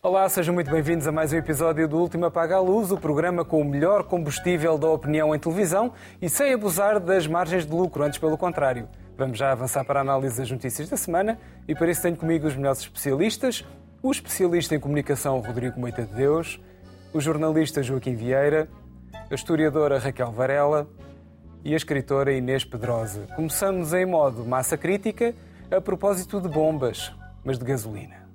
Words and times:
Olá, 0.00 0.26
sejam 0.28 0.54
muito 0.54 0.70
bem-vindos 0.70 1.06
a 1.06 1.12
mais 1.12 1.32
um 1.32 1.36
episódio 1.36 1.86
do 1.86 1.98
Último 1.98 2.24
Apaga 2.24 2.56
a 2.56 2.60
Luz, 2.60 2.90
o 2.90 2.96
programa 2.96 3.44
com 3.44 3.60
o 3.60 3.64
melhor 3.64 4.04
combustível 4.04 4.78
da 4.78 4.88
opinião 4.88 5.34
em 5.34 5.38
televisão 5.38 5.92
e 6.20 6.28
sem 6.28 6.54
abusar 6.54 6.98
das 6.98 7.26
margens 7.26 7.66
de 7.66 7.72
lucro, 7.72 8.02
antes 8.02 8.18
pelo 8.18 8.38
contrário. 8.38 8.88
Vamos 9.18 9.36
já 9.36 9.52
avançar 9.52 9.84
para 9.84 10.00
a 10.00 10.02
análise 10.02 10.38
das 10.38 10.50
notícias 10.50 10.88
da 10.88 10.96
semana 10.96 11.38
e 11.68 11.74
para 11.74 11.90
isso 11.90 12.00
tenho 12.00 12.16
comigo 12.16 12.46
os 12.46 12.56
melhores 12.56 12.80
especialistas, 12.80 13.64
o 14.02 14.10
especialista 14.10 14.74
em 14.74 14.80
comunicação 14.80 15.40
Rodrigo 15.40 15.78
Moita 15.78 16.02
de 16.02 16.14
Deus, 16.14 16.58
o 17.12 17.20
jornalista 17.20 17.82
Joaquim 17.82 18.14
Vieira, 18.14 18.66
a 19.30 19.34
historiadora 19.34 19.98
Raquel 19.98 20.32
Varela 20.32 20.88
e 21.64 21.74
a 21.74 21.76
escritora 21.76 22.32
Inês 22.32 22.64
Pedrosa. 22.64 23.26
Começamos 23.36 23.92
em 23.92 24.06
modo 24.06 24.44
massa 24.44 24.76
crítica 24.76 25.34
a 25.70 25.80
propósito 25.80 26.40
de 26.40 26.48
bombas, 26.48 27.12
mas 27.44 27.58
de 27.58 27.64
gasolina. 27.64 28.26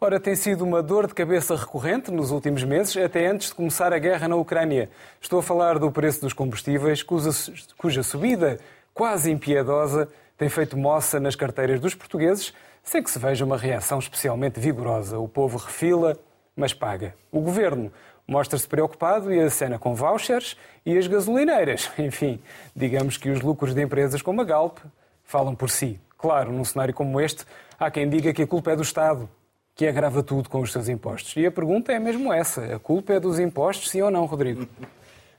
Ora, 0.00 0.20
tem 0.20 0.36
sido 0.36 0.64
uma 0.64 0.80
dor 0.80 1.08
de 1.08 1.14
cabeça 1.14 1.56
recorrente 1.56 2.10
nos 2.10 2.30
últimos 2.30 2.62
meses, 2.62 2.96
até 2.96 3.26
antes 3.26 3.48
de 3.48 3.54
começar 3.54 3.92
a 3.92 3.98
guerra 3.98 4.28
na 4.28 4.36
Ucrânia. 4.36 4.88
Estou 5.20 5.40
a 5.40 5.42
falar 5.42 5.78
do 5.78 5.90
preço 5.90 6.20
dos 6.20 6.32
combustíveis, 6.32 7.02
cuja, 7.02 7.30
cuja 7.76 8.02
subida 8.02 8.58
quase 8.94 9.30
impiedosa 9.30 10.08
tem 10.36 10.48
feito 10.48 10.76
moça 10.76 11.18
nas 11.18 11.34
carteiras 11.34 11.80
dos 11.80 11.96
portugueses, 11.96 12.54
sem 12.88 13.02
que 13.02 13.10
se 13.10 13.18
veja 13.18 13.44
uma 13.44 13.58
reação 13.58 13.98
especialmente 13.98 14.58
vigorosa. 14.58 15.18
O 15.18 15.28
povo 15.28 15.58
refila, 15.58 16.16
mas 16.56 16.72
paga. 16.72 17.14
O 17.30 17.38
governo 17.38 17.92
mostra-se 18.26 18.66
preocupado 18.66 19.30
e 19.30 19.38
acena 19.38 19.78
com 19.78 19.94
vouchers 19.94 20.56
e 20.86 20.96
as 20.96 21.06
gasolineiras. 21.06 21.90
Enfim, 21.98 22.40
digamos 22.74 23.18
que 23.18 23.28
os 23.28 23.42
lucros 23.42 23.74
de 23.74 23.82
empresas 23.82 24.22
como 24.22 24.40
a 24.40 24.44
Galp 24.44 24.78
falam 25.22 25.54
por 25.54 25.68
si. 25.68 26.00
Claro, 26.16 26.50
num 26.50 26.64
cenário 26.64 26.94
como 26.94 27.20
este, 27.20 27.44
há 27.78 27.90
quem 27.90 28.08
diga 28.08 28.32
que 28.32 28.42
a 28.42 28.46
culpa 28.46 28.72
é 28.72 28.76
do 28.76 28.82
Estado, 28.82 29.28
que 29.74 29.86
agrava 29.86 30.22
tudo 30.22 30.48
com 30.48 30.60
os 30.60 30.72
seus 30.72 30.88
impostos. 30.88 31.36
E 31.36 31.44
a 31.44 31.52
pergunta 31.52 31.92
é 31.92 31.98
mesmo 31.98 32.32
essa: 32.32 32.74
a 32.74 32.78
culpa 32.78 33.12
é 33.12 33.20
dos 33.20 33.38
impostos, 33.38 33.90
sim 33.90 34.00
ou 34.00 34.10
não, 34.10 34.24
Rodrigo? 34.24 34.66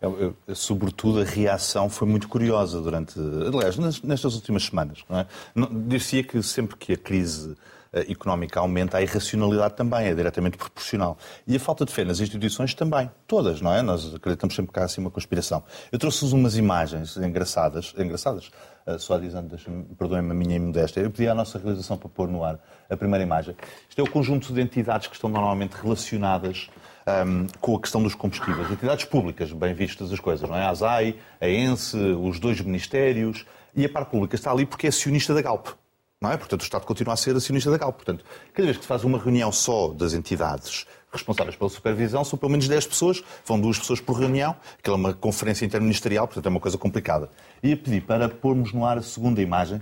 Eu, 0.02 0.36
eu, 0.48 0.56
sobretudo 0.56 1.22
a 1.22 1.24
reação 1.26 1.90
foi 1.90 2.08
muito 2.08 2.30
curiosa 2.30 2.80
durante, 2.80 3.20
aliás, 3.20 3.78
nestas 4.02 4.36
últimas 4.36 4.64
semanas. 4.64 5.04
Não 5.10 5.20
é? 5.20 5.28
Dizia 5.88 6.24
que 6.24 6.42
sempre 6.42 6.78
que 6.78 6.94
a 6.94 6.98
crise 6.98 7.56
eh, 7.92 8.12
económica 8.12 8.60
aumenta, 8.60 8.98
a 8.98 9.02
irracionalidade 9.02 9.74
também 9.74 10.06
é 10.08 10.14
diretamente 10.14 10.58
proporcional. 10.58 11.18
E 11.48 11.56
a 11.56 11.60
falta 11.60 11.86
de 11.86 11.92
fé 11.92 12.04
nas 12.04 12.20
instituições 12.20 12.74
também. 12.74 13.10
Todas, 13.28 13.62
não 13.62 13.74
é? 13.74 13.82
Nós 13.82 14.14
acreditamos 14.14 14.56
sempre 14.56 14.72
que 14.72 14.80
há 14.80 14.84
assim 14.84 15.02
uma 15.02 15.10
conspiração. 15.10 15.64
Eu 15.92 15.98
trouxe-vos 15.98 16.32
umas 16.32 16.56
imagens 16.56 17.18
engraçadas, 17.18 17.94
engraçadas, 17.98 18.52
eh, 18.86 18.98
só 19.00 19.18
dizendo, 19.18 19.58
perdoem-me 19.98 20.32
a 20.32 20.34
minha 20.36 20.56
imodéstia, 20.56 21.02
eu 21.02 21.10
pedi 21.10 21.28
à 21.28 21.34
nossa 21.34 21.58
realização 21.58 21.98
para 21.98 22.10
pôr 22.10 22.28
no 22.28 22.44
ar 22.44 22.60
a 22.90 22.96
primeira 22.96 23.24
imagem. 23.24 23.56
Isto 23.90 24.00
é 24.00 24.04
o 24.04 24.10
conjunto 24.10 24.54
de 24.54 24.62
entidades 24.62 25.08
que 25.08 25.16
estão 25.16 25.30
normalmente 25.30 25.74
relacionadas 25.74 26.70
um, 27.26 27.48
com 27.60 27.76
a 27.76 27.80
questão 27.80 28.02
dos 28.02 28.16
combustíveis. 28.16 28.70
Entidades 28.72 29.06
públicas, 29.06 29.52
bem 29.52 29.74
vistas 29.74 30.12
as 30.12 30.20
coisas, 30.20 30.48
não 30.48 30.56
é? 30.56 30.64
A 30.64 30.70
ASAI, 30.70 31.16
a 31.40 31.48
ENSE, 31.48 31.98
os 31.98 32.40
dois 32.40 32.60
ministérios. 32.62 33.46
E 33.76 33.86
a 33.86 33.90
parte 33.90 34.10
pública 34.10 34.36
está 34.36 34.52
ali 34.52 34.66
porque 34.66 34.88
é 34.88 34.90
acionista 34.90 35.34
da 35.34 35.42
Galp. 35.42 35.68
Não 36.22 36.32
é? 36.32 36.38
Portanto, 36.38 36.62
o 36.62 36.64
Estado 36.64 36.86
continua 36.86 37.14
a 37.14 37.18
ser 37.18 37.36
acionista 37.36 37.72
da 37.72 37.78
Galp. 37.78 37.96
Portanto, 37.96 38.26
cada 38.54 38.66
vez 38.66 38.78
que 38.78 38.84
se 38.84 38.88
faz 38.88 39.04
uma 39.04 39.18
reunião 39.18 39.52
só 39.52 39.90
das 39.90 40.14
entidades 40.14 40.86
responsáveis 41.12 41.56
pela 41.56 41.70
supervisão, 41.70 42.24
são 42.24 42.38
pelo 42.38 42.52
menos 42.52 42.68
10 42.68 42.88
pessoas, 42.88 43.24
vão 43.46 43.60
duas 43.60 43.80
pessoas 43.80 44.00
por 44.00 44.14
reunião, 44.14 44.56
aquela 44.78 44.96
é 44.96 45.00
uma 45.00 45.14
conferência 45.14 45.66
interministerial, 45.66 46.28
portanto 46.28 46.46
é 46.46 46.50
uma 46.50 46.60
coisa 46.60 46.78
complicada. 46.78 47.30
E 47.64 47.74
a 47.74 47.78
pedir 47.78 48.02
para 48.02 48.30
pormos 48.30 48.74
no 48.74 48.86
ar 48.86 48.98
a 48.98 49.02
segunda 49.02 49.42
imagem, 49.42 49.78
uh, 49.78 49.82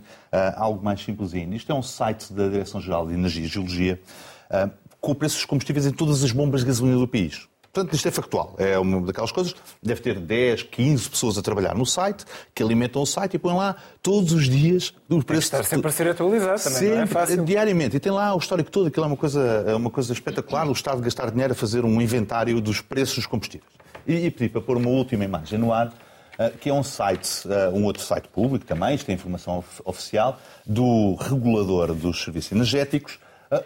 algo 0.55 0.83
mais 0.83 1.03
simplesinho. 1.03 1.53
Isto 1.53 1.71
é 1.71 1.75
um 1.75 1.81
site 1.81 2.31
da 2.31 2.47
Direção-Geral 2.47 3.07
de 3.07 3.13
Energia 3.13 3.45
e 3.45 3.47
Geologia, 3.47 4.01
uh, 4.49 4.71
com 4.99 5.11
o 5.11 5.15
preço 5.15 5.35
dos 5.35 5.45
combustíveis 5.45 5.85
em 5.85 5.91
todas 5.91 6.23
as 6.23 6.31
bombas 6.31 6.61
de 6.61 6.67
gasolina 6.67 6.97
do 6.97 7.07
país. 7.07 7.47
Portanto, 7.77 7.93
isto 7.93 8.07
é 8.07 8.11
factual. 8.11 8.55
É 8.57 8.79
uma 8.79 9.01
daquelas 9.01 9.31
coisas. 9.31 9.53
Deve 9.83 10.01
ter 10.01 10.19
10, 10.19 10.63
15 10.63 11.09
pessoas 11.09 11.37
a 11.37 11.43
trabalhar 11.43 11.75
no 11.75 11.85
site, 11.85 12.25
que 12.55 12.63
alimentam 12.63 13.03
o 13.03 13.05
site 13.05 13.35
e 13.35 13.39
põem 13.39 13.55
lá 13.55 13.75
todos 14.01 14.33
os 14.33 14.49
dias 14.49 14.95
o 15.07 15.23
preço. 15.23 15.51
Tem 15.51 15.63
sempre 15.63 15.87
a 15.87 15.91
ser 15.91 16.07
atualizado 16.07 16.59
também, 16.63 16.79
sempre, 16.79 16.95
não 16.95 17.03
é 17.03 17.05
fácil. 17.05 17.45
Diariamente. 17.45 17.97
E 17.97 17.99
tem 17.99 18.11
lá 18.11 18.33
o 18.33 18.39
histórico 18.39 18.71
todo, 18.71 18.87
aquilo 18.87 19.05
é 19.05 19.07
uma 19.07 19.17
coisa, 19.17 19.63
é 19.67 19.75
uma 19.75 19.91
coisa 19.91 20.11
espetacular, 20.11 20.67
o 20.67 20.71
Estado 20.71 21.01
gastar 21.01 21.29
dinheiro 21.29 21.53
a 21.53 21.55
fazer 21.55 21.85
um 21.85 22.01
inventário 22.01 22.59
dos 22.59 22.81
preços 22.81 23.15
dos 23.17 23.25
combustíveis. 23.27 23.71
E, 24.07 24.25
e 24.25 24.31
pedi 24.31 24.49
para 24.49 24.61
pôr 24.61 24.77
uma 24.77 24.89
última 24.89 25.23
imagem 25.23 25.59
no 25.59 25.71
ar, 25.71 25.93
eh, 26.39 26.51
que 26.59 26.69
é 26.69 26.73
um 26.73 26.83
site, 26.83 27.47
eh, 27.47 27.69
um 27.69 27.83
outro 27.83 28.01
site 28.01 28.27
público 28.27 28.65
também, 28.65 28.95
isto 28.95 29.09
é 29.09 29.13
informação 29.13 29.63
oficial, 29.85 30.39
do 30.65 31.13
regulador 31.15 31.93
dos 31.93 32.23
serviços 32.23 32.51
energéticos, 32.51 33.19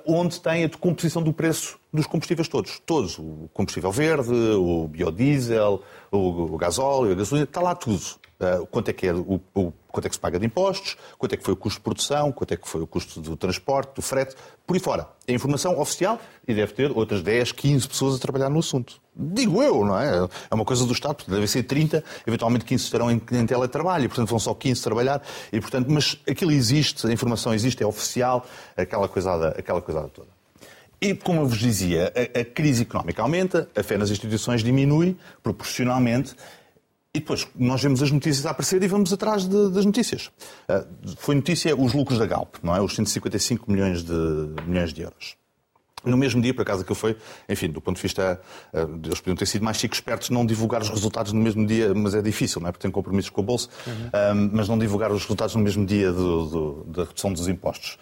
onde 0.05 0.39
tem 0.39 0.63
a 0.63 0.67
decomposição 0.67 1.21
do 1.21 1.33
preço 1.33 1.79
dos 1.91 2.07
combustíveis 2.07 2.47
todos. 2.47 2.79
Todos. 2.85 3.17
O 3.17 3.49
combustível 3.53 3.91
verde, 3.91 4.31
o 4.31 4.87
biodiesel, 4.87 5.81
o, 6.11 6.57
gasóleo, 6.57 7.11
a 7.11 7.15
gasolina, 7.15 7.45
está 7.45 7.61
lá 7.61 7.75
tudo. 7.75 8.20
Uh, 8.41 8.65
quanto, 8.65 8.89
é 8.89 8.93
que 8.93 9.05
é 9.05 9.13
o, 9.13 9.39
o, 9.53 9.71
quanto 9.87 10.07
é 10.07 10.09
que 10.09 10.15
se 10.15 10.19
paga 10.19 10.39
de 10.39 10.45
impostos, 10.47 10.97
quanto 11.15 11.33
é 11.33 11.37
que 11.37 11.43
foi 11.43 11.53
o 11.53 11.55
custo 11.55 11.77
de 11.77 11.83
produção, 11.83 12.31
quanto 12.31 12.51
é 12.51 12.57
que 12.57 12.67
foi 12.67 12.81
o 12.81 12.87
custo 12.87 13.21
do 13.21 13.37
transporte, 13.37 13.93
do 13.93 14.01
frete, 14.01 14.35
por 14.65 14.73
aí 14.73 14.79
fora. 14.79 15.07
É 15.27 15.33
informação 15.33 15.79
oficial 15.79 16.19
e 16.47 16.53
deve 16.55 16.73
ter 16.73 16.89
outras 16.91 17.21
10, 17.21 17.51
15 17.51 17.87
pessoas 17.87 18.15
a 18.15 18.19
trabalhar 18.19 18.49
no 18.49 18.57
assunto. 18.57 18.99
Digo 19.15 19.61
eu, 19.61 19.85
não 19.85 19.95
é? 19.95 20.27
É 20.49 20.55
uma 20.55 20.65
coisa 20.65 20.87
do 20.87 20.91
Estado, 20.91 21.23
deve 21.27 21.45
ser 21.45 21.61
30, 21.61 22.03
eventualmente 22.25 22.65
15 22.65 22.83
estarão 22.83 23.11
em, 23.11 23.21
em 23.31 23.45
teletrabalho, 23.45 24.05
e 24.05 24.07
portanto 24.07 24.29
vão 24.29 24.39
só 24.39 24.55
15 24.55 24.81
trabalhar, 24.81 25.21
e 25.53 25.61
portanto, 25.61 25.91
mas 25.91 26.17
aquilo 26.27 26.51
existe, 26.51 27.05
a 27.05 27.11
informação 27.11 27.53
existe, 27.53 27.83
é 27.83 27.85
oficial, 27.85 28.43
aquela 28.75 29.07
coisada, 29.07 29.49
aquela 29.49 29.83
coisada 29.83 30.07
toda. 30.07 30.29
E, 31.03 31.15
como 31.15 31.41
eu 31.41 31.47
vos 31.47 31.57
dizia, 31.57 32.13
a, 32.15 32.39
a, 32.41 32.45
crise 32.45 32.83
económica 32.83 33.23
aumenta, 33.23 33.67
a 33.75 33.81
fé 33.81 33.97
nas 33.97 34.11
instituições 34.11 34.63
diminui 34.63 35.17
proporcionalmente. 35.41 36.35
E 37.13 37.19
depois 37.19 37.45
nós 37.57 37.83
vemos 37.83 38.01
as 38.01 38.09
notícias 38.09 38.45
a 38.45 38.51
aparecer 38.51 38.81
e 38.81 38.87
vamos 38.87 39.11
atrás 39.11 39.45
de, 39.45 39.69
das 39.71 39.83
notícias. 39.85 40.27
Uh, 40.69 41.15
foi 41.17 41.35
notícia 41.35 41.75
os 41.75 41.93
lucros 41.93 42.17
da 42.17 42.25
Galp, 42.25 42.55
não 42.63 42.73
é? 42.73 42.81
Os 42.81 42.95
155 42.95 43.69
milhões 43.69 44.01
de, 44.01 44.13
milhões 44.65 44.93
de 44.93 45.01
euros. 45.01 45.35
No 46.05 46.15
mesmo 46.15 46.41
dia, 46.41 46.53
por 46.53 46.61
acaso, 46.61 46.85
que 46.85 46.91
eu 46.91 46.95
fui, 46.95 47.15
enfim, 47.49 47.67
do 47.67 47.81
ponto 47.81 47.97
de 47.97 48.01
vista, 48.01 48.39
uh, 48.73 48.99
eles 49.05 49.19
podiam 49.19 49.35
ter 49.35 49.45
sido 49.45 49.63
mais 49.63 49.75
chicos 49.75 49.97
espertos 49.97 50.29
não 50.29 50.45
divulgar 50.45 50.81
os 50.81 50.87
resultados 50.87 51.33
no 51.33 51.41
mesmo 51.41 51.67
dia, 51.67 51.93
mas 51.93 52.15
é 52.15 52.21
difícil, 52.21 52.61
não 52.61 52.69
é? 52.69 52.71
Porque 52.71 52.83
têm 52.83 52.91
compromissos 52.91 53.29
com 53.29 53.41
a 53.41 53.43
Bolsa, 53.43 53.67
uhum. 53.85 53.93
uh, 53.93 54.49
mas 54.53 54.69
não 54.69 54.79
divulgar 54.79 55.11
os 55.11 55.21
resultados 55.21 55.53
no 55.53 55.61
mesmo 55.61 55.85
dia 55.85 56.13
do, 56.13 56.45
do, 56.45 56.83
da 56.85 57.03
redução 57.03 57.33
dos 57.33 57.49
impostos 57.49 57.99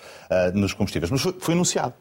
nos 0.54 0.74
combustíveis. 0.74 1.10
Mas 1.10 1.22
foi, 1.22 1.36
foi 1.40 1.54
anunciado. 1.56 1.96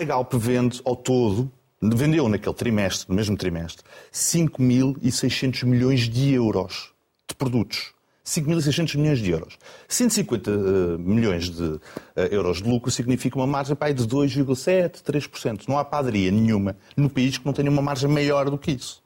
A 0.00 0.04
Galp 0.04 0.32
vende 0.32 0.80
ao 0.82 0.96
todo, 0.96 1.52
vendeu 1.82 2.28
naquele 2.28 2.54
trimestre, 2.54 3.08
no 3.08 3.14
mesmo 3.14 3.36
trimestre, 3.36 3.84
5.600 4.12 5.64
milhões 5.64 6.00
de 6.08 6.32
euros 6.32 6.92
de 7.28 7.34
produtos. 7.34 7.94
5.600 8.24 8.96
milhões 8.96 9.18
de 9.18 9.30
euros. 9.30 9.58
150 9.86 10.50
uh, 10.50 10.98
milhões 10.98 11.50
de 11.50 11.62
uh, 11.62 11.80
euros 12.30 12.62
de 12.62 12.68
lucro 12.68 12.90
significa 12.90 13.36
uma 13.36 13.46
margem 13.46 13.76
aí 13.78 13.92
de 13.92 14.04
2,7%, 14.04 15.02
3%. 15.02 15.64
Não 15.68 15.78
há 15.78 15.84
padaria 15.84 16.30
nenhuma 16.30 16.74
no 16.96 17.10
país 17.10 17.36
que 17.36 17.44
não 17.44 17.52
tenha 17.52 17.70
uma 17.70 17.82
margem 17.82 18.08
maior 18.08 18.48
do 18.48 18.56
que 18.56 18.72
isso. 18.72 19.02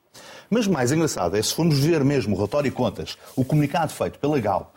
Mas 0.49 0.69
mais 0.69 0.93
engraçado 0.93 1.37
é 1.37 1.43
se 1.43 1.53
formos 1.53 1.79
ver 1.81 2.05
mesmo 2.05 2.35
o 2.35 2.37
relatório 2.37 2.69
e 2.69 2.73
contas, 2.73 3.19
o 3.35 3.45
comunicado 3.45 3.93
feito 3.93 4.21
pela 4.21 4.39
Galp, 4.39 4.73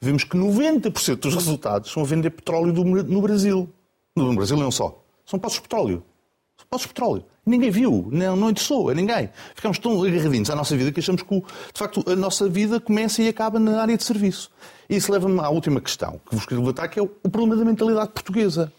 vemos 0.00 0.24
que 0.24 0.36
90% 0.36 1.16
dos 1.16 1.34
resultados 1.34 1.90
são 1.90 2.02
a 2.02 2.06
vender 2.06 2.30
petróleo 2.30 2.72
do, 2.72 2.84
no 2.84 3.20
Brasil. 3.20 3.68
No 4.14 4.34
Brasil 4.34 4.56
não 4.56 4.70
só. 4.70 5.02
São 5.26 5.38
poços 5.38 5.56
de 5.56 5.62
petróleo. 5.62 6.04
Poços 6.72 6.86
de 6.86 6.94
petróleo. 6.94 7.22
Ninguém 7.44 7.70
viu, 7.70 8.08
não, 8.10 8.34
não 8.34 8.48
interessou 8.48 8.88
a 8.88 8.94
ninguém. 8.94 9.28
Ficamos 9.54 9.78
tão 9.78 10.02
agarradinhos 10.02 10.48
à 10.48 10.56
nossa 10.56 10.74
vida 10.74 10.90
que 10.90 11.00
achamos 11.00 11.22
que, 11.22 11.38
de 11.38 11.44
facto, 11.78 12.02
a 12.10 12.16
nossa 12.16 12.48
vida 12.48 12.80
começa 12.80 13.20
e 13.20 13.28
acaba 13.28 13.60
na 13.60 13.82
área 13.82 13.94
de 13.94 14.02
serviço. 14.02 14.50
E 14.88 14.96
isso 14.96 15.12
leva-me 15.12 15.38
à 15.40 15.50
última 15.50 15.82
questão 15.82 16.18
que 16.26 16.34
vos 16.34 16.46
quero 16.46 16.62
levantar, 16.62 16.88
que 16.88 16.98
é 16.98 17.02
o 17.02 17.08
problema 17.08 17.56
da 17.56 17.64
mentalidade 17.66 18.12
portuguesa. 18.12 18.72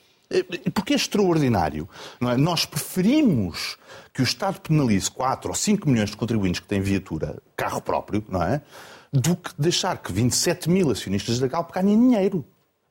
Porque 0.73 0.93
é 0.93 0.95
extraordinário. 0.95 1.87
Não 2.19 2.31
é? 2.31 2.35
Nós 2.35 2.65
preferimos 2.65 3.77
que 4.11 4.21
o 4.21 4.23
Estado 4.23 4.59
penalize 4.59 5.11
4 5.11 5.49
ou 5.49 5.55
5 5.55 5.87
milhões 5.87 6.09
de 6.09 6.17
contribuintes 6.17 6.61
que 6.61 6.67
têm 6.67 6.81
viatura, 6.81 7.37
carro 7.55 7.79
próprio, 7.79 8.25
não 8.27 8.41
é? 8.41 8.63
do 9.13 9.35
que 9.35 9.51
deixar 9.59 9.99
que 9.99 10.11
27 10.11 10.67
mil 10.67 10.89
acionistas 10.89 11.37
da 11.37 11.45
Galp 11.45 11.71
ganhem 11.71 11.99
dinheiro. 11.99 12.43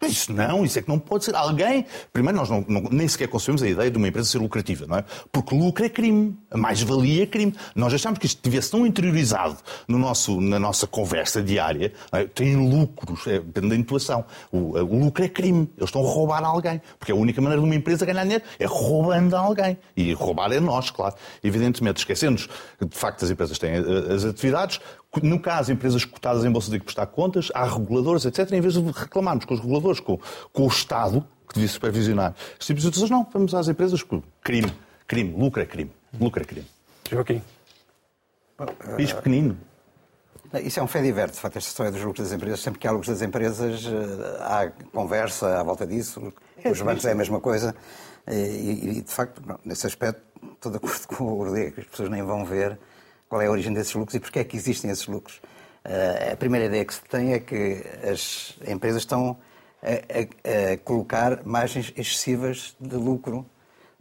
Isso 0.06 0.32
não, 0.32 0.64
isso 0.64 0.78
é 0.78 0.82
que 0.82 0.88
não 0.88 0.98
pode 0.98 1.24
ser. 1.24 1.34
Alguém. 1.34 1.86
Primeiro, 2.12 2.38
nós 2.38 2.50
não, 2.50 2.64
não, 2.68 2.82
nem 2.90 3.06
sequer 3.06 3.28
concebemos 3.28 3.62
a 3.62 3.68
ideia 3.68 3.90
de 3.90 3.96
uma 3.96 4.08
empresa 4.08 4.28
ser 4.28 4.38
lucrativa, 4.38 4.86
não 4.86 4.96
é? 4.96 5.04
Porque 5.30 5.54
lucro 5.54 5.84
é 5.84 5.88
crime. 5.88 6.36
A 6.50 6.58
mais-valia 6.58 7.22
é 7.22 7.26
crime. 7.26 7.54
Nós 7.74 7.94
achamos 7.94 8.18
que 8.18 8.26
isto 8.26 8.38
estivesse 8.38 8.70
tão 8.70 8.86
interiorizado 8.86 9.56
no 9.86 9.98
nosso, 9.98 10.40
na 10.40 10.58
nossa 10.58 10.86
conversa 10.86 11.42
diária. 11.42 11.92
É? 12.12 12.24
Tem 12.24 12.56
lucros, 12.56 13.26
é, 13.26 13.38
depende 13.38 13.68
da 13.68 13.76
intuação. 13.76 14.24
O, 14.50 14.78
o, 14.78 15.04
lucro 15.04 15.24
é 15.24 15.28
crime. 15.28 15.70
Eles 15.76 15.88
estão 15.88 16.04
a 16.04 16.08
roubar 16.08 16.44
alguém. 16.44 16.80
Porque 16.98 17.12
a 17.12 17.14
única 17.14 17.40
maneira 17.40 17.60
de 17.60 17.66
uma 17.66 17.74
empresa 17.74 18.04
ganhar 18.04 18.22
dinheiro 18.22 18.44
é 18.58 18.66
roubando 18.66 19.36
alguém. 19.36 19.78
E 19.96 20.12
roubar 20.12 20.52
é 20.52 20.60
nós, 20.60 20.90
claro. 20.90 21.14
Evidentemente, 21.42 21.98
esquecendo-nos 21.98 22.48
de 22.80 22.96
facto 22.96 23.24
as 23.24 23.30
empresas 23.30 23.58
têm 23.58 23.70
eh, 23.70 24.14
as 24.14 24.24
atividades, 24.24 24.80
no 25.20 25.38
caso, 25.38 25.72
empresas 25.72 26.04
cotadas 26.04 26.44
em 26.44 26.50
bolsa 26.50 26.70
de 26.70 26.78
que 26.78 26.84
prestar 26.84 27.06
contas, 27.06 27.50
há 27.54 27.64
reguladores, 27.64 28.24
etc. 28.24 28.50
Em 28.52 28.60
vez 28.60 28.74
de 28.74 28.80
reclamarmos 28.80 29.44
com 29.44 29.54
os 29.54 29.60
reguladores, 29.60 30.00
com, 30.00 30.18
com 30.52 30.64
o 30.64 30.68
Estado, 30.68 31.26
que 31.48 31.54
devia 31.54 31.68
supervisionar 31.68 32.34
este 32.52 32.68
tipo 32.68 32.80
de 32.80 32.86
situações, 32.86 33.10
não, 33.10 33.26
vamos 33.30 33.54
às 33.54 33.68
empresas 33.68 34.02
com 34.02 34.22
crime, 34.42 34.72
crime, 35.06 35.34
lucro 35.36 35.60
é 35.60 35.66
crime, 35.66 35.90
lucro 36.18 36.42
é 36.42 36.44
crime. 36.46 36.66
Joaquim. 37.10 37.42
País 38.56 39.12
pequenino. 39.12 39.58
Isso 40.62 40.80
é 40.80 40.82
um 40.82 40.86
fé 40.86 41.00
diverso, 41.02 41.34
de 41.34 41.40
facto, 41.40 41.56
esta 41.56 41.68
história 41.68 41.92
dos 41.92 42.02
lucros 42.02 42.26
das 42.28 42.36
empresas. 42.36 42.60
Sempre 42.60 42.78
que 42.78 42.86
há 42.86 42.90
lucros 42.90 43.08
das 43.08 43.22
empresas, 43.22 43.86
eh, 43.86 44.38
há 44.40 44.70
conversa 44.92 45.58
à 45.58 45.62
volta 45.62 45.86
disso. 45.86 46.32
É, 46.62 46.70
os 46.70 46.80
bancos 46.80 47.04
é 47.06 47.12
a 47.12 47.14
mesma 47.14 47.40
coisa. 47.40 47.74
E, 48.28 48.98
e 48.98 49.02
de 49.02 49.10
facto, 49.10 49.42
nesse 49.64 49.86
aspecto, 49.86 50.22
estou 50.52 50.70
de 50.70 50.76
acordo 50.76 51.06
com 51.08 51.24
o 51.24 51.44
Rodrigo, 51.44 51.80
as 51.80 51.86
pessoas 51.86 52.08
nem 52.10 52.22
vão 52.22 52.44
ver 52.44 52.78
qual 53.32 53.40
é 53.40 53.46
a 53.46 53.50
origem 53.50 53.72
desses 53.72 53.94
lucros 53.94 54.14
e 54.14 54.20
porquê 54.20 54.40
é 54.40 54.44
que 54.44 54.58
existem 54.58 54.90
esses 54.90 55.06
lucros. 55.06 55.40
Uh, 55.86 56.34
a 56.34 56.36
primeira 56.36 56.66
ideia 56.66 56.84
que 56.84 56.92
se 56.92 57.00
tem 57.00 57.32
é 57.32 57.38
que 57.38 57.82
as 58.06 58.54
empresas 58.68 59.00
estão 59.00 59.38
a, 59.82 59.86
a, 59.88 60.72
a, 60.74 60.76
colocar 60.76 61.40
margens 61.42 61.94
excessivas 61.96 62.76
de 62.78 62.94
lucro 62.94 63.46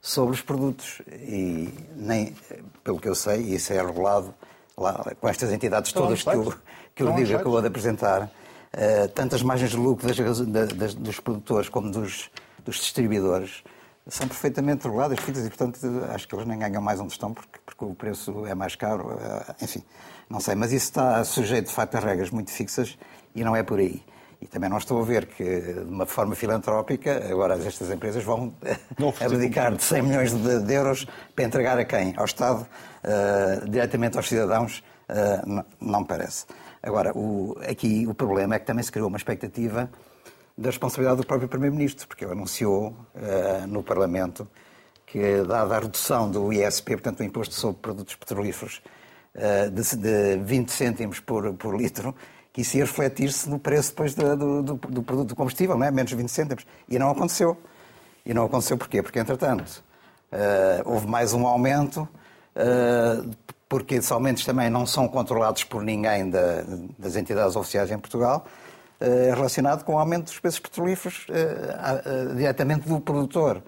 sobre 0.02 0.34
os 0.34 0.42
produtos. 0.42 1.02
E 1.10 1.70
nem, 1.96 2.36
pelo 2.84 3.00
que 3.00 3.08
eu 3.08 3.16
sei, 3.16 3.40
e 3.40 3.56
isso 3.56 3.72
é 3.72 3.82
regulado 3.82 4.34
lá, 4.78 5.02
com 5.18 5.30
estas 5.30 5.50
entidades 5.54 5.94
todas 5.94 6.24
que 6.24 6.36
o, 6.36 6.54
que 6.94 7.02
o 7.02 7.14
Diego 7.14 7.36
acabou 7.36 7.62
de 7.62 7.68
apresentar, 7.68 8.24
uh, 8.24 9.08
tanto 9.16 9.34
as 9.34 9.42
margens 9.42 9.72
de 9.72 9.78
lucro 9.78 10.14
das, 10.14 10.42
das, 10.74 10.94
dos 10.94 11.22
produtores 11.22 11.70
como 11.70 11.90
dos, 11.90 12.30
dos 12.66 12.76
distribuidores 12.76 13.64
são 14.08 14.28
perfeitamente 14.28 14.86
reguladas, 14.86 15.20
feitas, 15.20 15.46
e, 15.46 15.50
portanto, 15.50 15.78
acho 16.14 16.28
que 16.28 16.36
eles 16.36 16.48
nem 16.48 16.58
ganham 16.58 16.82
mais 16.82 17.00
onde 17.00 17.14
estão, 17.14 17.34
porque, 17.34 17.60
porque 17.66 17.86
o 17.86 17.94
preço 17.94 18.46
é 18.46 18.56
mais 18.56 18.76
caro, 18.76 19.18
eh, 19.20 19.56
enfim, 19.64 19.84
não 20.30 20.40
sei. 20.40 20.56
Mas 20.56 20.72
isso 20.72 20.86
está 20.86 21.24
sujeito, 21.24 21.68
de 21.68 21.74
facto, 21.74 21.96
a 21.96 22.00
regras 22.00 22.32
muito 22.32 22.52
fixas 22.52 22.98
e 23.36 23.44
não 23.44 23.56
é 23.56 23.64
por 23.64 23.80
aí. 23.80 24.04
E 24.42 24.48
também 24.48 24.70
não 24.70 24.80
estou 24.80 25.00
a 25.00 25.06
ver 25.06 25.28
que, 25.28 25.44
de 25.44 25.82
uma 25.82 26.08
forma 26.08 26.34
filantrópica, 26.34 27.28
agora 27.30 27.54
estas 27.64 27.92
empresas 27.92 28.24
vão 28.24 28.56
abdicar 29.24 29.76
de 29.76 29.84
100 29.84 30.02
milhões 30.02 30.34
de, 30.34 30.60
de, 30.60 30.74
euros 30.74 31.06
para 31.36 31.46
entregar 31.46 31.78
a 31.78 31.86
quem? 31.86 32.16
Ao 32.18 32.26
Estado, 32.26 32.66
uh, 33.04 33.70
diretamente 33.70 34.18
aos 34.18 34.28
cidadãos? 34.28 34.84
Uh, 35.08 35.48
não, 35.48 35.66
não, 35.80 36.04
parece. 36.04 36.46
Agora, 36.82 37.16
o, 37.16 37.56
aqui 37.70 38.08
o 38.08 38.16
problema 38.16 38.56
é 38.56 38.60
que 38.60 38.66
também 38.66 38.84
se 38.84 38.92
criou 38.92 39.08
uma 39.10 39.18
expectativa 39.18 39.88
da 40.62 40.70
responsabilidade 40.70 41.18
do 41.18 41.26
próprio 41.26 41.50
Primeiro-Ministro, 41.50 42.08
porque 42.08 42.24
ele 42.24 42.34
anunciou 42.34 42.90
uh, 43.16 43.68
no 43.68 43.82
Parlamento 43.82 44.48
que, 45.06 45.44
dada 45.44 45.76
a 45.76 45.80
redução 45.80 46.30
do 46.30 46.54
ISP, 46.54 46.92
portanto, 46.92 47.22
o 47.22 47.24
Imposto 47.24 47.56
sobre 47.56 47.82
Produtos 47.82 48.16
Petrolíferos, 48.16 48.82
uh, 49.36 49.70
de, 49.72 49.98
de 49.98 50.38
20 50.44 50.70
cêntimos 50.70 51.20
por, 51.20 51.52
por 51.56 51.76
litro, 51.76 52.16
que 52.54 52.62
isso 52.62 52.78
ia 52.78 52.86
refletir-se 52.86 53.50
no 53.50 53.58
preço 53.58 53.90
depois 53.90 54.14
do, 54.14 54.36
do, 54.36 54.74
do, 54.76 55.04
produto 55.04 55.30
do 55.30 55.36
combustível, 55.36 55.78
não 55.78 55.86
é? 55.86 55.92
menos 55.92 56.12
20 56.12 56.30
cêntimos. 56.30 56.66
E 56.88 57.00
não 57.00 57.10
aconteceu. 57.10 57.58
E 58.24 58.34
não 58.34 58.46
aconteceu 58.46 58.78
porquê? 58.78 59.02
Porque, 59.02 59.18
entretanto, 59.20 59.84
uh, 60.32 60.82
houve 60.86 61.08
mais 61.08 61.34
um 61.34 61.48
aumento, 61.48 62.08
porque 63.68 63.96
esses 63.96 64.12
aumentos 64.12 64.44
também 64.44 64.70
não 64.70 64.86
são 64.86 65.08
controlados 65.08 65.64
por 65.64 65.82
ninguém 65.82 66.30
da, 66.30 66.64
das 67.00 67.16
entidades 67.16 67.56
oficiais 67.56 67.90
em 67.90 67.98
Portugal, 67.98 68.46
relacionado 69.34 69.84
com 69.84 69.96
o 69.96 69.98
aumento 70.00 70.26
dos 70.26 70.40
preços 70.40 70.60
petrolíferos 70.60 71.26
eh, 71.30 71.76
eh, 72.06 72.36
diretamente 72.36 72.88
do 72.88 73.00
produtor. 73.00 73.62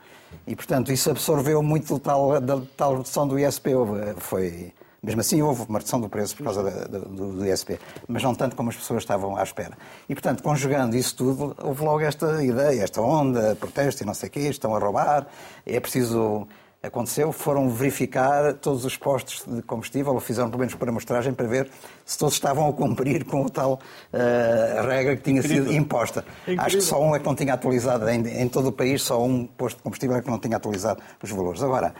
E, 0.45 0.56
portanto, 0.56 0.91
isso 0.91 1.09
absorveu 1.09 1.62
muito 1.63 1.97
tal, 2.00 2.39
da 2.41 2.62
tal 2.75 2.97
redução 2.97 3.27
do 3.27 3.39
ISP. 3.39 3.71
Foi, 4.18 4.74
mesmo 5.01 5.21
assim, 5.21 5.41
houve 5.41 5.63
uma 5.68 5.80
redução 5.80 6.00
do 6.00 6.09
preço 6.09 6.35
por 6.35 6.44
causa 6.44 6.63
do, 6.88 7.33
do, 7.33 7.45
ISP, 7.45 7.80
mas 8.07 8.24
não 8.24 8.33
tanto 8.33 8.56
como 8.56 8.69
as 8.69 8.75
pessoas 8.75 9.03
estavam 9.03 9.38
à 9.38 9.44
espera. 9.44 9.77
E, 10.09 10.13
portanto, 10.13 10.44
conjugando 10.44 10.95
isso 10.95 11.15
tudo, 11.15 11.56
houve 11.62 11.83
logo 11.83 12.01
esta 12.01 12.44
ideia, 12.44 12.83
esta 12.83 13.01
onda, 13.01 13.56
protesto 13.56 14.03
e 14.03 14.06
não 14.06 14.13
sei 14.13 14.29
o 14.29 14.31
quê, 14.31 14.39
estão 14.41 14.75
a 14.75 14.79
roubar, 14.79 15.27
é 15.65 15.79
preciso 15.79 16.47
aconteceu, 16.83 17.31
foram 17.31 17.69
verificar 17.69 18.53
todos 18.56 18.83
os 18.83 18.97
postos 18.97 19.45
de 19.47 19.62
combustível, 19.62 20.13
ou 20.13 20.19
fizeram 20.19 20.50
pelo 20.50 20.59
menos 20.59 20.75
por 20.75 20.88
amostragem, 20.89 21.33
para 21.33 21.47
ver 21.47 21.69
se 22.06 22.18
todos 22.18 22.33
estavam 22.33 22.68
a 22.68 22.74
cumprir 22.74 23.24
com 23.24 23.45
a 23.45 23.50
tal 23.50 23.74
uh, 23.74 24.85
regra 24.85 25.15
que 25.15 25.24
tinha 25.24 25.39
Incrível. 25.39 25.63
sido 25.63 25.74
imposta. 25.74 26.25
Incrível. 26.41 26.65
Acho 26.65 26.77
que 26.77 26.83
só 26.83 27.01
um 27.01 27.15
é 27.15 27.19
que 27.19 27.25
não 27.25 27.35
tinha 27.35 27.53
atualizado, 27.53 28.09
em, 28.09 28.27
em, 28.27 28.50
todo 28.50 28.68
o 28.68 28.71
país, 28.71 29.01
só 29.01 29.24
um 29.24 29.45
posto 29.45 29.77
de 29.77 29.83
combustível 29.83 30.18
é 30.18 30.21
que 30.21 30.30
não 30.30 30.38
tinha 30.38 30.57
atualizado 30.57 31.01
os 31.21 31.31
valores. 31.31 31.63
Agora, 31.63 31.95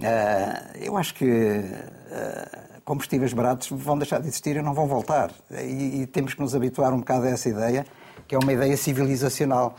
uh, 0.00 0.78
eu 0.80 0.96
acho 0.96 1.14
que 1.14 1.24
uh, 1.24 2.80
combustíveis 2.84 3.32
baratos 3.32 3.68
vão 3.70 3.96
deixar 3.96 4.20
de 4.20 4.26
existir 4.26 4.56
e 4.56 4.62
não 4.62 4.74
vão 4.74 4.88
voltar. 4.88 5.30
E, 5.48 6.02
e, 6.02 6.06
temos 6.08 6.34
que 6.34 6.40
nos 6.40 6.56
habituar 6.56 6.92
um 6.92 6.98
bocado 6.98 7.26
a 7.26 7.30
essa 7.30 7.48
ideia, 7.48 7.86
que 8.26 8.34
é 8.34 8.38
uma 8.38 8.52
ideia 8.52 8.76
civilizacional, 8.76 9.76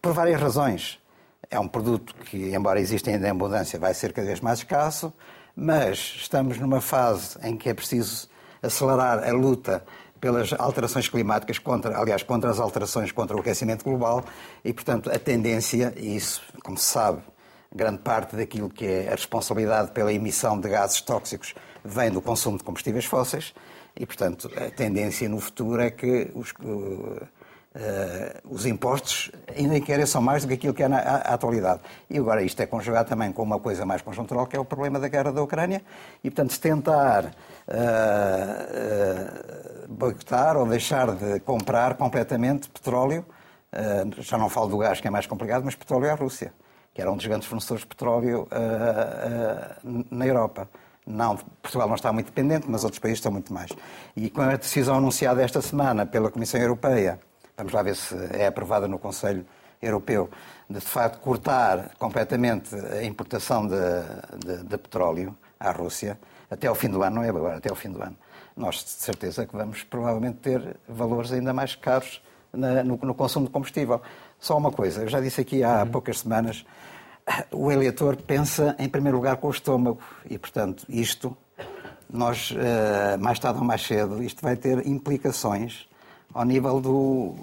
por 0.00 0.12
várias 0.12 0.40
razões. 0.40 0.98
É 1.50 1.58
um 1.58 1.68
produto 1.68 2.14
que, 2.14 2.54
embora 2.54 2.80
exista 2.80 3.10
ainda 3.10 3.26
em 3.26 3.30
abundância, 3.30 3.78
vai 3.78 3.94
ser 3.94 4.12
cada 4.12 4.26
vez 4.26 4.40
mais 4.40 4.58
escasso, 4.58 5.12
mas 5.54 6.14
estamos 6.16 6.58
numa 6.58 6.80
fase 6.80 7.38
em 7.42 7.56
que 7.56 7.68
é 7.68 7.74
preciso 7.74 8.28
acelerar 8.62 9.22
a 9.26 9.32
luta 9.32 9.84
pelas 10.20 10.52
alterações 10.52 11.08
climáticas, 11.08 11.58
contra, 11.58 11.98
aliás, 11.98 12.22
contra 12.22 12.50
as 12.50 12.58
alterações 12.58 13.12
contra 13.12 13.36
o 13.36 13.40
aquecimento 13.40 13.84
global, 13.84 14.24
e, 14.64 14.72
portanto, 14.72 15.10
a 15.10 15.18
tendência, 15.18 15.94
e 15.96 16.16
isso, 16.16 16.42
como 16.62 16.76
se 16.76 16.84
sabe, 16.84 17.22
grande 17.74 17.98
parte 17.98 18.34
daquilo 18.34 18.68
que 18.70 18.86
é 18.86 19.08
a 19.08 19.12
responsabilidade 19.12 19.90
pela 19.92 20.12
emissão 20.12 20.58
de 20.58 20.68
gases 20.68 21.00
tóxicos 21.00 21.54
vem 21.84 22.10
do 22.10 22.20
consumo 22.20 22.58
de 22.58 22.64
combustíveis 22.64 23.04
fósseis, 23.04 23.54
e, 23.98 24.04
portanto, 24.04 24.50
a 24.56 24.70
tendência 24.70 25.28
no 25.28 25.40
futuro 25.40 25.80
é 25.80 25.90
que 25.90 26.30
os, 26.34 26.52
Uh, 27.76 28.54
os 28.54 28.64
impostos 28.64 29.30
ainda 29.54 29.78
querem 29.82 30.06
são 30.06 30.22
mais 30.22 30.42
do 30.42 30.48
que 30.48 30.54
aquilo 30.54 30.72
que 30.72 30.82
é 30.82 30.88
na 30.88 30.98
atualidade. 30.98 31.82
E 32.08 32.16
agora 32.16 32.42
isto 32.42 32.58
é 32.62 32.66
conjugado 32.66 33.06
também 33.06 33.30
com 33.30 33.42
uma 33.42 33.60
coisa 33.60 33.84
mais 33.84 34.00
conjuntural, 34.00 34.46
que 34.46 34.56
é 34.56 34.60
o 34.60 34.64
problema 34.64 34.98
da 34.98 35.08
guerra 35.08 35.30
da 35.30 35.42
Ucrânia, 35.42 35.82
e 36.24 36.30
portanto 36.30 36.54
se 36.54 36.60
tentar 36.60 37.26
uh, 37.26 37.28
uh, 39.84 39.88
boicotar 39.88 40.56
ou 40.56 40.66
deixar 40.66 41.14
de 41.14 41.38
comprar 41.40 41.96
completamente 41.96 42.70
petróleo, 42.70 43.26
já 44.20 44.38
não 44.38 44.48
falo 44.48 44.70
do 44.70 44.78
gás 44.78 45.02
que 45.02 45.08
é 45.08 45.10
mais 45.10 45.26
complicado, 45.26 45.62
mas 45.62 45.74
petróleo 45.74 46.10
à 46.10 46.14
Rússia, 46.14 46.54
que 46.94 47.02
era 47.02 47.12
um 47.12 47.16
dos 47.16 47.26
grandes 47.26 47.46
fornecedores 47.46 47.82
de 47.82 47.88
petróleo 47.88 48.48
na 50.10 50.26
Europa. 50.26 50.66
Não, 51.06 51.36
Portugal 51.60 51.86
não 51.86 51.94
está 51.94 52.10
muito 52.10 52.26
dependente, 52.26 52.64
mas 52.70 52.84
outros 52.84 53.00
países 53.00 53.18
estão 53.18 53.30
muito 53.30 53.52
mais. 53.52 53.70
E 54.16 54.30
com 54.30 54.40
a 54.40 54.56
decisão 54.56 54.96
anunciada 54.96 55.42
esta 55.42 55.60
semana 55.60 56.06
pela 56.06 56.30
Comissão 56.30 56.58
Europeia 56.58 57.20
vamos 57.56 57.72
lá 57.72 57.82
ver 57.82 57.96
se 57.96 58.14
é 58.32 58.46
aprovada 58.46 58.86
no 58.86 58.98
Conselho 58.98 59.46
Europeu, 59.80 60.30
de, 60.68 60.78
de 60.78 60.84
facto 60.84 61.20
cortar 61.20 61.94
completamente 61.98 62.74
a 62.74 63.02
importação 63.02 63.66
de, 63.66 63.76
de, 64.44 64.64
de, 64.64 64.78
petróleo 64.78 65.36
à 65.58 65.70
Rússia 65.70 66.18
até 66.50 66.66
ao 66.66 66.74
fim 66.74 66.88
do 66.88 67.02
ano, 67.02 67.16
não 67.16 67.22
é 67.22 67.28
agora, 67.28 67.56
até 67.56 67.70
ao 67.70 67.76
fim 67.76 67.90
do 67.90 68.02
ano. 68.02 68.16
Nós, 68.56 68.76
de 68.76 68.90
certeza, 68.90 69.46
que 69.46 69.56
vamos 69.56 69.82
provavelmente 69.82 70.38
ter 70.38 70.76
valores 70.88 71.32
ainda 71.32 71.52
mais 71.52 71.74
caros 71.74 72.22
na, 72.52 72.82
no, 72.82 72.96
no, 72.96 73.14
consumo 73.14 73.46
de 73.46 73.52
combustível. 73.52 74.00
Só 74.38 74.56
uma 74.56 74.70
coisa, 74.70 75.02
eu 75.02 75.08
já 75.08 75.20
disse 75.20 75.40
aqui 75.40 75.62
há 75.62 75.82
uhum. 75.82 75.90
poucas 75.90 76.20
semanas, 76.20 76.64
o 77.50 77.70
eleitor 77.70 78.16
pensa 78.16 78.76
em 78.78 78.88
primeiro 78.88 79.16
lugar 79.16 79.36
com 79.38 79.48
o 79.48 79.50
estômago 79.50 79.98
e, 80.30 80.38
portanto, 80.38 80.84
isto, 80.88 81.36
nós, 82.08 82.54
eh, 82.56 83.16
mais 83.16 83.38
tarde 83.38 83.58
ou 83.58 83.64
mais 83.64 83.82
cedo, 83.82 84.22
isto 84.22 84.40
vai 84.40 84.56
ter 84.56 84.86
implicações 84.86 85.88
ao 86.32 86.44
nível 86.44 86.80
do, 86.80 86.92
uh, 86.92 87.36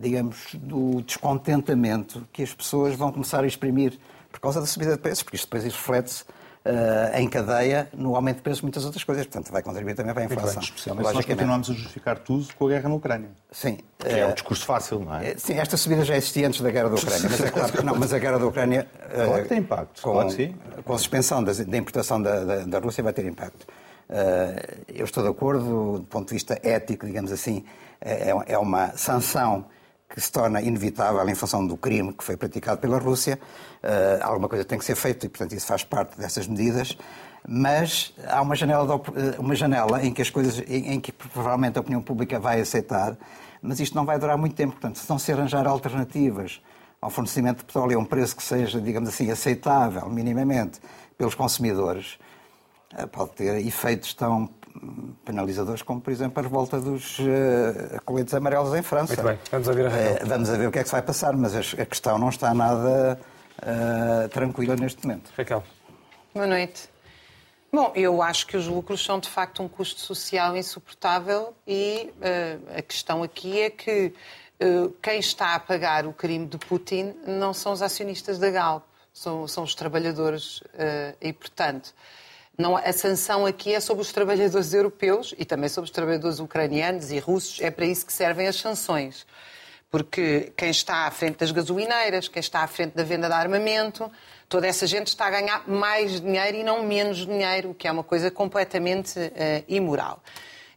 digamos, 0.00 0.54
do 0.54 1.02
descontentamento 1.02 2.26
que 2.32 2.42
as 2.42 2.52
pessoas 2.52 2.94
vão 2.94 3.12
começar 3.12 3.44
a 3.44 3.46
exprimir 3.46 3.98
por 4.30 4.40
causa 4.40 4.60
da 4.60 4.66
subida 4.66 4.92
de 4.92 4.98
preços, 4.98 5.22
porque 5.22 5.36
isto 5.36 5.46
depois 5.46 5.64
reflete-se 5.64 6.22
uh, 6.22 7.16
em 7.16 7.28
cadeia 7.28 7.88
no 7.94 8.14
aumento 8.16 8.36
de 8.36 8.42
preços 8.42 8.62
muitas 8.62 8.84
outras 8.84 9.02
coisas. 9.04 9.24
Portanto, 9.24 9.50
vai 9.50 9.62
contribuir 9.62 9.94
também 9.94 10.12
para 10.12 10.24
a 10.24 10.26
inflação. 10.26 10.60
Bem, 10.60 10.64
especialmente 10.64 11.08
se 11.08 11.14
nós 11.14 11.24
continuamos 11.24 11.70
a 11.70 11.72
justificar 11.72 12.18
tudo 12.18 12.46
com 12.58 12.66
a 12.66 12.68
guerra 12.68 12.88
na 12.88 12.94
Ucrânia. 12.96 13.30
Sim. 13.50 13.78
É 14.04 14.26
um 14.26 14.34
discurso 14.34 14.64
fácil, 14.66 15.00
não 15.00 15.14
é? 15.14 15.36
Sim, 15.38 15.54
esta 15.54 15.76
subida 15.76 16.04
já 16.04 16.16
existia 16.16 16.46
antes 16.46 16.60
da 16.60 16.70
guerra 16.70 16.90
da 16.90 16.96
Ucrânia, 16.96 17.28
mas 17.30 17.40
é 17.40 17.50
claro 17.50 17.72
que 17.72 17.82
não, 17.82 17.94
mas 17.96 18.12
a 18.12 18.18
guerra 18.18 18.38
da 18.38 18.46
Ucrânia... 18.46 18.86
Claro 19.14 19.42
que 19.42 19.48
tem 19.48 19.58
impacto, 19.58 20.02
com, 20.02 20.12
claro 20.12 20.28
que 20.28 20.34
sim. 20.34 20.54
Com 20.84 20.92
a 20.92 20.98
suspensão 20.98 21.42
da, 21.42 21.52
da 21.52 21.76
importação 21.76 22.20
da, 22.20 22.44
da, 22.44 22.56
da 22.64 22.78
Rússia 22.78 23.02
vai 23.02 23.12
ter 23.12 23.24
impacto. 23.24 23.66
Uh, 24.08 24.84
eu 24.94 25.04
estou 25.04 25.22
de 25.22 25.28
acordo, 25.28 25.98
do 25.98 26.06
ponto 26.06 26.28
de 26.28 26.34
vista 26.34 26.58
ético, 26.62 27.06
digamos 27.06 27.32
assim, 27.32 27.64
é, 28.00 28.30
é 28.46 28.58
uma 28.58 28.96
sanção 28.96 29.66
que 30.08 30.20
se 30.20 30.30
torna 30.30 30.60
inevitável 30.62 31.28
em 31.28 31.34
função 31.34 31.66
do 31.66 31.76
crime 31.76 32.12
que 32.12 32.22
foi 32.22 32.36
praticado 32.36 32.80
pela 32.80 32.98
Rússia. 32.98 33.38
Uh, 33.82 34.22
alguma 34.22 34.48
coisa 34.48 34.64
tem 34.64 34.78
que 34.78 34.84
ser 34.84 34.94
feita 34.94 35.26
e, 35.26 35.28
portanto, 35.28 35.54
isso 35.54 35.66
faz 35.66 35.82
parte 35.82 36.16
dessas 36.18 36.46
medidas. 36.46 36.96
Mas 37.48 38.12
há 38.26 38.40
uma 38.42 38.56
janela, 38.56 38.86
de, 38.86 39.38
uma 39.38 39.54
janela 39.54 40.04
em 40.04 40.12
que 40.12 40.22
as 40.22 40.30
coisas, 40.30 40.62
em, 40.68 40.98
que 41.00 41.12
provavelmente 41.12 41.78
a 41.78 41.80
opinião 41.80 42.02
pública 42.02 42.40
vai 42.40 42.60
aceitar, 42.60 43.16
mas 43.62 43.78
isto 43.78 43.94
não 43.94 44.04
vai 44.04 44.18
durar 44.18 44.36
muito 44.36 44.54
tempo. 44.54 44.72
Portanto, 44.72 44.98
se 44.98 45.08
não 45.08 45.18
se 45.18 45.32
arranjar 45.32 45.66
alternativas 45.66 46.60
ao 47.00 47.10
fornecimento 47.10 47.58
de 47.58 47.64
petróleo 47.64 47.98
a 47.98 48.00
um 48.00 48.04
preço 48.04 48.34
que 48.34 48.42
seja, 48.42 48.80
digamos 48.80 49.08
assim, 49.08 49.30
aceitável, 49.30 50.08
minimamente, 50.08 50.80
pelos 51.16 51.34
consumidores, 51.34 52.18
pode 53.12 53.32
ter 53.32 53.66
efeitos 53.66 54.14
tão 54.14 54.48
penalizadores, 55.24 55.82
como 55.82 56.00
por 56.00 56.12
exemplo 56.12 56.38
a 56.38 56.42
revolta 56.42 56.80
dos 56.80 57.18
uh, 57.18 57.24
coletes 58.04 58.34
amarelos 58.34 58.74
em 58.74 58.82
França. 58.82 59.14
Muito 59.14 59.26
bem, 59.26 59.38
vamos 59.50 59.68
a 59.68 59.72
ver 59.72 59.86
a 59.86 59.88
uh, 59.88 60.26
Vamos 60.26 60.50
a 60.50 60.56
ver 60.56 60.68
o 60.68 60.72
que 60.72 60.78
é 60.78 60.82
que 60.82 60.88
se 60.88 60.92
vai 60.92 61.02
passar, 61.02 61.36
mas 61.36 61.54
a, 61.54 61.86
questão 61.86 62.18
não 62.18 62.28
está 62.28 62.52
nada 62.54 63.18
uh, 63.58 64.28
tranquila 64.28 64.76
neste 64.76 65.06
momento. 65.06 65.30
Raquel. 65.36 65.62
Boa 66.34 66.46
noite. 66.46 66.88
Bom, 67.72 67.92
eu 67.94 68.22
acho 68.22 68.46
que 68.46 68.56
os 68.56 68.66
lucros 68.66 69.04
são 69.04 69.18
de 69.18 69.28
facto 69.28 69.62
um 69.62 69.68
custo 69.68 70.00
social 70.00 70.56
insuportável 70.56 71.54
e 71.66 72.10
uh, 72.16 72.78
a 72.78 72.82
questão 72.82 73.22
aqui 73.22 73.60
é 73.60 73.70
que 73.70 74.12
uh, 74.62 74.90
quem 75.02 75.18
está 75.18 75.54
a 75.54 75.60
pagar 75.60 76.06
o 76.06 76.12
crime 76.12 76.46
de 76.46 76.58
Putin 76.58 77.14
não 77.26 77.52
são 77.52 77.72
os 77.72 77.82
acionistas 77.82 78.38
da 78.38 78.50
Galp, 78.50 78.84
são, 79.12 79.48
são 79.48 79.64
os 79.64 79.74
trabalhadores 79.74 80.60
uh, 80.60 81.16
e, 81.20 81.32
portanto, 81.32 81.92
não, 82.58 82.76
a 82.76 82.92
sanção 82.92 83.44
aqui 83.44 83.74
é 83.74 83.80
sobre 83.80 84.02
os 84.02 84.12
trabalhadores 84.12 84.72
europeus 84.72 85.34
e 85.38 85.44
também 85.44 85.68
sobre 85.68 85.86
os 85.86 85.90
trabalhadores 85.90 86.38
ucranianos 86.38 87.10
e 87.10 87.18
russos. 87.18 87.60
É 87.60 87.70
para 87.70 87.84
isso 87.84 88.06
que 88.06 88.12
servem 88.12 88.46
as 88.46 88.56
sanções. 88.56 89.26
Porque 89.90 90.52
quem 90.56 90.70
está 90.70 91.06
à 91.06 91.10
frente 91.10 91.36
das 91.36 91.50
gasolineiras, 91.50 92.28
quem 92.28 92.40
está 92.40 92.60
à 92.60 92.66
frente 92.66 92.94
da 92.94 93.04
venda 93.04 93.28
de 93.28 93.34
armamento, 93.34 94.10
toda 94.48 94.66
essa 94.66 94.86
gente 94.86 95.08
está 95.08 95.26
a 95.26 95.30
ganhar 95.30 95.68
mais 95.68 96.20
dinheiro 96.20 96.56
e 96.56 96.64
não 96.64 96.82
menos 96.82 97.26
dinheiro, 97.26 97.70
o 97.70 97.74
que 97.74 97.86
é 97.86 97.92
uma 97.92 98.02
coisa 98.02 98.30
completamente 98.30 99.18
uh, 99.18 99.32
imoral. 99.68 100.22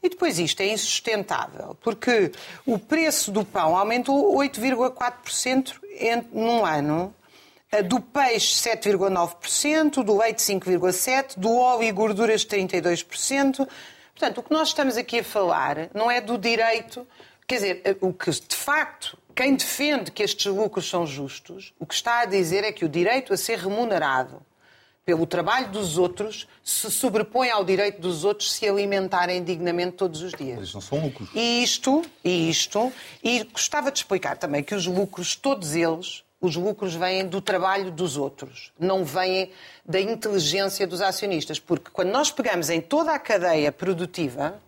E 0.01 0.09
depois 0.09 0.37
isto 0.37 0.61
é 0.61 0.67
insustentável, 0.67 1.75
porque 1.81 2.31
o 2.65 2.77
preço 2.77 3.31
do 3.31 3.43
pão 3.43 3.75
aumentou 3.75 4.37
8,4% 4.37 5.75
num 6.31 6.65
ano 6.65 7.13
do 7.87 7.99
peixe 7.99 8.55
7,9%, 8.69 10.03
do 10.03 10.17
leite 10.17 10.41
5,7%, 10.41 11.37
do 11.37 11.55
óleo 11.55 11.83
e 11.83 11.91
gorduras 11.91 12.45
32%. 12.45 13.67
Portanto, 14.13 14.37
o 14.39 14.43
que 14.43 14.51
nós 14.51 14.69
estamos 14.69 14.97
aqui 14.97 15.19
a 15.19 15.23
falar 15.23 15.89
não 15.93 16.09
é 16.09 16.19
do 16.19 16.37
direito, 16.37 17.07
quer 17.47 17.55
dizer, 17.55 17.97
o 18.01 18.11
que 18.11 18.31
de 18.31 18.55
facto 18.55 19.17
quem 19.39 19.55
defende 19.55 20.11
que 20.11 20.21
estes 20.21 20.47
lucros 20.47 20.89
são 20.89 21.07
justos, 21.07 21.73
o 21.79 21.85
que 21.85 21.93
está 21.93 22.21
a 22.21 22.25
dizer 22.25 22.65
é 22.65 22.73
que 22.73 22.83
o 22.83 22.89
direito 22.89 23.33
a 23.33 23.37
ser 23.37 23.59
remunerado 23.59 24.41
pelo 25.05 25.25
trabalho 25.25 25.71
dos 25.71 25.97
outros 25.97 26.45
se 26.61 26.91
sobrepõe 26.91 27.49
ao 27.49 27.63
direito 27.63 28.01
dos 28.01 28.25
outros 28.25 28.51
se 28.51 28.67
alimentarem 28.67 29.41
dignamente 29.41 29.93
todos 29.93 30.21
os 30.21 30.33
dias. 30.33 30.59
Mas 30.59 30.73
não 30.73 30.81
são 30.81 30.99
lucros. 30.99 31.29
E 31.33 31.63
isto, 31.63 32.03
e 32.21 32.49
isto, 32.49 32.91
e 33.23 33.43
gostava 33.45 33.91
de 33.91 33.99
explicar 33.99 34.37
também 34.37 34.61
que 34.61 34.75
os 34.75 34.85
lucros, 34.85 35.37
todos 35.37 35.73
eles, 35.73 36.23
os 36.41 36.55
lucros 36.55 36.95
vêm 36.95 37.27
do 37.27 37.41
trabalho 37.41 37.91
dos 37.91 38.15
outros, 38.15 38.71
não 38.79 39.03
vêm 39.03 39.51
da 39.85 39.99
inteligência 39.99 40.87
dos 40.87 41.01
acionistas. 41.01 41.59
Porque 41.59 41.91
quando 41.91 42.09
nós 42.09 42.31
pegamos 42.31 42.69
em 42.69 42.79
toda 42.79 43.13
a 43.13 43.19
cadeia 43.19 43.71
produtiva, 43.71 44.61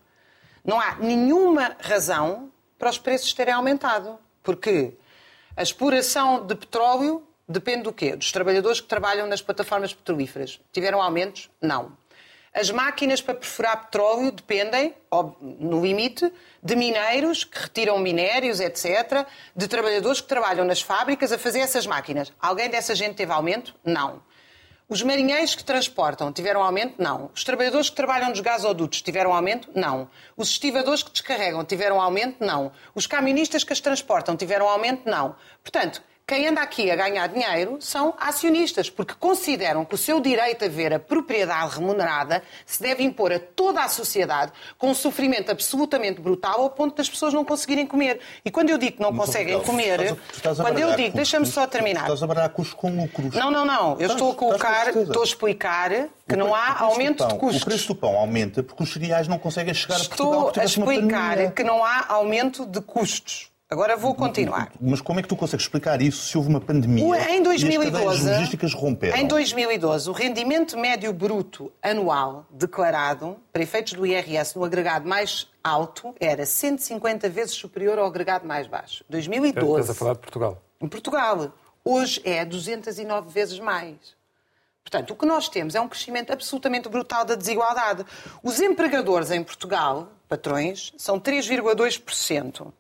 não 0.64 0.80
há 0.80 0.96
nenhuma 0.96 1.76
razão 1.80 2.52
para 2.78 2.90
os 2.90 2.98
preços 2.98 3.34
terem 3.34 3.54
aumentado. 3.54 4.18
Porque 4.44 4.94
a 5.56 5.64
exploração 5.64 6.46
de 6.46 6.56
petróleo 6.56 7.24
depende 7.48 7.84
do 7.84 7.94
quê? 7.94 8.16
Dos 8.16 8.32
trabalhadores 8.32 8.82
que 8.82 8.88
trabalham 8.88 9.28
nas 9.28 9.42
plataformas 9.42 9.94
petrolíferas. 9.94 10.60
Tiveram 10.72 11.02
aumentos? 11.02 11.50
Não. 11.62 11.96
As 12.54 12.70
máquinas 12.70 13.22
para 13.22 13.34
perfurar 13.34 13.86
petróleo 13.86 14.30
dependem, 14.30 14.94
no 15.42 15.82
limite, 15.82 16.32
de 16.62 16.76
mineiros 16.76 17.46
que 17.46 17.58
retiram 17.58 17.98
minérios, 17.98 18.60
etc., 18.60 19.26
de 19.56 19.68
trabalhadores 19.70 20.20
que 20.20 20.28
trabalham 20.28 20.66
nas 20.66 20.82
fábricas 20.82 21.32
a 21.32 21.38
fazer 21.38 21.60
essas 21.60 21.88
máquinas. 21.88 22.34
Alguém 22.42 22.70
dessa 22.70 22.94
gente 22.94 23.16
teve 23.16 23.32
aumento? 23.32 23.74
Não. 23.86 24.22
Os 24.90 25.02
marinheiros 25.02 25.56
que 25.56 25.64
transportam 25.64 26.34
tiveram 26.34 26.62
aumento? 26.62 26.96
Não. 27.02 27.32
Os 27.34 27.46
trabalhadores 27.46 27.90
que 27.90 27.96
trabalham 27.96 28.28
nos 28.28 28.42
gasodutos 28.42 29.02
tiveram 29.02 29.34
aumento? 29.34 29.70
Não. 29.74 30.10
Os 30.36 30.50
estivadores 30.50 31.02
que 31.02 31.12
descarregam 31.12 31.64
tiveram 31.64 32.02
aumento? 32.02 32.44
Não. 32.44 32.74
Os 32.94 33.08
caministas 33.08 33.64
que 33.64 33.72
as 33.72 33.80
transportam 33.80 34.36
tiveram 34.36 34.68
aumento? 34.68 35.10
Não. 35.10 35.38
Portanto, 35.64 36.04
quem 36.32 36.48
anda 36.48 36.62
aqui 36.62 36.90
a 36.90 36.96
ganhar 36.96 37.28
dinheiro 37.28 37.78
são 37.82 38.14
acionistas, 38.18 38.90
porque 38.90 39.14
consideram 39.20 39.84
que 39.84 39.96
o 39.96 39.98
seu 39.98 40.22
direito 40.22 40.64
a 40.64 40.70
ver 40.70 40.94
a 40.94 40.98
propriedade 40.98 41.76
remunerada 41.76 42.42
se 42.66 42.82
deve 42.82 43.04
impor 43.04 43.34
a 43.34 43.40
toda 43.40 43.84
a 43.84 43.90
sociedade 43.90 44.54
com 44.78 44.92
um 44.92 44.94
sofrimento 44.94 45.52
absolutamente 45.52 46.22
brutal 46.22 46.62
ao 46.62 46.70
ponto 46.70 46.96
das 46.96 47.10
pessoas 47.10 47.34
não 47.34 47.44
conseguirem 47.44 47.86
comer. 47.86 48.22
E 48.46 48.50
quando 48.50 48.70
eu 48.70 48.78
digo 48.78 48.96
que 48.96 49.02
não 49.02 49.12
Mas, 49.12 49.26
conseguem 49.26 49.56
não, 49.56 49.64
comer, 49.66 50.00
estás 50.00 50.12
a, 50.12 50.38
estás 50.38 50.58
quando 50.62 50.80
eu 50.80 50.96
digo, 50.96 51.18
deixa-me 51.18 51.46
só 51.46 51.68
terminar. 51.68 52.04
Estás 52.04 52.24
a 52.24 52.28
baralhar 52.28 52.52
custos 52.52 52.76
com 52.76 52.96
lucros. 52.96 53.36
Não, 53.36 53.52
não, 53.52 53.66
não. 53.66 53.90
Eu 54.00 54.08
estás, 54.08 54.12
estou 54.12 54.32
a 54.32 54.36
colocar, 54.36 54.88
estou 54.88 55.24
a 55.24 55.26
explicar 55.26 55.92
que 56.26 56.38
não 56.38 56.56
há 56.56 56.80
aumento 56.80 57.28
de 57.28 57.36
custos. 57.36 57.62
O 57.62 57.66
preço 57.66 57.88
do 57.90 57.96
pão 57.96 58.16
aumenta 58.16 58.64
porque 58.64 58.82
os 58.84 58.94
cereais 58.94 59.28
não 59.28 59.38
conseguem 59.38 59.74
chegar 59.74 60.00
estou 60.00 60.32
a 60.32 60.36
Portugal. 60.36 60.48
Estou 60.48 60.62
a 60.62 60.66
explicar 60.66 61.52
que 61.52 61.64
não 61.66 61.84
há 61.84 62.06
aumento 62.08 62.66
de 62.66 62.80
custos. 62.80 63.51
Agora 63.72 63.96
vou 63.96 64.14
continuar. 64.14 64.74
Mas 64.82 65.00
como 65.00 65.22
é 65.22 65.24
que 65.24 65.30
tu 65.30 65.36
consegues 65.38 65.64
explicar 65.64 66.02
isso 66.02 66.26
se 66.26 66.38
houve 66.38 66.50
uma 66.50 66.60
pandemia 66.60 67.32
em 67.32 67.42
2012, 67.42 68.04
e 68.04 68.10
as 68.10 68.20
logísticas 68.20 68.74
romperam? 68.74 69.16
Em 69.16 69.26
2012, 69.26 70.10
o 70.10 70.12
rendimento 70.12 70.78
médio 70.78 71.14
bruto 71.14 71.72
anual 71.82 72.46
declarado, 72.52 73.38
para 73.54 73.64
efeitos 73.64 73.94
do 73.94 74.06
IRS, 74.06 74.58
no 74.58 74.66
agregado 74.66 75.08
mais 75.08 75.48
alto, 75.64 76.14
era 76.20 76.46
150 76.46 77.30
vezes 77.30 77.54
superior 77.54 77.98
ao 77.98 78.08
agregado 78.08 78.46
mais 78.46 78.68
baixo. 78.68 79.06
2012. 79.08 79.80
Estás 79.80 79.90
a 79.90 79.94
falar 79.94 80.14
de 80.16 80.20
Portugal. 80.20 80.62
Em 80.82 80.88
Portugal. 80.90 81.54
Hoje 81.86 82.22
é 82.26 82.44
209 82.44 83.30
vezes 83.30 83.58
mais. 83.58 83.96
Portanto, 84.84 85.12
o 85.12 85.16
que 85.16 85.26
nós 85.26 85.48
temos 85.48 85.76
é 85.76 85.80
um 85.80 85.88
crescimento 85.88 86.34
absolutamente 86.34 86.90
brutal 86.90 87.24
da 87.24 87.36
desigualdade. 87.36 88.06
Os 88.44 88.60
empregadores 88.60 89.32
em 89.32 89.42
Portugal, 89.42 90.12
patrões, 90.28 90.92
são 90.98 91.18
3,2%. 91.18 92.74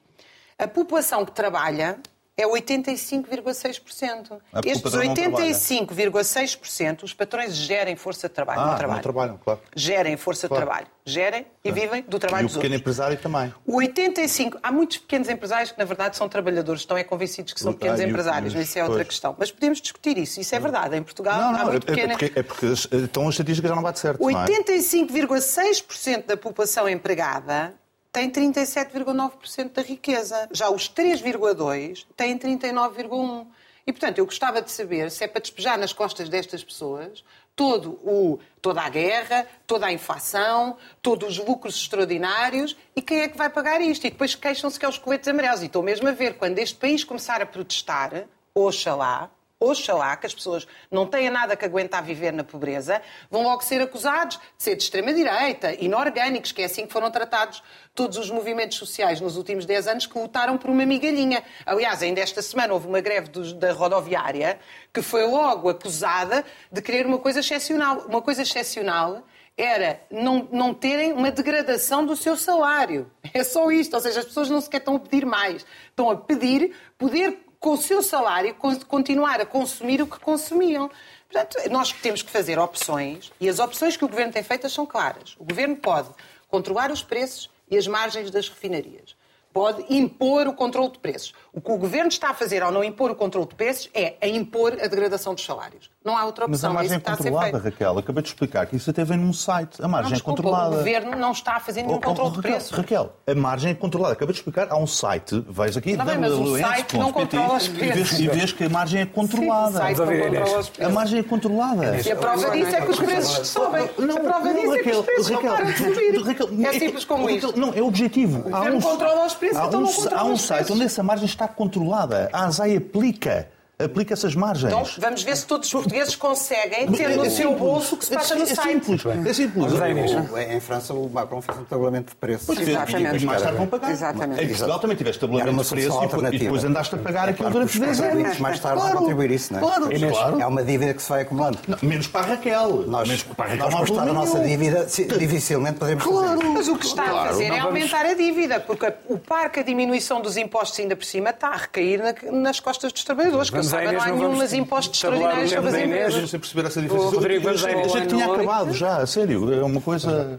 A 0.61 0.67
população 0.67 1.25
que 1.25 1.31
trabalha 1.31 1.97
é 2.37 2.45
85,6%. 2.45 4.39
Estes 4.63 4.93
85,6%, 4.93 7.01
os 7.01 7.15
patrões 7.15 7.55
gerem 7.55 7.95
força 7.95 8.29
de 8.29 8.35
trabalho. 8.35 8.61
Ah, 8.61 8.67
não 8.67 8.75
trabalham. 8.75 8.95
Não 8.95 9.01
trabalham, 9.01 9.39
claro. 9.43 9.59
Gerem 9.75 10.15
força 10.17 10.47
claro. 10.47 10.61
de 10.61 10.67
trabalho. 10.67 10.87
Gerem 11.03 11.47
e 11.63 11.71
vivem 11.71 12.03
do 12.03 12.19
trabalho 12.19 12.45
dos 12.45 12.55
outros. 12.55 12.55
E 12.55 12.57
o 12.57 12.61
pequeno 12.61 12.75
empresário 12.75 13.17
também. 13.17 13.51
O 13.65 13.77
85... 13.77 14.59
Há 14.61 14.71
muitos 14.71 14.99
pequenos 14.99 15.29
empresários 15.29 15.71
que, 15.71 15.79
na 15.79 15.85
verdade, 15.85 16.15
são 16.15 16.29
trabalhadores. 16.29 16.81
Estão 16.81 16.95
é 16.95 17.03
convencidos 17.03 17.53
que 17.53 17.59
são 17.59 17.73
pequenos 17.73 17.99
ah, 17.99 18.03
empresários. 18.03 18.53
Mas 18.53 18.69
isso 18.69 18.77
é 18.77 18.83
outra 18.83 18.97
pois. 18.97 19.07
questão. 19.07 19.35
Mas 19.39 19.51
podemos 19.51 19.81
discutir 19.81 20.15
isso. 20.19 20.39
Isso 20.39 20.53
é 20.53 20.59
verdade. 20.59 20.95
Em 20.95 21.01
Portugal 21.01 21.41
não, 21.41 21.53
não, 21.53 21.59
há 21.59 21.65
muito 21.65 21.89
é, 21.89 21.95
pequena... 21.95 22.13
é 22.13 22.17
porque, 22.17 22.39
é 22.39 22.43
porque 22.43 22.67
então 22.93 23.25
a 23.25 23.31
estatística 23.31 23.67
já 23.67 23.73
não 23.73 23.81
bate 23.81 23.97
certo. 23.97 24.23
85,6% 24.23 26.07
é? 26.07 26.21
da 26.21 26.37
população 26.37 26.87
empregada 26.87 27.73
tem 28.11 28.29
37,9% 28.29 29.71
da 29.71 29.81
riqueza. 29.81 30.49
Já 30.51 30.69
os 30.69 30.89
3,2% 30.89 32.05
têm 32.15 32.37
39,1%. 32.37 33.47
E, 33.87 33.91
portanto, 33.91 34.19
eu 34.19 34.25
gostava 34.25 34.61
de 34.61 34.69
saber 34.69 35.09
se 35.09 35.23
é 35.23 35.27
para 35.27 35.41
despejar 35.41 35.77
nas 35.77 35.91
costas 35.91 36.29
destas 36.29 36.63
pessoas 36.63 37.23
todo 37.55 37.99
o, 38.03 38.39
toda 38.61 38.81
a 38.81 38.89
guerra, 38.89 39.45
toda 39.67 39.87
a 39.87 39.91
inflação, 39.91 40.77
todos 41.01 41.37
os 41.37 41.45
lucros 41.45 41.75
extraordinários 41.75 42.77
e 42.95 43.01
quem 43.01 43.21
é 43.21 43.27
que 43.27 43.37
vai 43.37 43.49
pagar 43.49 43.81
isto? 43.81 44.05
E 44.05 44.11
depois 44.11 44.35
queixam-se 44.35 44.79
que 44.79 44.85
é 44.85 44.89
os 44.89 44.97
coletes 44.97 45.27
amarelos. 45.27 45.61
E 45.61 45.65
estou 45.65 45.83
mesmo 45.83 46.07
a 46.07 46.11
ver, 46.11 46.37
quando 46.37 46.59
este 46.59 46.75
país 46.75 47.03
começar 47.03 47.41
a 47.41 47.45
protestar, 47.45 48.25
oxalá, 48.53 49.29
oxalá 49.61 50.17
que 50.17 50.25
as 50.25 50.33
pessoas 50.33 50.67
não 50.89 51.05
tenham 51.05 51.31
nada 51.31 51.55
que 51.55 51.63
aguentar 51.63 52.03
viver 52.03 52.33
na 52.33 52.43
pobreza, 52.43 53.01
vão 53.29 53.43
logo 53.43 53.63
ser 53.63 53.79
acusados 53.81 54.37
de 54.37 54.63
ser 54.63 54.75
de 54.75 54.83
extrema-direita, 54.83 55.73
inorgânicos, 55.79 56.51
que 56.51 56.63
é 56.63 56.65
assim 56.65 56.87
que 56.87 56.91
foram 56.91 57.11
tratados 57.11 57.61
todos 57.93 58.17
os 58.17 58.31
movimentos 58.31 58.77
sociais 58.77 59.21
nos 59.21 59.37
últimos 59.37 59.65
10 59.65 59.87
anos 59.87 60.05
que 60.07 60.17
lutaram 60.17 60.57
por 60.57 60.71
uma 60.71 60.85
migalhinha. 60.85 61.43
Aliás, 61.65 62.01
ainda 62.01 62.19
esta 62.21 62.41
semana 62.41 62.73
houve 62.73 62.87
uma 62.87 63.01
greve 63.01 63.29
da 63.53 63.71
rodoviária 63.71 64.59
que 64.91 65.01
foi 65.01 65.25
logo 65.27 65.69
acusada 65.69 66.43
de 66.71 66.81
querer 66.81 67.05
uma 67.05 67.19
coisa 67.19 67.41
excepcional. 67.41 67.99
Uma 68.07 68.21
coisa 68.21 68.41
excepcional 68.41 69.23
era 69.57 70.01
não, 70.09 70.47
não 70.51 70.73
terem 70.73 71.13
uma 71.13 71.29
degradação 71.29 72.05
do 72.05 72.15
seu 72.15 72.35
salário. 72.35 73.11
É 73.33 73.43
só 73.43 73.71
isto. 73.71 73.93
Ou 73.93 74.01
seja, 74.01 74.21
as 74.21 74.25
pessoas 74.25 74.49
não 74.49 74.59
sequer 74.59 74.77
estão 74.77 74.95
a 74.95 74.99
pedir 74.99 75.25
mais. 75.25 75.65
Estão 75.89 76.09
a 76.09 76.17
pedir 76.17 76.75
poder 76.97 77.39
com 77.61 77.73
o 77.73 77.77
seu 77.77 78.01
salário, 78.01 78.55
continuar 78.87 79.39
a 79.39 79.45
consumir 79.45 80.01
o 80.01 80.07
que 80.07 80.19
consumiam. 80.19 80.89
Portanto, 81.29 81.57
nós 81.69 81.93
temos 81.93 82.23
que 82.23 82.31
fazer 82.31 82.57
opções 82.57 83.31
e 83.39 83.47
as 83.47 83.59
opções 83.59 83.95
que 83.95 84.03
o 84.03 84.07
Governo 84.07 84.33
tem 84.33 84.41
feitas 84.41 84.73
são 84.73 84.83
claras. 84.83 85.35
O 85.37 85.45
Governo 85.45 85.75
pode 85.75 86.09
controlar 86.49 86.91
os 86.91 87.03
preços 87.03 87.51
e 87.69 87.77
as 87.77 87.87
margens 87.87 88.31
das 88.31 88.49
refinarias. 88.49 89.15
pode 89.53 89.85
impor 89.93 90.47
o 90.47 90.53
controle 90.53 90.91
de 90.91 90.99
preços. 90.99 91.33
O 91.53 91.59
que 91.59 91.69
o 91.69 91.77
governo 91.77 92.07
está 92.07 92.29
a 92.29 92.33
fazer 92.33 92.63
ao 92.63 92.71
não 92.71 92.81
impor 92.81 93.11
o 93.11 93.15
controle 93.15 93.45
de 93.45 93.55
preços 93.55 93.89
é 93.93 94.15
a 94.21 94.27
impor 94.27 94.71
a 94.81 94.87
degradação 94.87 95.33
dos 95.35 95.43
salários. 95.43 95.89
Não 96.03 96.17
há 96.17 96.23
outra 96.25 96.45
opção. 96.45 96.49
Mas 96.49 96.63
a 96.63 96.69
margem 96.73 96.91
é 96.93 96.95
é 96.95 96.97
isso 96.97 97.09
a 97.11 97.17
controlada. 97.17 97.57
Raquel. 97.57 97.97
Acabei 97.99 98.23
de 98.23 98.29
explicar 98.29 98.65
que 98.67 98.75
isso 98.77 98.89
até 98.89 99.03
vem 99.03 99.17
num 99.17 99.33
site. 99.33 99.83
A 99.83 99.87
margem 99.87 100.11
Não, 100.11 100.15
é 100.15 100.15
desculpa, 100.15 100.41
controlada. 100.41 100.75
o 100.75 100.77
governo 100.77 101.17
não 101.17 101.31
está 101.33 101.55
a 101.57 101.59
fazer 101.59 101.81
nenhum 101.83 101.95
Oh, 101.95 101.97
oh, 101.97 102.01
controle 102.01 102.31
de 102.31 102.37
Raquel, 102.37 102.51
preços. 102.53 102.71
Raquel, 102.77 103.13
a 103.27 103.35
margem 103.35 103.71
é 103.71 103.75
controlada. 103.75 104.13
Acabei 104.13 104.31
de 104.33 104.39
explicar. 104.39 104.67
Há 104.71 104.77
um 104.77 104.87
site, 104.87 105.43
vais 105.49 105.75
aqui, 105.75 105.91
Está 105.91 106.05
bem, 106.05 106.17
mas 106.19 106.31
o 106.31 106.57
site 106.57 106.97
não 106.97 107.11
controla 107.11 107.57
os 107.57 107.65
e 107.65 107.69
vês, 107.71 107.91
preços. 107.91 108.19
e 108.19 108.27
vês 108.29 108.53
que 108.53 108.63
a 108.63 108.69
margem 108.69 109.01
é 109.01 109.05
controlada. 109.05 109.71
Sim, 109.71 109.77
o 109.77 109.95
site 109.95 109.97
não 109.99 110.05
controla 110.07 110.59
os 110.59 110.67
A 110.67 110.71
preços. 110.71 110.93
margem 110.93 111.19
é 111.19 111.23
controlada. 111.23 111.97
E 112.01 112.11
a 112.11 112.15
prova 112.15 112.49
disso 112.51 112.75
é 112.77 112.81
que 112.81 112.91
os 112.91 112.99
preços 112.99 113.47
sobem. 113.49 113.89
Não, 113.97 114.15
a 114.15 114.19
prova 114.21 114.45
não, 114.45 114.53
disso 114.53 114.73
é 114.73 114.79
que 114.83 114.89
os 114.91 115.05
preços 115.05 115.27
Raquel, 115.29 115.49
não 115.49 115.57
param 115.57 115.71
de 115.71 115.77
subir. 115.77 116.21
Raquel, 116.23 116.47
é 116.65 116.79
simples 116.79 117.03
como 117.05 117.29
isto. 117.29 117.59
Não, 117.59 117.73
é 117.73 117.81
objetivo. 117.81 118.39
Há 118.47 118.57
governo 118.59 118.77
um, 118.77 118.81
controla 118.81 119.25
os 119.25 119.33
preços, 119.35 119.57
há 119.57 119.65
então 119.65 119.79
um, 119.81 119.83
não 119.83 119.93
controla 119.93 120.21
há 120.21 120.23
um 120.25 120.33
os 120.33 120.41
site 120.41 120.57
preços. 120.59 120.75
onde 120.75 120.85
essa 120.85 121.03
margem 121.03 121.25
está 121.25 121.40
controlada. 121.47 122.29
A 122.31 122.45
ASAI 122.45 122.77
aplica, 122.77 123.49
aplica 123.85 124.13
essas 124.13 124.35
margens. 124.35 124.71
Então, 124.71 124.83
vamos 124.97 125.23
ver 125.23 125.35
se 125.37 125.45
todos 125.45 125.67
os 125.67 125.73
portugueses 125.73 126.15
conseguem 126.15 126.91
ter 126.91 127.09
no 127.15 127.25
É 127.25 127.29
seu 127.29 127.49
simples. 127.49 127.59
bolso 127.59 127.95
o 127.95 127.97
que 127.97 128.05
se 128.05 128.13
passa 128.13 128.35
no 128.35 128.43
é 128.43 128.45
site. 128.45 128.85
Simples, 128.85 129.05
é 129.27 129.33
simples. 129.33 129.73
O- 129.73 130.37
Em 130.37 130.59
França, 130.59 130.93
o 130.93 131.09
Macron 131.09 131.41
fez 131.41 131.57
um 131.57 131.63
tabulamento 131.63 132.09
de 132.11 132.15
preços. 132.15 132.45
Pois 132.45 132.59
e 132.59 132.63
Exatamente. 132.71 133.03
depois 133.03 133.23
mais 133.23 133.41
tarde 133.41 133.57
vão 133.57 133.67
pagar. 133.67 133.91
Exatamente. 133.91 134.43
Em 134.43 134.47
Portugal 134.47 134.79
também 134.79 134.97
tiveste 134.97 135.19
tabulamento 135.19 135.51
uma 135.51 135.63
de 135.63 135.69
preço 135.69 135.87
solução 135.87 136.03
e 136.03 136.07
depois- 136.07 136.21
e 136.21 136.25
alternativa. 136.25 136.43
depois 136.43 136.63
andaste 136.65 136.95
a 136.95 136.97
pagar 136.97 137.27
É 137.27 137.31
aquilo 137.31 137.37
claro 137.37 137.53
durante 137.53 137.71
que 137.71 137.79
os 137.79 137.85
10 137.99 137.99
anos. 138.01 138.39
mais 138.39 138.59
tarde 138.59 138.81
vão 138.81 138.91
contribuir 138.91 139.31
isso, 139.31 139.53
não 139.53 139.59
é? 139.59 139.61
Claro, 139.63 139.93
Inês. 139.95 140.11
claro. 140.17 140.41
É 140.41 140.45
uma 140.47 140.63
dívida 140.63 140.93
que 140.93 141.01
se 141.01 141.09
vai 141.09 141.21
acumulando. 141.21 141.57
Não, 141.67 141.77
menos 141.81 142.07
para 142.07 142.21
a 142.21 142.25
Raquel. 142.29 142.69
Nós, 142.87 143.07
menos 143.07 143.23
para 143.23 143.45
a 143.45 143.47
Raquel 143.49 143.71
nós 143.71 143.89
estar 143.89 144.01
a 144.07 144.13
nossa 144.13 144.39
dívida, 144.39 144.87
dificilmente 145.19 145.79
podemos 145.79 146.03
fazer. 146.03 146.15
Claro. 146.17 146.53
Mas 146.53 146.67
o 146.67 146.75
que 146.77 146.85
está 146.85 147.03
a 147.05 147.09
Claro, 147.09 147.29
fazer 147.29 147.45
é 147.51 147.59
aumentar 147.59 148.05
a 148.05 148.13
dívida, 148.13 148.59
porque 148.59 148.91
o 149.07 149.17
parque, 149.17 149.59
a 149.59 149.63
diminuição 149.63 150.21
dos 150.21 150.37
impostos 150.37 150.79
ainda 150.79 150.95
por 150.95 151.05
cima, 151.05 151.29
está 151.29 151.49
a 151.49 151.57
recair 151.57 152.01
na- 152.01 152.31
nas 152.31 152.59
costas 152.59 152.91
dos 152.91 153.03
trabalhadores, 153.03 153.49
que 153.49 153.57
eu 153.57 153.61
Vamos 153.71 153.85
saiba, 153.85 153.91
não 153.93 154.01
há 154.01 154.07
não 154.07 154.15
nenhum 154.15 154.27
vamos 154.27 154.37
mas 154.39 154.53
impostos 154.53 154.95
extraordinários 154.97 155.49
sobre 155.51 155.69
as 155.69 155.75
empresas. 155.75 156.29
sem 156.29 156.39
perceber 156.39 156.67
essa 156.67 156.81
diferença. 156.81 157.05
O 157.07 157.09
Rodrigo, 157.11 157.49
eu 157.49 157.57
vamos 157.57 157.63
achei, 157.65 158.01
que 158.01 158.07
tinha 158.07 158.25
acabado 158.33 158.73
já, 158.73 158.97
a 158.97 159.07
sério. 159.07 159.53
É 159.53 159.63
uma 159.63 159.81
coisa. 159.81 160.37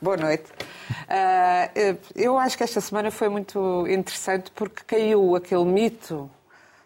Boa 0.00 0.16
noite. 0.16 0.44
Eh, 1.08 1.96
eu 2.16 2.36
acho 2.38 2.56
que 2.56 2.64
esta 2.64 2.80
semana 2.80 3.10
foi 3.10 3.28
muito 3.28 3.86
interessante 3.88 4.50
porque 4.54 4.82
caiu 4.86 5.36
aquele 5.36 5.64
mito 5.64 6.28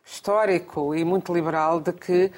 histórico 0.04 0.94
e 0.94 1.04
muito 1.04 1.34
liberal 1.34 1.80
de 1.80 1.92
que 1.92 2.30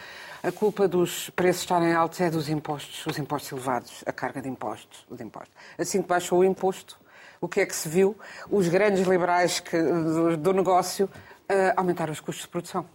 a 0.43 0.53
culpa 0.53 0.87
dos 0.87 1.31
preços 1.31 1.63
estarem 1.63 1.93
altos 1.93 2.21
é 2.21 2.31
dos 2.31 2.49
impostos, 2.49 3.05
os 3.07 3.19
impostos 3.19 3.51
elevados, 3.53 4.05
a 4.07 4.13
carga 4.13 4.41
de 4.41 4.49
impostos, 4.49 5.05
os 5.11 5.21
impostos. 5.21 5.53
Assim 5.77 6.01
que 6.01 6.09
baixou 6.09 6.39
o 6.39 6.45
imposto, 6.45 6.97
o 7.41 7.49
que 7.49 7.61
é 7.61 7.67
que 7.67 7.75
se 7.75 7.89
viu? 7.89 8.17
Os 8.51 8.69
grandes 8.69 9.07
liberais 9.07 9.61
que- 9.61 9.81
do, 9.83 10.37
do 10.37 10.53
negócio 10.53 11.11
ah, 11.49 11.75
aumentaram 11.77 12.13
os 12.13 12.21
custos 12.21 12.45
de 12.45 12.49
produção. 12.49 12.87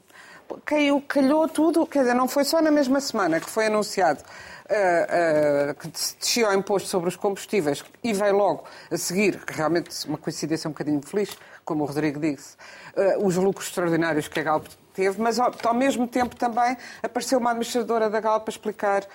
Caiu, 0.66 1.02
calhou 1.08 1.48
tudo, 1.48 1.86
quer 1.86 2.00
dizer, 2.00 2.14
não 2.14 2.28
foi 2.28 2.44
só 2.44 2.62
na 2.62 2.72
mesma 2.72 3.00
semana 3.00 3.40
que 3.40 3.50
foi 3.50 3.68
anunciado 3.68 4.24
ah, 4.70 5.70
ah, 5.70 5.74
que 5.74 5.88
descia 5.88 6.50
o 6.50 6.54
imposto 6.54 6.88
sobre 6.88 7.10
os 7.10 7.16
combustíveis 7.16 7.84
e 8.04 8.14
veio 8.14 8.36
logo 8.36 8.64
a 8.90 8.98
seguir, 8.98 9.40
realmente 9.48 10.08
uma 10.08 10.18
coincidência 10.18 10.68
um 10.68 10.72
bocadinho 10.72 11.02
feliz, 11.02 11.38
como 11.66 11.84
o 11.84 11.86
Rodrigo 11.88 12.20
disse, 12.20 12.56
ah, 12.96 13.18
os 13.20 13.36
lucros 13.36 13.68
extraordinários 13.68 14.28
que 14.28 14.40
a 14.40 14.44
Galp 14.44 14.66
teve, 14.94 15.22
mas 15.22 15.40
ao, 15.40 15.54
ao 15.64 15.74
mesmo 15.74 16.08
tempo 16.08 16.36
também 16.36 16.78
apareceu 17.02 17.40
uma 17.40 17.52
administradora 17.52 18.10
da 18.10 18.20
Galp 18.20 18.48
a 18.48 18.50
explicar 18.50 19.06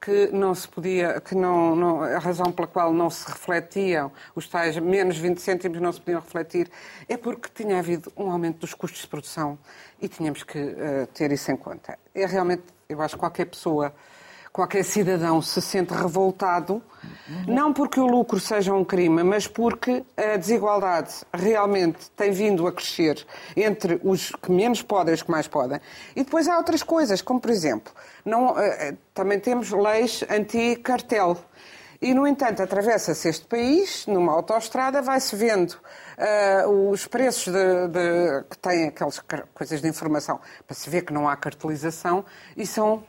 que 0.00 0.28
não 0.28 0.54
se 0.54 0.68
podia, 0.68 1.20
que 1.20 1.34
não, 1.34 1.74
não- 1.74 2.02
a 2.02 2.18
razão 2.18 2.52
pela 2.52 2.68
qual 2.68 2.92
não 2.92 3.10
se 3.10 3.26
refletiam 3.28 4.12
os 4.34 4.48
tais 4.48 4.76
menos 4.78 5.18
20 5.18 5.40
cêntimos 5.40 5.80
não 5.80 5.92
se 5.92 6.00
podiam 6.00 6.20
refletir 6.20 6.70
é 7.08 7.16
porque 7.16 7.48
tinha 7.52 7.78
havido 7.78 8.12
um 8.16 8.30
aumento 8.30 8.58
dos 8.58 8.74
custos 8.74 9.00
de 9.02 9.08
produção 9.08 9.58
e 10.00 10.08
tínhamos 10.08 10.42
que 10.44 10.58
eh, 10.58 11.06
ter 11.12 11.32
isso 11.32 11.50
em 11.50 11.56
conta. 11.56 11.98
É 12.14 12.26
realmente, 12.26 12.62
eu 12.88 13.00
acho 13.02 13.14
que 13.16 13.20
qualquer 13.20 13.46
pessoa, 13.46 13.92
qualquer 14.58 14.84
cidadão 14.84 15.40
se 15.40 15.62
sente 15.62 15.94
revoltado, 15.94 16.82
não 17.46 17.72
porque 17.72 18.00
o 18.00 18.06
lucro 18.06 18.40
seja 18.40 18.74
um 18.74 18.84
crime, 18.84 19.22
mas 19.22 19.46
porque 19.46 20.02
a 20.16 20.36
desigualdade 20.36 21.12
realmente 21.32 22.10
tem 22.16 22.32
vindo 22.32 22.66
a 22.66 22.72
crescer 22.72 23.24
entre 23.56 24.00
os 24.02 24.30
que 24.32 24.50
menos 24.50 24.82
podem 24.82 25.12
e 25.12 25.14
os 25.14 25.22
que 25.22 25.30
mais 25.30 25.46
podem. 25.46 25.80
E 26.16 26.24
depois 26.24 26.48
há 26.48 26.56
outras 26.56 26.82
coisas, 26.82 27.22
como 27.22 27.40
por 27.40 27.52
exemplo, 27.52 27.92
não, 28.24 28.58
eh, 28.58 28.88
eh, 28.88 28.94
também 29.14 29.38
temos 29.38 29.70
leis 29.70 30.24
anti-cartel. 30.28 31.36
E, 32.02 32.12
no 32.12 32.26
entanto, 32.26 32.60
atravessa-se 32.60 33.28
este 33.28 33.46
país, 33.46 34.06
numa 34.08 34.32
autoestrada, 34.32 35.00
vai-se 35.02 35.36
vendo 35.36 35.76
ah, 36.16 36.68
os 36.68 37.06
preços 37.06 37.52
de, 37.52 37.88
de- 37.88 38.44
que 38.50 38.58
têm 38.58 38.88
aquelas 38.88 39.20
coisas 39.54 39.80
de 39.80 39.88
informação 39.88 40.40
para 40.66 40.74
se 40.76 40.90
ver 40.90 41.02
que 41.02 41.12
não 41.12 41.28
há 41.28 41.36
cartelização 41.36 42.24
e 42.56 42.66
são. 42.66 43.04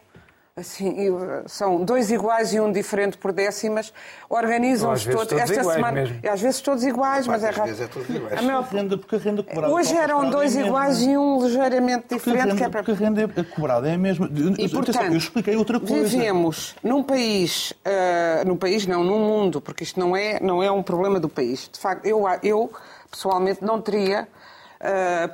Assim, 0.60 1.10
uh, 1.10 1.43
são 1.48 1.84
dois 1.86 2.12
iguais 2.12 2.54
e 2.54 2.60
um 2.60 2.72
diferente 2.72 3.17
por 3.17 3.32
décimas, 3.32 3.93
organizam-se 4.30 5.10
todos. 5.10 5.28
todos 5.28 5.41
Esta 5.50 5.63
semana, 5.63 5.91
mesmo. 5.91 6.19
às 6.30 6.41
vezes 6.41 6.62
todos 6.62 6.84
iguais, 6.84 7.28
mas 7.28 7.43
é 7.43 7.50
Às 7.50 7.56
raro. 7.56 7.67
vezes 7.69 7.82
é 7.86 7.88
todos 7.88 8.10
iguais. 8.10 8.38
A 8.39 8.41
maior- 8.41 8.63
renda, 8.63 8.98
porque 8.98 9.15
a 9.15 9.19
renda 9.19 9.43
cobrada. 9.43 9.74
Hoje 9.74 9.95
eram 9.95 10.30
dois 10.30 10.56
é 10.56 10.60
a 10.60 10.63
mesma. 10.63 10.67
iguais 10.67 11.02
e 11.02 11.17
um 11.17 11.43
ligeiramente 11.43 12.02
Porque 12.08 12.13
a 12.15 12.17
diferente, 12.17 12.43
renda, 12.43 12.56
que 12.56 12.63
é 12.63 12.69
para 12.69 12.84
porque 12.84 13.04
a 13.04 13.08
renda 13.08 13.22
é 13.36 13.43
cobrada 13.43 13.89
é 13.89 13.93
a 13.93 13.98
mesma. 13.98 14.30
e, 14.58 14.69
portanto, 14.69 15.02
eu 15.12 15.17
expliquei 15.17 15.56
outra 15.56 15.80
coisa. 15.80 16.04
vivemos 16.08 16.76
num 16.84 17.02
país, 17.04 17.74
ah, 17.86 18.43
num 18.45 18.58
país 18.58 18.86
não, 18.86 19.04
num 19.04 19.19
mundo, 19.19 19.62
porque 19.62 19.84
isto 19.84 20.00
não 20.00 20.15
é, 20.15 20.39
não 20.41 20.62
é 20.62 20.69
um 20.72 20.84
problema 20.84 21.19
do 21.19 21.30
país. 21.30 21.69
De 21.72 21.80
facto, 21.80 22.06
eu, 22.06 22.26
eu 22.43 22.72
pessoalmente 23.10 23.63
não 23.63 23.82
teria 23.82 24.28
ah, 24.80 25.28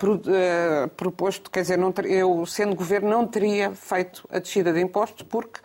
proposto, 0.96 1.50
quer 1.52 1.62
dizer, 1.62 1.78
ter- 1.92 2.06
eu 2.10 2.46
sendo 2.46 2.76
governo 2.76 3.10
não 3.10 3.28
teria 3.28 3.72
feito 3.72 4.28
a 4.32 4.40
descida 4.40 4.74
de 4.74 4.82
impostos 4.82 5.26
porque 5.30 5.60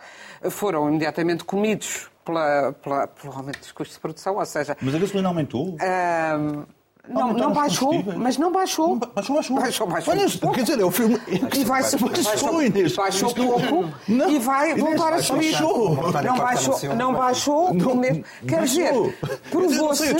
foram 0.49 0.87
imediatamente 0.89 1.43
comidos 1.43 2.09
pela, 2.23 2.73
pela, 2.73 3.07
pelo 3.07 3.33
aumento 3.33 3.59
dos 3.59 3.71
custos 3.71 3.95
de 3.97 4.01
produção, 4.01 4.37
ou 4.37 4.45
seja, 4.45 4.77
Mas 4.81 4.93
a 4.95 4.99
gasolina 4.99 5.27
aumentou. 5.29 5.75
ah, 5.81 6.65
não, 7.09 7.33
não 7.33 7.49
os 7.49 7.55
baixou, 7.55 8.03
mas 8.17 8.37
não 8.37 8.51
baixou. 8.51 8.89
Não 8.89 8.97
ba- 8.99 9.09
Baixou, 9.15 9.35
baixou. 9.35 9.55
Baixou, 9.59 9.87
baixou. 9.87 10.13
Olha, 10.13 10.53
quer 10.53 10.61
dizer, 10.63 10.79
é 10.79 10.85
o 10.85 10.91
filme. 10.91 11.19
E 11.27 11.39
vai 11.65 11.81
Baixou, 11.81 11.99
baixou, 12.23 12.63
Inês. 12.63 12.95
baixou 12.95 13.33
não- 13.35 13.47
pouco 13.47 13.89
Não, 14.07 14.29
e 14.29 14.39
vai 14.39 14.75
voltar 14.75 15.13
a 15.13 15.21
subir. 15.21 15.51
Baixou. 15.51 15.95
Não 16.23 16.37
baixou, 16.37 16.95
não 16.95 17.13
baixou, 17.13 17.75
pelo 17.75 17.95
menos. 17.95 18.27
Quer 18.47 18.63
dizer, 18.63 18.93
não 18.93 19.11
provou-se. 19.49 20.13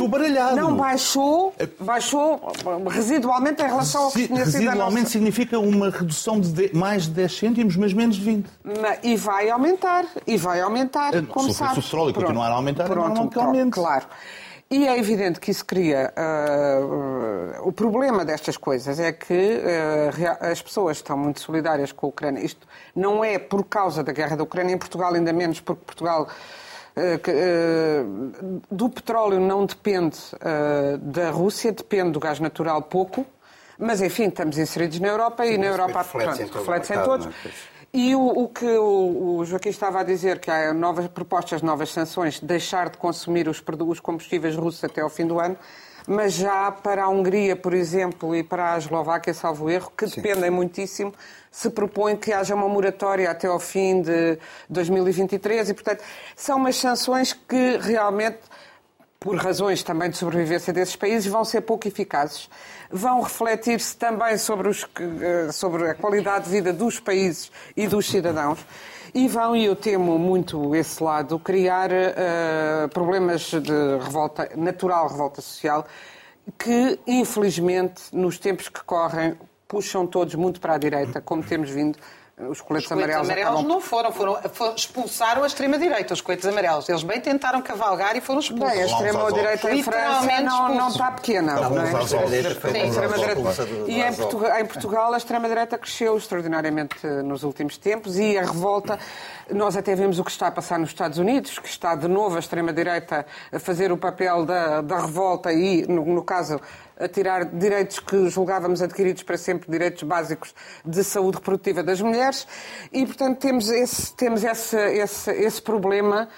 Não 0.56 0.76
baixou, 0.76 1.54
baixou 1.80 2.52
residualmente 2.90 3.62
em 3.62 3.66
relação 3.68 4.04
ao 4.06 4.12
que 4.12 4.28
tinha 4.28 4.46
sido 4.46 4.62
Residualmente 4.62 5.10
significa 5.10 5.60
uma 5.60 5.90
redução 5.90 6.40
de 6.40 6.72
mais 6.76 7.04
de 7.04 7.12
10 7.12 7.38
cêntimos, 7.38 7.76
mas 7.76 7.94
menos 7.94 8.16
de 8.16 8.24
20. 8.24 8.46
Ma- 8.64 8.98
E 9.04 9.16
vai 9.16 9.50
aumentar, 9.50 10.06
e 10.28 10.38
vai 10.38 10.62
aumentar, 10.62 11.14
Eh, 11.16 11.22
como 11.22 11.46
se 11.46 11.52
o 11.52 11.54
sabe. 11.54 11.76
do 11.76 11.82
petróleo 11.84 12.14
continuar 12.14 12.48
a 12.50 12.54
aumentar, 12.56 12.84
é 12.86 12.88
pronto, 12.88 13.08
normal 13.08 13.28
que 13.28 13.34
pronto, 13.34 13.48
aumente. 13.48 13.72
Claro. 13.72 14.06
E 14.72 14.88
é 14.88 14.98
evidente 14.98 15.38
que 15.40 15.52
isso 15.52 15.66
cria. 15.66 16.14
ah, 16.16 16.80
o 17.64 17.74
problema 17.74 18.24
destas 18.24 18.56
coisas 18.56 19.00
é 19.02 19.12
que 19.12 19.62
rea- 20.14 20.38
as 20.40 20.62
pessoas 20.62 20.98
estão 20.98 21.18
muito 21.18 21.42
solidárias 21.42 21.92
com 21.92 22.06
a 22.06 22.10
Ucrânia. 22.10 22.42
Isto 22.44 22.66
não 22.96 23.22
é 23.24 23.38
por 23.38 23.66
causa 23.66 24.02
da 24.02 24.14
guerra 24.14 24.38
da 24.38 24.44
Ucrânia, 24.44 24.74
em 24.74 24.78
Portugal 24.78 25.14
ainda 25.14 25.34
menos, 25.34 25.60
porque 25.60 25.84
Portugal. 25.86 26.28
ah, 26.96 28.04
do 28.72 28.90
petróleo 28.90 29.40
não 29.40 29.66
depende 29.66 30.18
da 31.02 31.30
Rússia, 31.32 31.72
depende 31.72 32.12
do 32.12 32.20
gás 32.20 32.40
natural 32.40 32.82
pouco, 32.82 33.26
mas 33.78 34.02
enfim, 34.02 34.28
estamos 34.28 34.58
inseridos 34.58 35.00
na 35.00 35.08
Europa 35.10 35.46
e 35.46 35.58
na 35.58 35.66
Europa 35.68 36.00
reflete-se 36.02 36.44
em 36.44 36.48
todo 36.48 36.60
reflete-se 36.60 36.94
em 36.94 37.04
todos. 37.04 37.26
é? 37.28 37.71
E 37.94 38.16
o, 38.16 38.26
o 38.26 38.48
que 38.48 38.66
o, 38.66 39.40
o 39.40 39.46
Joaquim 39.46 39.68
estava 39.68 40.00
a 40.00 40.04
dizer, 40.04 40.40
que 40.40 40.50
há 40.50 40.74
novas 40.74 41.10
propostas, 41.10 41.62
novas 41.62 41.92
sanções, 41.92 42.40
deixar 42.40 42.90
de 42.90 42.98
consumir 42.98 43.50
os, 43.50 43.62
os 43.86 44.00
combustíveis 44.00 44.56
russos 44.56 44.82
até 44.86 45.02
ao 45.02 45.10
fim 45.10 45.28
do 45.28 45.40
ano, 45.40 45.58
mas 46.08 46.34
já 46.34 46.72
para 46.72 47.04
a 47.04 47.10
Hungria, 47.10 47.54
por 47.54 47.74
exemplo, 47.74 48.34
e 48.34 48.44
para 48.44 48.76
a 48.76 48.78
Eslováquia, 48.78 49.34
salvo 49.34 49.70
erro, 49.70 49.92
que 49.96 50.06
dependem 50.06 50.50
muitíssimo, 50.50 51.14
se 51.52 51.70
propõe 51.70 52.16
que 52.16 52.32
haja 52.32 52.56
uma 52.56 52.70
moratória 52.70 53.30
até 53.30 53.48
ao 53.48 53.60
fim 53.60 54.02
de 54.02 54.40
2023 54.70 55.70
e, 55.70 55.74
portanto, 55.74 56.02
são 56.34 56.58
umas 56.58 56.78
sanções 56.78 57.34
que 57.34 57.78
realmente 57.78 58.40
por 59.22 59.36
razões 59.38 59.84
também 59.84 60.10
de 60.10 60.18
sobrevivência 60.18 60.74
desses 60.74 60.96
países, 60.96 61.32
vão 61.32 61.46
ser 61.46 61.62
pouco 61.62 61.88
eficazes. 61.88 62.50
Vão 62.90 63.22
refletir-se 63.22 63.96
também 63.96 64.36
sobre, 64.36 64.68
os 64.68 64.84
eh, 65.00 65.52
sobre 65.52 65.92
a 65.92 65.94
qualidade 65.94 66.46
de 66.46 66.52
vida 66.52 66.74
dos 66.74 67.00
países 67.00 67.52
e 67.78 67.88
dos 67.88 68.08
cidadãos. 68.08 68.66
E 69.14 69.28
vão, 69.28 69.56
e 69.56 69.66
eu 69.66 69.76
temo 69.76 70.18
muito 70.18 70.76
esse 70.76 71.04
lado, 71.04 71.38
criar 71.38 71.92
eh, 71.92 72.88
problemas 72.92 73.42
de 73.42 73.98
revolta, 74.04 74.50
natural 74.58 75.08
revolta 75.08 75.40
social, 75.40 75.86
que, 76.58 77.00
infelizmente, 77.06 78.02
nos 78.12 78.40
tempos 78.40 78.70
que 78.70 78.84
correm, 78.84 79.38
puxam 79.68 80.08
todos 80.08 80.34
muito 80.34 80.60
para 80.60 80.74
a 80.74 80.78
direita, 80.80 81.22
como 81.22 81.44
temos 81.44 81.70
vindo 81.70 82.00
Os 82.50 82.60
coletes, 82.60 82.60
Os 82.60 82.62
coletes 82.62 82.92
amarelos, 82.92 83.30
amarelos 83.30 83.52
acabam... 83.52 83.68
não 83.68 83.82
foram, 83.82 84.12
foram, 84.12 84.38
foram- 84.52 84.76
expulsaram 84.76 85.44
a 85.44 85.48
extrema-direita, 85.48 86.14
os 86.14 86.22
coletes 86.22 86.46
amarelos. 86.48 86.88
Eles 86.90 87.04
bem 87.04 87.20
tentaram 87.22 87.62
cavalgar 87.62 88.16
e 88.16 88.22
foram 88.22 88.40
expulsos. 88.40 88.70
Bem, 88.70 88.82
a 88.84 88.86
extrema-direita 88.86 89.72
em 89.74 89.84
França 89.84 90.42
não, 90.42 90.76
não 90.76 90.88
está 90.90 91.12
pequena. 91.12 91.56
Não, 91.56 91.70
não 91.70 91.82
é? 91.86 91.92
aos 91.92 92.12
extrema-direita 92.12 93.68
E 93.88 94.02
em. 94.02 94.14
Portugal, 94.14 94.60
em 94.60 94.66
Portugal 94.66 95.14
a 95.14 95.18
extrema-direita 95.18 95.78
cresceu 95.78 96.18
extraordinariamente 96.18 96.96
eh, 97.04 97.22
nos 97.22 97.44
últimos 97.44 97.78
tempos 97.78 98.18
e 98.18 98.38
a 98.38 98.42
revolta, 98.42 99.00
nós 99.50 99.76
até 99.76 99.96
vemos 99.96 100.20
o 100.20 100.24
que 100.24 100.32
está 100.32 100.48
a 100.48 100.52
passar 100.52 100.80
nos 100.80 100.90
Estados 100.90 101.18
Unidos, 101.18 101.60
que 101.60 101.68
está 101.68 101.96
de 101.96 102.08
novo 102.08 102.36
a 102.36 102.40
extrema-direita 102.40 103.26
a 103.52 103.60
fazer 103.60 103.92
o 103.92 103.98
papel 103.98 104.46
da, 104.46 104.82
da 104.82 105.00
revolta 105.00 105.52
e, 105.52 105.86
no, 105.88 106.06
no 106.06 106.24
caso, 106.24 106.60
a 107.00 107.08
tirar 107.08 107.46
direitos 107.46 108.00
que 108.00 108.30
julgávamos 108.30 108.82
adquiridos 108.82 109.24
para 109.24 109.38
sempre, 109.38 109.70
direitos 109.70 110.04
básicos 110.04 110.54
de 110.86 111.04
saúde 111.04 111.38
reprodutiva 111.38 111.84
das 111.84 112.02
mulheres. 112.02 112.48
E, 112.92 113.06
portanto, 113.06 113.40
temos 113.40 113.70
esse, 113.70 114.14
temos 114.16 114.44
esse, 114.44 114.78
esse, 114.78 115.32
esse 115.32 115.62
problema 115.62 116.30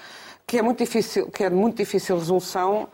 que 0.46 0.58
é 0.58 0.62
muito 0.62 0.80
difícil, 0.80 1.30
que 1.32 1.44
é 1.44 1.50
de 1.50 1.56
muito 1.56 1.78
difícil 1.78 2.18
resolução. 2.18 2.90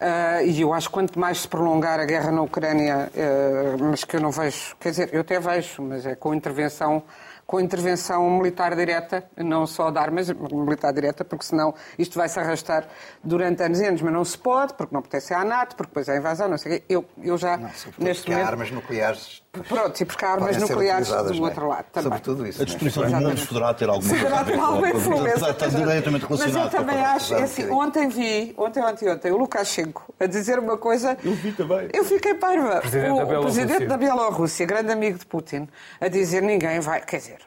Ah, 0.00 0.42
e 0.42 0.60
eu 0.60 0.72
acho 0.72 0.88
que 0.88 0.94
quanto 0.94 1.18
mais 1.18 1.40
se 1.40 1.48
prolongar 1.48 1.98
a 1.98 2.04
guerra 2.04 2.30
na 2.30 2.42
Ucrânia, 2.42 3.10
ah, 3.16 3.76
mas 3.80 4.04
que 4.04 4.16
eu 4.16 4.20
não 4.20 4.30
vejo, 4.30 4.76
quer 4.78 4.90
dizer, 4.90 5.10
eu 5.12 5.22
até 5.22 5.40
vejo, 5.40 5.82
mas 5.82 6.06
é 6.06 6.14
com 6.14 6.32
intervenção, 6.34 7.02
com 7.48 7.58
intervenção 7.58 8.28
militar 8.28 8.76
direta, 8.76 9.24
não 9.38 9.66
só 9.66 9.90
de 9.90 9.98
armas, 9.98 10.28
militar 10.30 10.92
direta, 10.92 11.24
porque 11.24 11.46
senão 11.46 11.74
isto 11.98 12.18
vai 12.18 12.28
se 12.28 12.38
arrastar 12.38 12.86
durante 13.24 13.62
anos 13.62 13.80
e 13.80 13.86
anos, 13.86 14.02
mas 14.02 14.12
não 14.12 14.22
se 14.22 14.36
pode, 14.36 14.74
porque 14.74 14.94
não 14.94 15.00
pertence 15.00 15.32
à 15.32 15.42
NATO, 15.46 15.74
porque 15.74 15.88
depois 15.88 16.08
é 16.10 16.12
a 16.12 16.16
invasão, 16.18 16.46
não 16.46 16.58
sei 16.58 16.72
o 16.72 16.74
quê. 16.76 16.84
Eu, 16.90 17.04
eu 17.22 17.38
já, 17.38 17.56
Não, 17.56 17.70
neste 17.96 18.24
porque 18.24 18.32
há 18.32 18.34
momento. 18.34 18.48
armas 18.50 18.70
nucleares. 18.70 19.42
Pronto, 19.66 19.98
e 19.98 20.04
porque 20.04 20.24
há 20.26 20.32
armas 20.32 20.56
nucleares 20.58 21.08
do 21.08 21.14
é? 21.14 21.40
outro 21.40 21.68
lado 21.68 21.86
também. 21.90 22.02
Sobretudo 22.10 22.46
isso. 22.46 22.60
A 22.60 22.64
não 22.66 22.70
é? 22.70 22.74
destruição 22.74 23.02
do 23.02 23.08
mundo 23.08 23.16
Exatamente. 23.16 23.48
poderá 23.48 23.74
ter 23.74 23.88
alguma 23.88 24.08
coisa 24.10 24.24
Poderá 24.24 24.40
a 24.40 24.42
ver 24.42 24.52
ter 24.52 24.58
com 24.58 24.64
alguma 24.64 24.88
influência. 24.90 25.50
Está, 25.50 25.66
diretamente 25.68 26.26
Mas 26.28 26.40
relacionado. 26.40 26.74
eu 26.74 26.80
também 26.80 27.00
acho, 27.00 27.34
é 27.34 27.42
assim, 27.42 27.70
ontem 27.70 28.08
vi, 28.08 28.54
ontem, 28.58 28.84
ontem, 28.84 29.08
ontem, 29.10 29.32
o 29.32 29.36
Lukashenko 29.38 30.14
a 30.20 30.26
dizer 30.26 30.58
uma 30.58 30.76
coisa. 30.76 31.16
Eu 31.24 31.32
vi 31.32 31.52
também. 31.52 31.88
Eu 31.94 32.04
fiquei 32.04 32.34
parva. 32.34 32.80
Presidente 32.80 33.10
o, 33.10 33.16
da 33.16 33.24
Bielorrússia. 33.24 33.62
presidente 33.66 33.88
da 33.88 33.96
Bielorrússia, 33.96 34.66
grande 34.66 34.92
amigo 34.92 35.18
de 35.18 35.24
Putin, 35.24 35.66
a 35.98 36.08
dizer 36.08 36.42
ninguém 36.42 36.78
vai, 36.80 37.00
quer 37.00 37.16
dizer, 37.16 37.37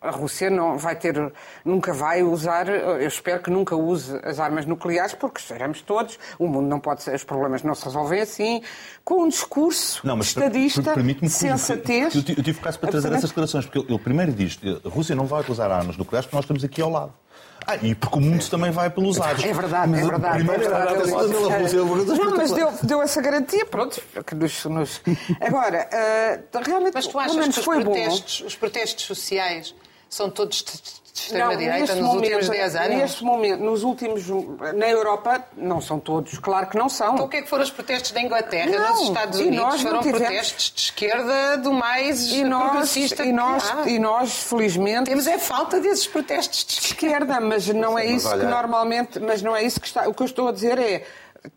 a 0.00 0.10
Rússia 0.10 0.48
não 0.50 0.78
vai 0.78 0.94
ter, 0.96 1.32
nunca 1.64 1.92
vai 1.92 2.22
usar, 2.22 2.68
eu 2.68 3.06
espero 3.06 3.42
que 3.42 3.50
nunca 3.50 3.74
use 3.76 4.18
as 4.24 4.38
armas 4.38 4.64
nucleares, 4.66 5.14
porque 5.14 5.40
seremos 5.40 5.82
todos, 5.82 6.18
o 6.38 6.46
mundo 6.46 6.66
não 6.68 6.78
pode 6.80 7.02
ser, 7.02 7.14
os 7.14 7.24
problemas 7.24 7.62
não 7.62 7.74
se 7.74 7.84
resolvem 7.84 8.20
assim, 8.20 8.62
com 9.04 9.22
um 9.24 9.28
discurso 9.28 10.00
Não, 10.06 10.16
mas 10.16 10.28
estadista, 10.28 10.82
per- 10.94 11.28
sensatez. 11.28 12.14
Eu, 12.14 12.22
tive- 12.22 12.40
eu 12.40 12.44
tive 12.44 12.60
caso 12.60 12.78
para 12.78 12.90
trazer 12.90 13.12
essas 13.12 13.30
declarações, 13.30 13.66
porque 13.66 13.78
ele, 13.92 13.98
primeiro 13.98 14.32
diz 14.32 14.58
a 14.84 14.88
Rússia 14.88 15.14
não 15.14 15.26
vai 15.26 15.40
utilizar 15.40 15.70
armas 15.70 15.96
nucleares 15.96 16.26
porque 16.26 16.36
nós 16.36 16.44
estamos 16.44 16.64
aqui 16.64 16.80
ao 16.82 16.90
lado. 16.90 17.12
Ah, 17.66 17.76
e 17.82 17.94
porque 17.96 18.16
o 18.16 18.20
mundo 18.20 18.48
também 18.48 18.70
vai 18.70 18.88
pelos 18.88 19.20
ares. 19.20 19.44
É 19.44 19.52
verdade, 19.52 19.90
Mas 19.90 20.00
é 20.00 20.04
verdade. 20.04 20.34
primeira 20.36 20.64
é 20.64 20.68
verdade. 20.68 20.88
é 20.88 21.04
uma 21.04 21.56
coisa 21.56 22.14
Não, 22.14 22.36
mas 22.36 22.52
deu, 22.52 22.72
deu 22.82 23.02
essa 23.02 23.20
garantia, 23.20 23.66
pronto. 23.66 24.00
Que 24.24 24.34
nos, 24.36 24.64
nos... 24.66 25.02
Agora, 25.40 25.88
eh, 25.92 26.40
realmente, 26.64 26.94
Mas 26.94 27.06
tu 27.08 27.18
achas 27.18 27.54
que 27.54 27.60
os 27.60 27.66
bom. 27.66 27.80
protestos, 27.82 28.40
os 28.42 28.54
protestos 28.54 29.04
sociais 29.04 29.74
são 30.08 30.30
todos 30.30 30.62
de, 30.62 30.72
extrema-direita 31.16 31.94
nos 31.94 32.14
últimos 32.14 32.46
momento- 32.46 32.50
10 32.50 32.76
anos? 32.76 32.96
Neste 32.98 33.24
momento, 33.24 33.60
nos 33.62 33.82
últimos. 33.82 34.24
Na 34.74 34.88
Europa, 34.88 35.42
não 35.56 35.80
são 35.80 35.98
todos, 35.98 36.38
claro 36.38 36.66
que 36.66 36.76
não 36.76 36.88
são. 36.88 37.14
Então 37.14 37.26
o 37.26 37.28
que 37.28 37.38
é 37.38 37.42
que 37.42 37.48
foram 37.48 37.64
os 37.64 37.70
protestos 37.70 38.10
da 38.12 38.20
Inglaterra, 38.20 38.70
Não, 38.70 38.90
nos 38.90 39.08
Estados 39.08 39.38
Unidos? 39.40 39.82
Foram 39.82 40.00
tivemos- 40.00 40.18
protestos 40.28 40.72
de 40.74 40.80
esquerda 40.82 41.56
do 41.58 41.72
mais 41.72 42.30
e 42.32 42.44
nós, 42.44 42.70
progressista 42.70 43.24
e, 43.24 43.32
nós, 43.32 43.64
e 43.86 43.98
nós, 43.98 44.30
felizmente. 44.44 45.04
Temos 45.08 45.26
é 45.26 45.38
falta 45.38 45.80
desses 45.80 46.06
protestos 46.06 46.64
de 46.64 46.80
de 46.80 46.86
esquerda. 46.86 47.40
mas 47.40 47.66
não 47.68 47.98
é 47.98 48.04
isso 48.06 48.28
que 48.30 48.44
normalmente, 48.44 49.18
mas 49.18 49.40
não 49.42 49.56
é 49.56 49.62
isso 49.62 49.80
que 49.80 49.86
está. 49.86 50.06
O 50.08 50.14
que 50.14 50.22
eu 50.22 50.26
estou 50.26 50.48
a 50.48 50.52
dizer 50.52 50.78
é 50.78 51.04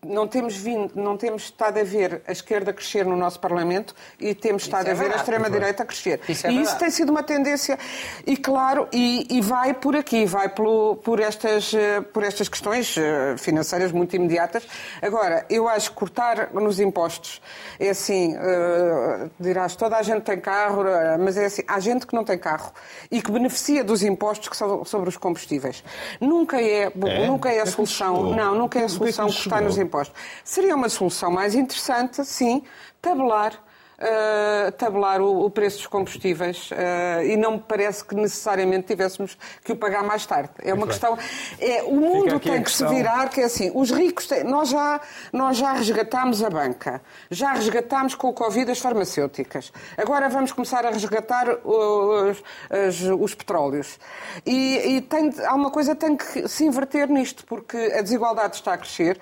não 0.05 0.27
temos 0.27 0.55
vindo, 0.55 0.91
não 0.95 1.17
temos 1.17 1.43
estado 1.43 1.79
a 1.79 1.83
ver 1.83 2.21
a 2.27 2.31
esquerda 2.31 2.71
crescer 2.73 3.05
no 3.05 3.15
nosso 3.15 3.39
Parlamento 3.39 3.93
e 4.19 4.33
temos 4.35 4.63
estado 4.63 4.87
é 4.87 4.91
a 4.91 4.93
ver 4.93 4.99
a 4.99 5.03
verdade. 5.03 5.21
extrema 5.21 5.49
direita 5.49 5.85
crescer. 5.85 6.19
Isso 6.27 6.47
é 6.47 6.51
e 6.51 6.61
isso 6.61 6.77
tem 6.77 6.89
sido 6.89 7.09
uma 7.09 7.23
tendência 7.23 7.77
e 8.25 8.37
claro 8.37 8.87
e, 8.91 9.27
e 9.29 9.41
vai 9.41 9.73
por 9.73 9.95
aqui, 9.95 10.25
vai 10.25 10.49
pelo- 10.49 10.95
por 10.97 11.19
estas 11.19 11.73
eh, 11.73 12.01
por 12.01 12.23
estas 12.23 12.47
questões 12.49 12.95
eh, 12.97 13.35
financeiras 13.37 13.91
muito 13.91 14.15
imediatas. 14.15 14.67
Agora 15.01 15.45
eu 15.49 15.67
acho 15.67 15.91
que 15.91 15.95
cortar 15.97 16.49
nos 16.53 16.79
impostos 16.79 17.41
é 17.79 17.89
assim, 17.89 18.35
eh, 18.37 19.29
dirás 19.39 19.75
toda 19.75 19.97
a 19.97 20.01
gente 20.03 20.23
tem 20.23 20.39
carro, 20.39 20.83
mas 21.19 21.37
é 21.37 21.45
assim, 21.45 21.63
há 21.67 21.79
gente 21.79 22.05
que 22.05 22.13
não 22.13 22.23
tem 22.23 22.37
carro 22.37 22.71
e 23.09 23.21
que 23.21 23.31
beneficia 23.31 23.83
dos 23.83 24.03
impostos 24.03 24.49
que 24.49 24.57
são 24.57 24.83
sobre 24.85 25.09
os 25.09 25.17
combustíveis. 25.17 25.83
Nunca 26.19 26.61
é, 26.61 26.83
É? 26.83 27.27
nunca 27.27 27.49
é 27.49 27.59
a 27.59 27.63
é 27.63 27.65
solução. 27.65 28.35
Não, 28.35 28.55
nunca 28.55 28.79
é 28.79 28.81
a 28.81 28.85
é 28.85 28.87
que 28.87 28.93
solução 28.93 29.27
isso 29.27 29.43
cortar 29.49 29.61
nos? 29.61 29.78
Impostos. 29.79 30.15
Seria 30.43 30.75
uma 30.75 30.89
solução 30.89 31.31
mais 31.31 31.55
interessante, 31.55 32.23
sim, 32.25 32.63
tabelar. 33.01 33.53
eh, 34.01 34.71
tabelar 34.77 35.19
o, 35.21 35.43
o 35.45 35.49
preço 35.49 35.79
dos 35.79 35.87
combustíveis 35.87 36.69
eh, 36.71 37.33
e 37.33 37.35
não 37.35 37.51
me 37.55 37.59
parece 37.59 38.01
que 38.05 38.15
necessariamente 38.15 38.87
tivéssemos 38.87 39.37
que 39.61 39.73
o 39.73 39.75
pagar 39.75 40.03
mais 40.03 40.25
tarde. 40.25 40.51
É 40.63 40.73
uma 40.73 40.87
questão. 40.87 41.17
É, 41.59 41.83
o 41.83 41.95
mundo 41.95 42.39
tem 42.39 42.63
que 42.63 42.71
se 42.71 42.77
virar, 42.95 43.27
que 43.29 43.41
é 43.41 43.43
assim, 43.43 43.69
os 43.75 43.91
ricos 43.91 44.25
têm, 44.25 44.45
nós, 44.45 44.69
já, 44.69 45.01
nós 45.33 45.57
já 45.57 45.73
resgatámos 45.73 46.41
a 46.41 46.49
banca, 46.49 47.01
já 47.29 47.51
resgatámos 47.51 48.15
com 48.15 48.29
o 48.29 48.33
Covid 48.33 48.71
as 48.71 48.79
farmacêuticas, 48.79 49.73
agora 49.97 50.29
vamos 50.29 50.53
começar 50.53 50.85
a 50.85 50.91
resgatar 50.91 51.49
os, 51.65 52.41
as- 52.69 53.01
os 53.19 53.35
petróleos. 53.35 53.99
E, 54.45 54.95
e 54.95 55.01
tem 55.01 55.29
há 55.45 55.53
uma 55.53 55.71
coisa 55.71 55.93
que 55.93 55.99
tem 56.05 56.15
que 56.15 56.47
se 56.47 56.63
inverter 56.63 57.09
nisto, 57.09 57.45
porque 57.45 57.75
a 57.75 58.01
desigualdade 58.01 58.55
está 58.55 58.75
a 58.75 58.77
crescer. 58.77 59.19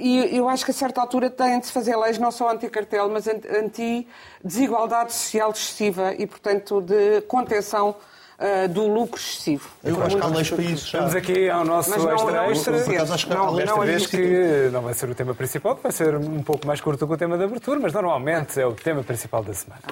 E 0.00 0.36
eu 0.36 0.48
acho 0.48 0.64
que 0.64 0.70
a 0.70 0.74
certa 0.74 1.00
altura 1.00 1.28
têm 1.28 1.60
de 1.60 1.66
se 1.66 1.72
fazer 1.72 1.94
leis 1.96 2.16
não 2.18 2.30
só 2.30 2.50
anti-cartel, 2.50 3.08
mas 3.10 3.28
an- 3.28 3.40
anti-desigualdade 3.58 5.12
social 5.12 5.50
excessiva 5.50 6.14
e, 6.18 6.26
portanto, 6.26 6.80
de 6.80 7.20
contenção 7.22 7.94
ah, 8.38 8.66
do 8.66 8.86
lucro 8.86 9.20
excessivo. 9.20 9.68
Eu 9.84 10.02
acho 10.02 10.16
que 10.16 10.22
há 10.22 10.26
leis 10.28 10.50
para 10.50 10.62
isso 10.64 10.86
já. 10.88 10.98
Vamos 11.00 11.14
aqui 11.14 11.50
ao 11.50 11.62
nosso 11.64 11.90
Mas 11.90 12.02
não- 12.02 12.12
extra 12.14 12.32
não- 12.32 12.50
extra. 12.50 12.72
não- 12.78 12.84
Por 12.84 12.94
acaso 12.94 13.12
acho 13.12 13.26
que 13.26 13.32
há 13.34 13.36
não- 13.36 13.54
vez 13.56 13.70
existe. 13.96 14.16
que 14.16 14.70
não 14.72 14.80
vai 14.80 14.94
ser 14.94 15.10
o 15.10 15.14
tema 15.14 15.34
principal, 15.34 15.76
que 15.76 15.82
vai 15.82 15.92
ser 15.92 16.14
um 16.16 16.42
pouco 16.42 16.66
mais 16.66 16.80
curto 16.80 17.06
que 17.06 17.12
o 17.12 17.16
tema 17.18 17.36
da 17.36 17.44
abertura, 17.44 17.78
mas 17.78 17.92
normalmente 17.92 18.58
é 18.58 18.66
o 18.66 18.72
tema 18.72 19.02
principal 19.04 19.42
da 19.44 19.52
semana. 19.52 19.82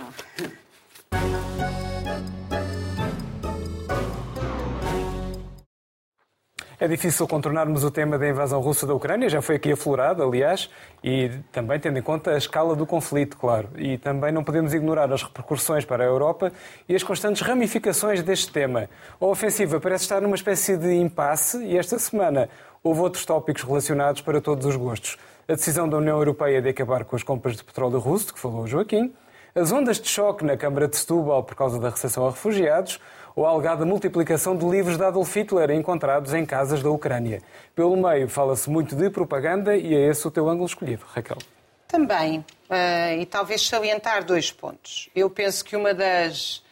É 6.81 6.87
difícil 6.87 7.27
contornarmos 7.27 7.83
o 7.83 7.91
tema 7.91 8.17
da 8.17 8.29
invasão 8.29 8.61
russa 8.61 8.87
da 8.87 8.95
Ucrânia, 8.95 9.29
já 9.29 9.43
foi 9.43 9.57
aqui 9.57 9.73
aflorado, 9.73 10.23
aliás, 10.23 10.71
e 11.03 11.29
também 11.51 11.81
tendo 11.81 11.99
em 11.99 12.03
conta 12.03 12.31
a 12.31 12.39
escala 12.39 12.77
do 12.77 12.87
conflito, 12.87 13.37
claro. 13.37 13.69
E 13.77 13.99
também 13.99 14.31
não 14.31 14.45
podemos 14.45 14.73
ignorar 14.73 15.13
as 15.13 15.25
repercussões 15.25 15.85
para 15.85 16.05
a 16.05 16.07
Europa 16.07 16.53
e 16.89 16.95
as 16.95 17.03
constantes 17.03 17.43
ramificações 17.43 18.23
deste 18.23 18.53
tema. 18.53 18.89
A 19.21 19.27
ofensiva 19.27 19.81
parece 19.81 20.05
estar 20.05 20.21
numa 20.21 20.37
espécie 20.37 20.77
de 20.77 20.95
impasse 20.95 21.59
e 21.65 21.77
esta 21.77 21.99
semana 21.99 22.49
houve 22.81 23.01
outros 23.01 23.25
tópicos 23.25 23.65
relacionados 23.65 24.21
para 24.21 24.41
todos 24.41 24.65
os 24.65 24.77
gostos. 24.77 25.19
A 25.49 25.55
decisão 25.55 25.89
da 25.89 25.97
União 25.97 26.17
Europeia 26.17 26.63
de 26.63 26.69
acabar 26.69 27.05
com 27.05 27.17
as 27.17 27.25
compras 27.25 27.57
de 27.57 27.65
petróleo 27.65 27.99
russo, 27.99 28.33
que 28.33 28.39
falou 28.39 28.69
Joaquim, 28.69 29.13
as 29.53 29.73
ondas 29.73 30.01
de 30.01 30.09
choque 30.09 30.45
na 30.45 30.57
Câmara 30.57 30.87
de 30.87 30.97
Setúbal 30.97 31.43
por 31.43 31.57
causa 31.57 31.81
da 31.81 31.91
recepção 31.91 32.25
a 32.25 32.31
refugiados 32.31 33.01
ou 33.39 33.47
a 33.47 33.51
alegada 33.51 33.85
multiplicação 33.85 34.57
de 34.57 34.67
livros 34.67 34.97
de 34.97 35.05
Adolf 35.05 35.33
Hitler 35.37 35.71
encontrados 35.71 36.35
em 36.35 36.45
casas 36.45 36.83
da 36.83 36.91
Ucrânia. 36.91 37.41
Pelo 37.73 37.97
meio, 37.97 38.29
fala-se 38.29 38.69
muito 38.69 38.97
de 38.97 39.09
propaganda 39.11 39.77
e 39.77 39.95
é 39.95 40.09
esse 40.09 40.27
o 40.27 40.31
teu 40.31 40.49
ângulo 40.49 40.67
escolhido, 40.67 41.05
Raquel. 41.07 41.39
Também, 41.87 42.45
eh, 42.69 43.19
e 43.19 43.27
talvez 43.27 43.65
salientar 43.65 44.25
dois 44.25 44.51
pontos. 44.51 45.09
Eu 45.15 45.31
penso 45.31 45.65
que 45.65 45.77
uma 45.77 45.95
das, 45.95 46.65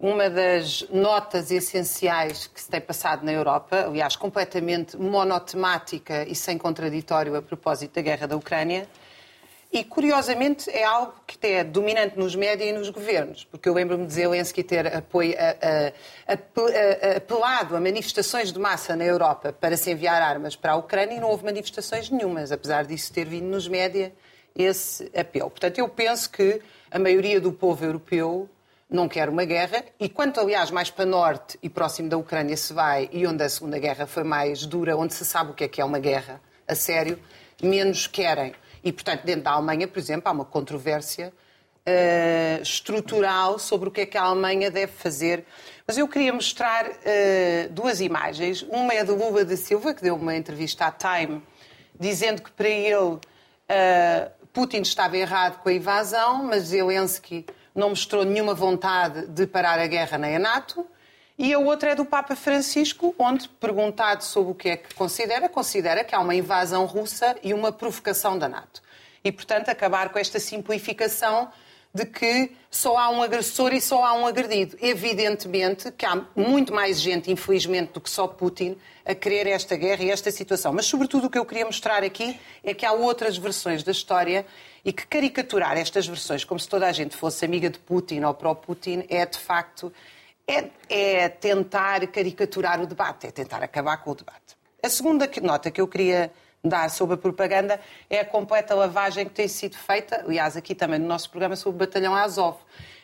uma 0.00 0.30
das 0.30 0.88
notas 0.88 1.50
essenciais 1.50 2.46
que 2.46 2.58
se 2.58 2.70
tem 2.70 2.80
passado 2.80 3.22
na 3.22 3.32
Europa, 3.32 3.84
aliás, 3.86 4.16
completamente 4.16 4.96
monotemática 4.96 6.26
e 6.26 6.34
sem 6.34 6.56
contraditório 6.56 7.36
a 7.36 7.42
propósito 7.42 7.96
da 7.96 8.00
guerra 8.00 8.26
da 8.26 8.34
Ucrânia, 8.34 8.88
e 9.76 9.82
curiosamente 9.82 10.70
é 10.70 10.84
algo 10.84 11.12
que 11.26 11.44
é 11.48 11.64
dominante 11.64 12.16
nos 12.16 12.36
médias 12.36 12.70
e 12.70 12.72
nos 12.72 12.90
governos, 12.90 13.42
porque 13.44 13.68
eu 13.68 13.74
lembro-me 13.74 14.06
de 14.06 14.12
Zelensky 14.14 14.62
ter 14.62 14.86
apoio, 14.94 15.34
a- 15.36 16.32
a- 16.32 16.32
a- 16.32 17.16
apelado 17.16 17.74
a 17.76 17.80
manifestações 17.80 18.52
de 18.52 18.58
massa 18.60 18.94
na 18.94 19.04
Europa 19.04 19.52
para 19.52 19.76
se 19.76 19.90
enviar 19.90 20.22
armas 20.22 20.54
para 20.54 20.72
a 20.72 20.76
Ucrânia 20.76 21.16
e 21.16 21.20
não 21.20 21.28
houve 21.28 21.44
manifestações 21.44 22.08
nenhumas, 22.08 22.52
apesar 22.52 22.84
disso 22.86 23.12
ter 23.12 23.24
vindo 23.26 23.46
nos 23.46 23.66
médias 23.66 24.12
esse 24.54 25.10
apelo. 25.12 25.50
Portanto, 25.50 25.76
eu 25.78 25.88
penso 25.88 26.30
que 26.30 26.62
a 26.88 26.98
maioria 27.00 27.40
do 27.40 27.52
povo 27.52 27.84
europeu 27.84 28.48
não 28.88 29.08
quer 29.08 29.28
uma 29.28 29.44
guerra 29.44 29.84
e 29.98 30.08
quanto, 30.08 30.38
aliás, 30.38 30.70
mais 30.70 30.88
para 30.88 31.04
norte 31.04 31.58
e 31.60 31.68
próximo 31.68 32.08
da 32.08 32.16
Ucrânia 32.16 32.56
se 32.56 32.72
vai 32.72 33.08
e 33.10 33.26
onde 33.26 33.42
a 33.42 33.48
Segunda 33.48 33.76
Guerra 33.80 34.06
foi 34.06 34.22
mais 34.22 34.64
dura, 34.66 34.96
onde 34.96 35.14
se 35.14 35.24
sabe 35.24 35.50
o 35.50 35.54
que 35.54 35.64
é 35.64 35.68
que 35.68 35.80
é 35.80 35.84
uma 35.84 35.98
guerra 35.98 36.40
a 36.68 36.76
sério, 36.76 37.18
menos 37.60 38.06
querem. 38.06 38.54
E, 38.84 38.92
portanto, 38.92 39.24
dentro 39.24 39.42
da 39.44 39.52
Alemanha, 39.52 39.88
por 39.88 39.98
exemplo, 39.98 40.28
há 40.28 40.32
uma 40.32 40.44
controvérsia 40.44 41.32
eh, 41.86 42.60
estrutural 42.62 43.58
sobre 43.58 43.90
o 43.90 43.92
que 43.92 44.02
é 44.02 44.06
que 44.06 44.16
a 44.16 44.22
Alemanha 44.22 44.70
deve 44.70 44.92
fazer. 44.92 45.44
Mas 45.86 45.98
eu 45.98 46.08
queria 46.08 46.32
mostrar 46.32 46.86
uh, 46.86 47.68
duas 47.70 48.00
imagens. 48.00 48.62
Uma 48.62 48.94
é 48.94 49.04
de 49.04 49.10
Lula 49.10 49.44
da 49.44 49.54
Silva, 49.54 49.92
que 49.92 50.02
deu 50.02 50.16
uma 50.16 50.34
entrevista 50.34 50.86
à 50.86 50.90
Time, 50.90 51.42
dizendo 52.00 52.40
que 52.40 52.50
para 52.50 52.70
ele 52.70 52.96
uh, 52.96 53.20
Putin 54.50 54.80
estava 54.80 55.14
errado 55.18 55.60
com 55.62 55.68
a 55.68 55.72
invasão, 55.74 56.44
mas 56.44 56.64
Zelensky 56.64 57.44
não 57.74 57.90
mostrou 57.90 58.24
nenhuma 58.24 58.54
vontade 58.54 59.26
de 59.26 59.46
parar 59.46 59.78
a 59.78 59.86
guerra 59.86 60.16
nem 60.16 60.36
a 60.36 60.38
NATO. 60.38 60.86
E 61.36 61.52
a 61.52 61.58
outra 61.58 61.90
é 61.90 61.94
do 61.96 62.04
Papa 62.04 62.36
Francisco, 62.36 63.12
onde, 63.18 63.48
perguntado 63.48 64.22
sobre 64.22 64.52
o 64.52 64.54
que 64.54 64.68
é 64.68 64.76
que 64.76 64.94
considera, 64.94 65.48
considera 65.48 66.04
que 66.04 66.14
há 66.14 66.20
uma 66.20 66.34
invasão 66.34 66.86
russa 66.86 67.36
e 67.42 67.52
uma 67.52 67.72
provocação 67.72 68.38
da 68.38 68.48
NATO. 68.48 68.80
E, 69.24 69.32
portanto, 69.32 69.68
acabar 69.68 70.10
com 70.10 70.18
esta 70.18 70.38
simplificação 70.38 71.50
de 71.92 72.04
que 72.04 72.52
só 72.70 72.96
há 72.96 73.08
um 73.08 73.22
agressor 73.22 73.72
e 73.72 73.80
só 73.80 74.04
há 74.04 74.14
um 74.14 74.26
agredido. 74.26 74.76
Evidentemente 74.80 75.90
que 75.92 76.06
há 76.06 76.24
muito 76.36 76.72
mais 76.72 77.00
gente, 77.00 77.30
infelizmente, 77.30 77.92
do 77.92 78.00
que 78.00 78.10
só 78.10 78.28
Putin 78.28 78.76
a 79.04 79.14
querer 79.14 79.48
esta 79.48 79.76
guerra 79.76 80.04
e 80.04 80.10
esta 80.10 80.30
situação. 80.30 80.72
Mas, 80.72 80.86
sobretudo, 80.86 81.26
o 81.26 81.30
que 81.30 81.38
eu 81.38 81.44
queria 81.44 81.64
mostrar 81.64 82.04
aqui 82.04 82.38
é 82.62 82.74
que 82.74 82.86
há 82.86 82.92
outras 82.92 83.36
versões 83.36 83.82
da 83.82 83.90
história 83.90 84.46
e 84.84 84.92
que 84.92 85.04
caricaturar 85.06 85.76
estas 85.76 86.06
versões 86.06 86.44
como 86.44 86.60
se 86.60 86.68
toda 86.68 86.86
a 86.86 86.92
gente 86.92 87.16
fosse 87.16 87.44
amiga 87.44 87.70
de 87.70 87.78
Putin 87.78 88.22
ou 88.22 88.34
pró-Putin 88.34 89.04
é, 89.08 89.24
de 89.26 89.38
facto, 89.38 89.92
é, 90.46 90.68
é 90.88 91.28
tentar 91.28 92.06
caricaturar 92.08 92.80
o 92.80 92.86
debate, 92.86 93.26
é 93.26 93.30
tentar 93.30 93.62
acabar 93.62 93.98
com 93.98 94.10
o 94.10 94.14
debate. 94.14 94.56
A 94.82 94.88
segunda 94.88 95.28
nota 95.42 95.70
que 95.70 95.80
eu 95.80 95.88
queria 95.88 96.30
dar 96.62 96.88
sobre 96.90 97.14
a 97.14 97.18
propaganda 97.18 97.80
é 98.08 98.20
a 98.20 98.24
completa 98.24 98.74
lavagem 98.74 99.26
que 99.26 99.32
tem 99.32 99.48
sido 99.48 99.76
feita, 99.76 100.22
aliás, 100.24 100.56
aqui 100.56 100.74
também 100.74 100.98
no 100.98 101.06
nosso 101.06 101.30
programa 101.30 101.56
sobre 101.56 101.76
o 101.76 101.86
Batalhão 101.86 102.14
Azov. 102.14 102.58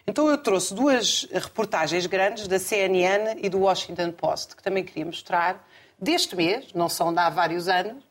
Então 0.07 0.29
eu 0.29 0.39
trouxe 0.39 0.75
duas 0.75 1.29
reportagens 1.31 2.07
grandes 2.07 2.49
da 2.49 2.59
CNN 2.59 3.39
e 3.43 3.49
do 3.49 3.61
Washington 3.61 4.13
Post, 4.13 4.57
que 4.57 4.63
também 4.63 4.83
queria 4.83 5.05
mostrar, 5.05 5.67
deste 5.99 6.35
mês, 6.35 6.73
não 6.75 6.89
são 6.89 7.13
de 7.13 7.21
há 7.21 7.29
vários 7.29 7.69
anos, 7.69 8.03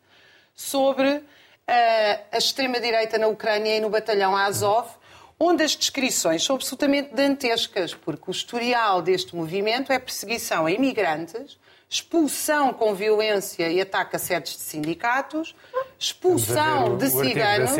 sobre 0.56 1.10
uh, 1.10 1.24
a 1.68 2.38
extrema-direita 2.38 3.18
na 3.18 3.28
Ucrânia 3.28 3.78
e 3.78 3.80
no 3.80 3.90
Batalhão 3.90 4.36
Azov, 4.36 4.99
onde 5.40 5.64
as 5.64 5.76
descrições 5.76 6.44
são 6.44 6.56
absolutamente 6.56 7.16
dantescas, 7.16 7.94
porque 7.94 8.30
o 8.30 8.32
historial 8.32 9.02
deste 9.02 9.36
movimento 9.36 9.92
é 9.92 9.98
perseguição 9.98 10.66
a 10.66 10.72
imigrantes, 10.72 11.58
expulsão 11.90 12.74
com 12.74 12.94
violência 12.94 13.68
e 13.70 13.82
ataque 13.82 14.16
a 14.16 14.20
sedes 14.20 14.54
de 14.54 14.60
sindicatos, 14.60 15.56
expulsão 15.98 16.98
de 16.98 17.10
ciganos 17.10 17.72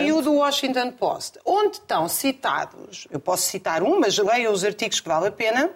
e 0.00 0.12
o 0.12 0.20
do 0.22 0.34
Washington 0.34 0.90
Post, 0.92 1.38
onde 1.44 1.76
estão 1.76 2.08
citados, 2.08 3.06
eu 3.10 3.20
posso 3.20 3.44
citar 3.44 3.82
um, 3.82 4.00
mas 4.00 4.18
leiam 4.18 4.52
os 4.52 4.64
artigos 4.64 5.00
que 5.00 5.08
vale 5.08 5.28
a 5.28 5.32
pena, 5.32 5.70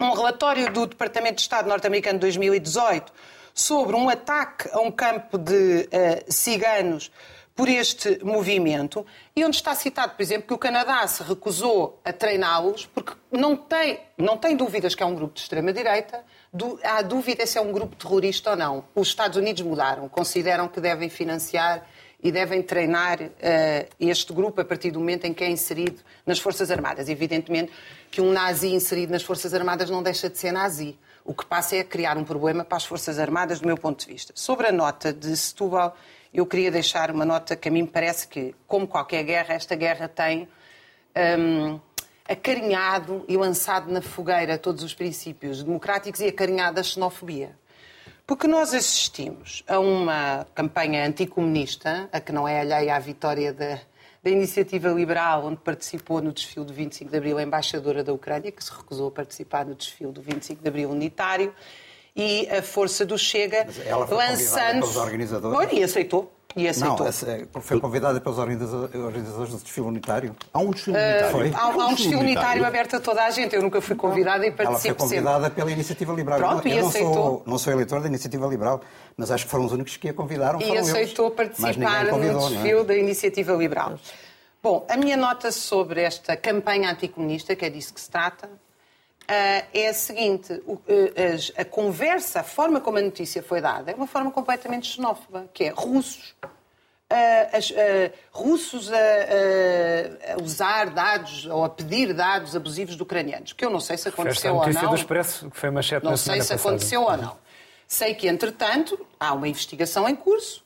um 0.00 0.12
relatório 0.12 0.72
do 0.72 0.86
Departamento 0.86 1.36
de 1.36 1.42
Estado 1.42 1.68
norte-americano 1.68 2.18
de 2.18 2.22
2018 2.22 3.12
sobre 3.52 3.94
um 3.94 4.08
ataque 4.08 4.68
a 4.72 4.80
um 4.80 4.90
campo 4.90 5.36
de 5.36 5.82
uh, 5.82 6.32
ciganos 6.32 7.10
por 7.60 7.68
este 7.68 8.24
movimento 8.24 9.04
e 9.36 9.44
onde 9.44 9.56
está 9.56 9.74
citado, 9.74 10.14
por 10.14 10.22
exemplo, 10.22 10.46
que 10.48 10.54
o 10.54 10.56
Canadá 10.56 11.06
se 11.06 11.22
recusou 11.22 12.00
a 12.02 12.10
treiná-los 12.10 12.86
porque 12.86 13.12
não 13.30 13.54
tem, 13.54 14.00
não 14.16 14.38
tem 14.38 14.56
dúvidas 14.56 14.94
que 14.94 15.02
é 15.02 15.06
um 15.06 15.14
grupo 15.14 15.34
de 15.34 15.40
extrema-direita, 15.40 16.24
há 16.82 17.02
dúvida 17.02 17.44
se 17.44 17.58
é 17.58 17.60
um 17.60 17.70
grupo 17.70 17.94
terrorista 17.96 18.52
ou 18.52 18.56
não. 18.56 18.84
Os 18.94 19.08
Estados 19.08 19.36
Unidos 19.36 19.60
mudaram, 19.60 20.08
consideram 20.08 20.68
que 20.68 20.80
devem 20.80 21.10
financiar 21.10 21.86
e 22.22 22.32
devem 22.32 22.62
treinar 22.62 23.20
uh, 23.20 23.30
este 24.00 24.32
grupo 24.32 24.58
a 24.62 24.64
partir 24.64 24.90
do 24.90 24.98
momento 24.98 25.26
em 25.26 25.34
que 25.34 25.44
é 25.44 25.50
inserido 25.50 26.00
nas 26.24 26.38
Forças 26.38 26.70
Armadas. 26.70 27.10
Evidentemente 27.10 27.70
que 28.10 28.22
um 28.22 28.32
nazi 28.32 28.68
inserido 28.68 29.12
nas 29.12 29.22
Forças 29.22 29.52
Armadas 29.52 29.90
não 29.90 30.02
deixa 30.02 30.30
de 30.30 30.38
ser 30.38 30.50
nazi. 30.50 30.98
O 31.26 31.34
que 31.34 31.44
passa 31.44 31.76
é 31.76 31.84
criar 31.84 32.16
um 32.16 32.24
problema 32.24 32.64
para 32.64 32.78
as 32.78 32.86
Forças 32.86 33.18
Armadas, 33.18 33.60
do 33.60 33.66
meu 33.66 33.76
ponto 33.76 34.00
de 34.00 34.10
vista. 34.10 34.32
Sobre 34.34 34.66
a 34.66 34.72
nota 34.72 35.12
de 35.12 35.36
Setúbal, 35.36 35.94
eu 36.32 36.46
queria 36.46 36.70
deixar 36.70 37.10
uma 37.10 37.24
nota 37.24 37.56
que 37.56 37.68
a 37.68 37.72
mim 37.72 37.84
parece 37.84 38.28
que, 38.28 38.54
como 38.66 38.86
qualquer 38.86 39.22
guerra, 39.24 39.54
esta 39.54 39.74
guerra 39.74 40.08
tem 40.08 40.48
um, 41.38 41.80
acarinhado 42.28 43.24
e 43.28 43.36
lançado 43.36 43.90
na 43.90 44.00
fogueira 44.00 44.56
todos 44.56 44.84
os 44.84 44.94
princípios 44.94 45.64
democráticos 45.64 46.20
e 46.20 46.28
acarinhado 46.28 46.78
a 46.78 46.82
xenofobia. 46.82 47.58
Porque 48.24 48.46
nós 48.46 48.72
assistimos 48.72 49.64
a 49.66 49.80
uma 49.80 50.46
campanha 50.54 51.04
anticomunista, 51.04 52.08
a 52.12 52.20
que 52.20 52.30
não 52.30 52.46
é 52.46 52.60
alheia 52.60 52.94
à 52.94 52.98
vitória 53.00 53.52
da, 53.52 53.80
da 54.22 54.30
Iniciativa 54.30 54.88
Liberal, 54.90 55.46
onde 55.46 55.56
participou 55.56 56.22
no 56.22 56.32
desfile 56.32 56.64
do 56.64 56.72
25 56.72 57.10
de 57.10 57.16
Abril 57.16 57.38
a 57.38 57.42
embaixadora 57.42 58.04
da 58.04 58.12
Ucrânia, 58.12 58.52
que 58.52 58.62
se 58.62 58.70
recusou 58.70 59.08
a 59.08 59.10
participar 59.10 59.66
no 59.66 59.74
desfile 59.74 60.12
do 60.12 60.22
25 60.22 60.62
de 60.62 60.68
Abril 60.68 60.90
unitário, 60.90 61.52
e 62.14 62.48
a 62.50 62.62
força 62.62 63.04
do 63.04 63.18
Chega, 63.18 63.66
lançando. 64.10 64.80
Pelos 64.80 64.96
organizadores. 64.96 65.72
e 65.72 65.82
aceitou. 65.82 66.32
E 66.56 66.66
aceitou. 66.66 67.06
Não, 67.54 67.62
foi 67.62 67.78
convidada 67.78 68.20
pelos 68.20 68.38
organizadores 68.38 69.52
do 69.52 69.58
desfile 69.58 69.86
unitário. 69.86 70.34
Há 70.52 70.58
um 70.58 70.70
desfile 70.70 70.96
unitário? 70.96 71.52
Uh, 71.52 71.56
há, 71.56 71.60
há, 71.60 71.86
um 71.86 71.94
desfile 71.94 72.16
unitário 72.16 72.66
aberto 72.66 72.96
a 72.96 73.00
toda 73.00 73.24
a 73.24 73.30
gente. 73.30 73.54
Eu 73.54 73.62
nunca 73.62 73.80
fui 73.80 73.94
convidada 73.94 74.44
e 74.44 74.50
participo 74.50 74.88
Ela 74.88 74.98
foi 74.98 75.08
convidada 75.08 75.44
sempre. 75.44 75.54
pela 75.54 75.70
Iniciativa 75.70 76.12
Liberal. 76.12 76.38
Pronto, 76.38 76.66
eu 76.66 76.74
e 76.74 76.78
aceitou. 76.80 77.14
Sou, 77.14 77.42
não 77.46 77.58
sou 77.58 77.72
eleitor 77.72 78.00
da 78.00 78.08
Iniciativa 78.08 78.46
Liberal, 78.48 78.80
mas 79.16 79.30
acho 79.30 79.44
que 79.44 79.50
foram 79.50 79.64
os 79.64 79.72
únicos 79.72 79.96
que 79.96 80.08
a 80.08 80.14
convidaram. 80.14 80.60
E 80.60 80.76
aceitou 80.76 81.26
eles. 81.26 81.36
participar 81.36 82.08
convidou, 82.08 82.40
no 82.40 82.46
é? 82.46 82.50
desfile 82.50 82.80
é? 82.80 82.84
da 82.84 82.96
Iniciativa 82.96 83.52
Liberal. 83.52 83.98
Bom, 84.62 84.84
a 84.90 84.96
minha 84.96 85.16
nota 85.16 85.52
sobre 85.52 86.02
esta 86.02 86.36
campanha 86.36 86.90
anticomunista, 86.90 87.54
que 87.54 87.64
é 87.64 87.70
disso 87.70 87.94
que 87.94 88.00
se 88.00 88.10
trata, 88.10 88.50
é 89.32 89.88
a 89.88 89.94
seguinte: 89.94 90.52
uh, 90.52 90.82
a, 91.56 91.64
conversa, 91.64 92.40
a 92.40 92.42
forma 92.42 92.80
como 92.80 92.98
a 92.98 93.02
notícia 93.02 93.42
foi 93.42 93.60
dada, 93.60 93.90
é 93.90 93.94
uma 93.94 94.06
forma 94.06 94.30
completamente 94.30 94.86
xenófoba, 94.86 95.48
que 95.52 95.64
é 95.64 95.68
russos. 95.70 96.34
Uh, 97.12 97.56
as, 97.56 97.72
russos 98.30 98.88
a, 98.92 98.96
a, 98.96 100.42
usar 100.42 100.90
dados 100.90 101.44
ou 101.46 101.64
a 101.64 101.68
pedir 101.68 102.14
dados 102.14 102.54
abusivos 102.54 102.96
de 102.96 103.02
ucranianos, 103.02 103.52
que 103.52 103.64
eu 103.64 103.70
não 103.70 103.80
sei 103.80 103.96
se 103.96 104.08
aconteceu 104.08 104.54
ou 104.54 104.66
não. 104.66 104.90
do 104.90 104.94
Expresso, 104.94 105.50
que 105.50 105.56
foi 105.56 105.70
manchete 105.70 106.04
Não 106.04 106.16
sei 106.16 106.40
se 106.40 106.50
passada. 106.50 106.60
aconteceu 106.60 107.02
ou 107.02 107.16
não. 107.16 107.36
Sei 107.88 108.14
que, 108.14 108.28
entretanto, 108.28 109.04
há 109.18 109.34
uma 109.34 109.48
investigação 109.48 110.08
em 110.08 110.14
curso. 110.14 110.64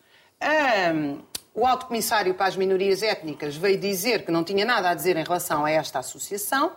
Um, 0.95 1.23
o 1.55 1.67
Alto 1.67 1.87
Comissário 1.87 2.35
para 2.35 2.47
as 2.47 2.57
Minorias 2.57 3.03
Étnicas 3.03 3.57
veio 3.57 3.79
dizer 3.79 4.27
que 4.27 4.31
não 4.31 4.45
tinha 4.45 4.65
nada 4.65 4.91
a 4.91 4.95
dizer 4.95 5.17
em 5.17 5.25
relação 5.25 5.65
a 5.65 5.71
esta 5.71 6.01
associação 6.01 6.73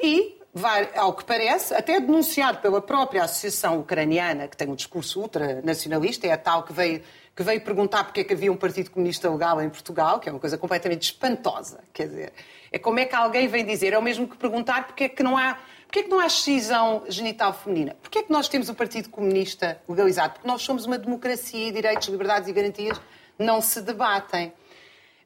e 0.00 0.41
vai, 0.52 0.90
ao 0.94 1.14
que 1.14 1.24
parece, 1.24 1.74
até 1.74 1.98
denunciado 1.98 2.58
pela 2.58 2.80
própria 2.80 3.24
Associação 3.24 3.80
Ucraniana, 3.80 4.46
que 4.48 4.56
tem 4.56 4.68
um 4.68 4.74
discurso 4.74 5.20
ultranacionalista, 5.20 6.26
é 6.26 6.32
a 6.32 6.36
tal 6.36 6.62
que 6.62 6.72
veio, 6.72 7.02
que 7.34 7.42
veio 7.42 7.60
perguntar 7.62 8.04
porque 8.04 8.20
é 8.20 8.24
que 8.24 8.34
havia 8.34 8.52
um 8.52 8.56
Partido 8.56 8.90
Comunista 8.90 9.30
legal 9.30 9.60
em 9.62 9.70
Portugal, 9.70 10.20
que 10.20 10.28
é 10.28 10.32
uma 10.32 10.40
coisa 10.40 10.58
completamente 10.58 11.04
espantosa. 11.04 11.80
Quer 11.92 12.08
dizer, 12.08 12.32
é 12.70 12.78
como 12.78 12.98
é 12.98 13.06
que 13.06 13.14
alguém 13.14 13.48
vem 13.48 13.64
dizer, 13.64 13.94
é 13.94 13.98
o 13.98 14.02
mesmo 14.02 14.28
que 14.28 14.36
perguntar 14.36 14.86
porque 14.86 15.04
é 15.04 15.08
que 15.08 15.22
não 15.22 15.36
há. 15.36 15.58
Porquê 15.84 16.00
é 16.00 16.02
que 16.04 16.08
não 16.08 16.20
há 16.20 16.26
excisão 16.26 17.04
genital 17.06 17.52
feminina? 17.52 17.94
Porquê 18.00 18.20
é 18.20 18.22
que 18.22 18.32
nós 18.32 18.48
temos 18.48 18.70
o 18.70 18.74
Partido 18.74 19.10
Comunista 19.10 19.78
legalizado? 19.86 20.34
Porque 20.34 20.48
nós 20.48 20.62
somos 20.62 20.86
uma 20.86 20.96
democracia 20.96 21.68
e 21.68 21.70
direitos, 21.70 22.08
liberdades 22.08 22.48
e 22.48 22.52
garantias 22.52 22.98
não 23.38 23.60
se 23.60 23.82
debatem. 23.82 24.54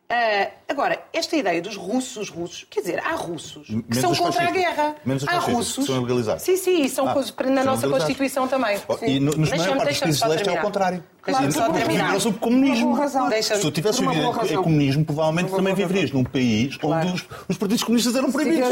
Uh, 0.08 0.52
agora, 0.68 1.02
esta 1.12 1.36
ideia 1.36 1.60
dos 1.60 1.74
russos, 1.74 2.28
russos, 2.28 2.64
quer 2.70 2.80
dizer, 2.80 3.00
há 3.00 3.16
russos 3.16 3.66
que 3.66 3.74
menos 3.74 3.98
são 3.98 4.14
contra 4.14 4.46
a 4.46 4.50
guerra. 4.52 4.94
Menos 5.04 5.26
há 5.26 5.38
russos 5.38 5.84
que 5.84 5.92
são 5.92 6.00
legalizados. 6.00 6.42
Sim, 6.44 6.56
sim, 6.56 6.82
e 6.82 6.88
são 6.88 7.08
ah, 7.08 7.50
na 7.50 7.64
nossa 7.64 7.88
Constituição 7.88 8.46
também. 8.46 8.80
Oh, 8.86 8.96
e 9.04 9.18
no, 9.18 9.32
nos 9.32 9.50
maior 9.50 9.76
parte 9.76 9.88
dos 9.88 9.98
países 9.98 10.20
celestes 10.20 10.46
é 10.46 10.56
ao 10.56 10.62
contrário. 10.62 11.02
Claro, 11.26 11.52
só 11.52 11.72
terminar. 11.72 12.20
sobre 12.20 12.38
comunismo. 12.38 12.96
Se 13.42 13.60
tu 13.60 13.70
tivesse 13.70 14.00
vivido 14.00 14.30
em 14.48 14.56
comunismo, 14.56 15.04
provavelmente 15.04 15.50
também 15.50 15.74
viverias 15.74 16.10
num 16.12 16.24
país 16.24 16.78
onde 16.82 17.12
os, 17.12 17.24
os 17.48 17.58
partidos 17.58 17.82
comunistas 17.82 18.14
eram 18.14 18.30
proibidos. 18.30 18.68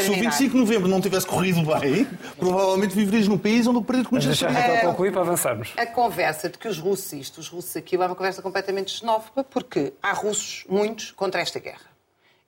Se 0.00 0.10
o 0.10 0.14
25 0.14 0.52
de 0.52 0.58
novembro 0.58 0.88
não 0.88 1.00
tivesse 1.00 1.26
corrido 1.26 1.62
bem, 1.62 2.06
provavelmente 2.38 2.94
viverias 2.94 3.26
num 3.26 3.38
país 3.38 3.66
onde 3.66 3.78
o 3.78 3.82
Partido 3.82 4.08
Comunista... 4.08 4.46
Mas 4.46 4.54
deixar 4.54 4.80
concluir 4.82 5.12
para 5.12 5.22
avançarmos. 5.22 5.72
A 5.76 5.86
conversa 5.86 6.48
de 6.48 6.58
que 6.58 6.68
os 6.68 6.78
russos 6.78 7.12
isto, 7.12 7.38
os 7.38 7.48
russos 7.48 7.76
aquilo, 7.76 8.02
é 8.02 8.06
uma 8.06 8.14
conversa 8.14 8.42
completamente 8.42 8.90
xenófoba, 8.90 9.44
porque 9.44 9.94
há 10.02 10.12
russos, 10.12 10.64
muitos, 10.68 11.10
contra 11.12 11.40
esta 11.40 11.58
guerra. 11.58 11.91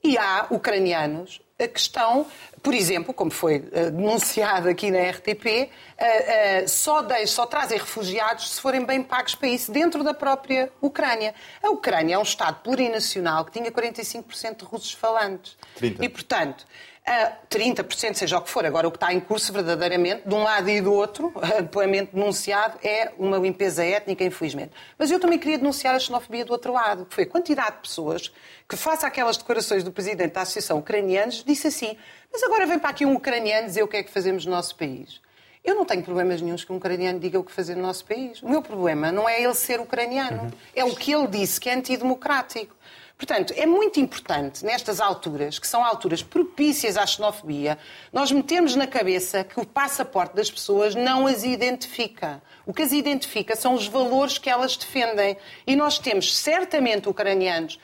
E 0.05 0.19
há 0.19 0.47
ucranianos 0.51 1.41
que 1.73 1.79
estão, 1.79 2.27
por 2.63 2.75
exemplo, 2.75 3.15
como 3.15 3.31
foi 3.31 3.65
eh, 3.73 3.91
denunciado 3.91 4.69
aqui 4.69 4.91
na 4.91 4.99
RTP, 5.11 5.47
eh, 5.47 5.71
eh, 5.99 6.67
só, 6.67 7.07
só 7.27 7.47
trazem 7.47 7.79
refugiados 7.79 8.51
se 8.51 8.61
forem 8.61 8.85
bem 8.85 9.03
pagos 9.03 9.35
para 9.35 9.49
isso 9.49 9.73
dentro 9.73 10.05
da 10.05 10.13
própria 10.13 10.71
Ucrânia. 10.83 11.35
A 11.63 11.71
Ucrânia 11.71 12.17
é 12.17 12.19
um 12.19 12.23
Estado 12.23 12.61
plurinacional 12.63 13.45
que 13.45 13.53
tinha 13.53 13.71
45% 13.71 14.59
de 14.59 14.65
russos 14.65 14.93
falantes. 14.93 15.57
30. 15.77 16.05
E, 16.05 16.09
portanto, 16.09 16.67
a 17.07 17.33
30%, 17.51 18.15
seja 18.15 18.39
o 18.39 18.43
que 18.43 18.49
for. 18.49 18.65
Agora, 18.65 18.89
o 18.89 18.91
que 18.91 18.97
está 18.97 19.13
em 19.13 19.21
curso, 19.21 19.53
verdadeiramente, 19.53 20.27
de 20.27 20.35
um 20.35 20.43
lado 20.43 20.69
e 20.71 20.81
do 20.81 20.93
outro, 20.93 21.33
amplamente 21.59 22.13
denunciado, 22.15 22.79
é 22.83 23.13
uma 23.19 23.37
limpeza 23.37 23.85
étnica, 23.85 24.25
infelizmente. 24.25 24.73
Mas 24.99 25.11
eu 25.11 25.21
também 25.21 25.39
queria 25.39 25.59
denunciar 25.59 25.95
a 25.95 25.99
xenofobia 25.99 26.45
do 26.45 26.53
outro 26.53 26.73
lado, 26.73 27.05
que 27.05 27.15
foi 27.15 27.25
a 27.25 27.27
quantidade 27.27 27.77
de 27.77 27.83
pessoas 27.83 28.33
que, 28.69 28.77
face 28.77 29.05
àquelas 29.05 29.37
declarações 29.37 29.85
do 29.85 29.93
presidente 29.93 30.33
da 30.33 30.43
Associação 30.43 30.79
Ucranianos, 30.79 31.45
disse 31.45 31.67
assim: 31.67 31.97
mas 32.33 32.43
agora 32.43 32.67
vem 32.67 32.81
para 32.81 32.91
aqui 32.91 33.07
um 33.07 33.15
ucraniano 33.15 33.67
dizer 33.67 33.83
o 33.83 33.89
que 33.89 33.99
é 33.99 34.03
que 34.03 34.11
fazemos 34.11 34.45
no 34.45 34.51
nosso 34.51 34.75
país. 34.75 35.21
Eu 35.63 35.75
não 35.77 35.85
tenho 35.85 36.03
problemas 36.03 36.43
nenhums 36.43 36.65
que 36.65 36.73
um 36.73 36.77
ucraniano 36.77 37.21
diga 37.21 37.39
o 37.39 37.45
que 37.45 37.53
fazer 37.53 37.75
no 37.77 37.83
nosso 37.83 38.05
país. 38.05 38.43
O 38.43 38.49
meu 38.49 38.61
problema 38.61 39.13
não 39.13 39.29
é 39.29 39.41
ele 39.41 39.55
ser 39.55 39.79
ucraniano, 39.81 40.53
é 40.75 40.85
o 40.85 40.97
que 40.97 41.13
ele 41.13 41.29
disse 41.29 41.61
que 41.61 41.71
é 41.71 41.75
antidemocrático. 41.75 42.75
Portanto, 43.17 43.55
é 43.57 43.65
muito 43.65 44.01
importante, 44.01 44.65
nestas 44.65 45.01
alturas, 45.01 45.59
que 45.59 45.69
são 45.69 45.85
alturas 45.85 46.21
propícias 46.21 46.97
à 46.97 47.07
xenofobia, 47.07 47.79
nós 48.13 48.33
metemos 48.33 48.75
na 48.75 48.89
cabeça 48.89 49.45
que 49.45 49.61
o 49.61 49.65
passaporte 49.65 50.35
das 50.35 50.51
pessoas 50.51 50.97
não 50.97 51.27
as 51.27 51.45
identifica. 51.45 52.43
O 52.67 52.75
que 52.75 52.83
as 52.83 52.91
identifica 52.91 53.55
são 53.55 53.75
os 53.75 53.87
valores 53.87 54.37
que 54.37 54.51
elas 54.51 54.77
defendem. 54.77 55.37
E 55.65 55.77
nós 55.77 55.97
temos 55.99 56.37
certamente 56.37 57.09
ucranianos 57.09 57.79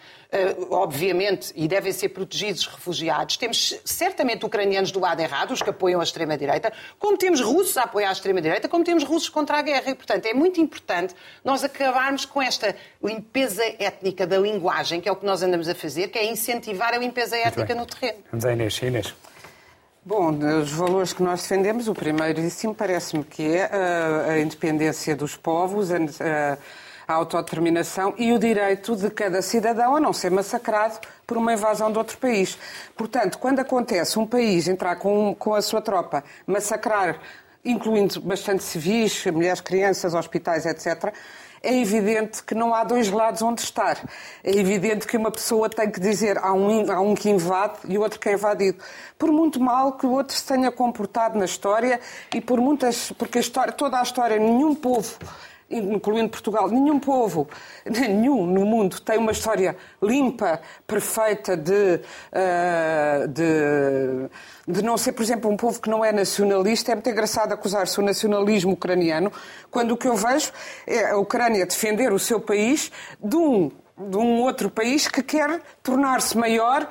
obviamente, 0.71 1.53
e 1.57 1.67
devem 1.67 1.93
ser 1.93 2.11
protegidos 2.11 2.67
refugiados. 2.67 3.37
Temos 3.37 3.81
certamente 3.85 4.45
ucranianos 4.45 4.93
do 4.93 5.01
lado 5.01 5.21
errado, 5.21 5.53
os 5.53 5.63
que 5.63 5.71
apoiam 5.71 6.01
a 6.01 6.05
extrema-direita, 6.05 6.73
como 6.99 7.17
temos 7.17 7.41
russos 7.41 7.77
a 7.77 7.83
apoiar 7.83 8.11
a 8.11 8.13
extrema-direita, 8.13 8.69
como 8.69 8.85
temos 8.85 9.03
russos 9.05 9.29
contra 9.29 9.59
a 9.59 9.63
guerra. 9.63 9.91
E, 9.91 9.95
portanto, 9.95 10.27
é 10.27 10.35
muito 10.35 10.61
importante 10.61 11.15
nós 11.45 11.65
acabarmos 11.65 12.25
com 12.25 12.41
esta 12.41 12.77
limpeza 13.03 13.65
étnica 13.79 14.27
da 14.27 14.39
linguagem, 14.39 15.01
que 15.01 15.09
é 15.09 15.13
o 15.13 15.17
que 15.17 15.27
nós 15.27 15.43
andamos 15.43 15.69
a 15.69 15.75
fazer, 15.75 16.09
que 16.09 16.19
é 16.19 16.25
incentivar 16.31 16.95
a 16.95 16.99
limpeza 16.99 17.37
étnica 17.37 17.75
no 17.75 17.87
terreno. 17.87 18.19
Vamos 18.31 18.45
a 18.45 18.53
Inês. 18.53 18.79
Inês. 18.83 19.15
Bom, 20.03 20.31
os 20.63 20.73
valores 20.73 21.13
que 21.13 21.23
nós 21.23 21.43
defendemos, 21.43 21.87
o 21.87 21.95
primeiríssimo 21.95 22.75
parece-me 22.75 23.23
que 23.23 23.55
é 23.55 23.65
a, 23.65 24.33
a 24.33 24.41
independência 24.41 25.15
dos 25.15 25.37
povos, 25.37 25.91
a, 25.91 26.57
a 27.11 27.17
autodeterminação 27.17 28.15
e 28.17 28.33
o 28.33 28.39
direito 28.39 28.97
de 28.97 29.11
cada 29.11 29.43
cidadão 29.43 29.97
a 29.97 30.01
não 30.01 30.13
ser 30.13 30.31
massacrado 30.31 30.99
por 31.27 31.37
uma 31.37 31.53
invasão 31.53 31.91
de 31.91 31.99
outro 31.99 32.17
país. 32.19 32.59
Portanto, 32.97 33.39
quando 33.39 33.61
acontece 33.61 34.19
um 34.19 34.27
país 34.27 34.69
entrar 34.69 34.97
com, 34.97 35.35
com 35.35 35.55
a 35.55 35.63
sua 35.63 35.81
tropa, 35.81 36.25
massacrar, 36.47 37.19
incluindo 37.65 38.21
bastante 38.21 38.63
civis, 38.63 39.25
mulheres, 39.27 39.61
crianças, 39.61 40.15
hospitais, 40.15 40.67
etc., 40.67 41.13
é 41.63 41.77
evidente 41.77 42.43
que 42.43 42.55
não 42.55 42.75
há 42.75 42.85
dois 42.85 43.11
lados 43.11 43.43
onde 43.43 43.61
estar. 43.61 43.99
É 44.43 44.51
evidente 44.51 45.07
que 45.07 45.17
uma 45.17 45.31
pessoa 45.31 45.69
tem 45.69 45.91
que 45.91 46.01
dizer 46.01 46.39
há 46.39 46.55
um, 46.55 46.91
há 46.91 47.01
um 47.01 47.15
que 47.15 47.29
invade 47.29 47.75
e 47.87 47.99
o 47.99 48.01
outro 48.01 48.19
que 48.19 48.31
é 48.31 48.33
invadido. 48.33 48.79
Por 49.19 49.31
muito 49.31 49.61
mal 49.61 49.93
que 49.93 50.07
o 50.07 50.11
outro 50.11 50.35
se 50.35 50.47
tenha 50.47 50.73
comportado 50.73 51.39
na 51.39 51.45
história 51.45 52.01
e 52.35 52.41
por 52.41 52.59
muitas. 52.61 53.13
porque 53.13 53.37
a 53.37 53.41
história, 53.43 53.73
toda 53.75 54.01
a 54.01 54.03
história, 54.03 54.39
nenhum 54.39 54.75
povo 54.75 55.19
incluindo 55.71 56.29
Portugal, 56.29 56.69
nenhum 56.69 56.99
povo, 56.99 57.49
nenhum 57.87 58.45
no 58.45 58.67
mundo 58.67 59.01
tem 59.01 59.19
uma 59.19 59.31
história 59.31 59.77
limpa, 60.03 60.61
perfeita 60.87 61.57
de, 61.57 62.01
uh, 62.33 63.29
de, 63.29 64.73
de, 64.73 64.83
não 64.83 64.99
ser, 64.99 65.13
por 65.13 65.23
exemplo, 65.23 65.51
um 65.51 65.57
povo 65.57 65.81
que 65.81 65.89
não 65.89 66.05
é 66.05 66.11
nacionalista. 66.13 66.93
É 66.93 66.95
muito 66.95 67.09
engraçado 67.09 67.53
acusar-se 67.53 67.99
o 68.01 68.03
nacionalismo 68.03 68.73
ucraniano, 68.73 69.33
quando 69.71 69.93
o 69.93 69.97
que 69.97 70.09
eu 70.09 70.17
vejo 70.17 70.51
é 70.87 71.11
a 71.11 71.17
Ucrânia 71.17 71.65
defender 71.65 72.13
o 72.13 72.19
seu 72.19 72.41
país 72.41 72.91
de 73.23 73.37
um, 73.37 73.71
de 73.97 74.17
um 74.17 74.41
outro 74.41 74.71
país 74.71 75.07
que 75.07 75.23
quer 75.23 75.61
tornar-se 75.83 76.37
maior 76.37 76.89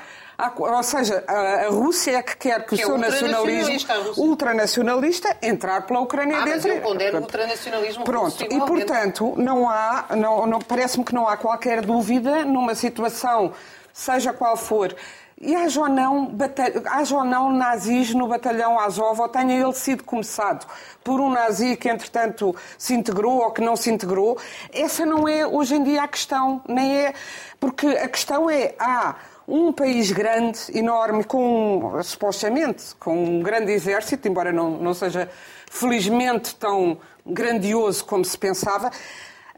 ou 0.58 0.84
seja, 0.84 1.24
a, 1.28 1.68
Rússia 1.70 2.18
é 2.18 2.24
que 2.24 2.38
quer 2.38 2.66
que, 2.66 2.76
que 2.76 2.76
o 2.76 2.80
é 2.82 2.86
seu 2.86 2.98
nacionalismo 2.98 3.90
ultranacionalista 4.18 5.36
entrar 5.42 5.86
pela 5.86 6.00
Ucrânia 6.00 6.38
ah, 6.38 6.46
dentro. 6.46 6.70
Mas 6.70 6.78
eu 6.78 6.82
pondero 6.82 7.18
o 7.18 7.22
ultranacionalismo 7.22 8.04
Pronto, 8.04 8.44
e 8.44 8.60
portanto, 8.60 9.34
não 9.38 9.70
há, 9.70 10.06
não, 10.16 10.48
não 10.48 10.60
parece-me 10.60 11.04
que 11.04 11.14
não 11.14 11.28
há 11.28 11.36
qualquer 11.36 11.82
dúvida 11.86 12.46
numa 12.46 12.74
situação, 12.76 13.52
seja 13.94 14.32
qual 14.32 14.56
for, 14.56 14.96
e 15.42 15.56
haja 15.56 15.80
ou, 15.80 15.88
não, 15.88 16.36
haja 16.88 17.16
ou 17.16 17.24
não 17.24 17.52
nazis 17.52 18.14
no 18.14 18.28
batalhão 18.28 18.78
Azov, 18.78 19.22
ou 19.22 19.30
tenha 19.30 19.56
ele 19.56 19.74
sido 19.74 20.04
começado 20.04 20.68
por 21.02 21.22
um 21.22 21.30
nazi 21.30 21.78
que, 21.78 21.88
entretanto, 21.88 22.54
se 22.78 22.94
integrou 22.94 23.38
ou 23.38 23.52
que 23.52 23.62
não 23.62 23.78
se 23.78 23.90
integrou, 23.90 24.38
essa 24.74 25.06
não 25.06 25.28
é 25.28 25.48
hoje 25.48 25.76
em 25.76 25.84
dia 25.84 26.04
a 26.04 26.08
questão, 26.10 26.62
nem 26.68 27.06
é. 27.06 27.14
Porque 27.58 27.88
a 27.88 28.10
questão 28.10 28.50
é, 28.50 28.76
há 28.78 29.16
um 29.50 29.74
país 29.74 30.12
grande, 30.12 30.60
enorme, 30.74 31.24
com, 31.24 32.00
supostamente, 32.04 32.96
com 33.00 33.24
um 33.24 33.42
grande 33.42 33.72
exército, 33.72 34.28
embora 34.28 34.52
não, 34.52 34.72
não 34.72 34.94
seja 34.94 35.30
felizmente 35.70 36.56
tão 36.56 37.00
grandioso 37.26 38.06
como 38.06 38.24
se 38.24 38.38
pensava, 38.38 38.92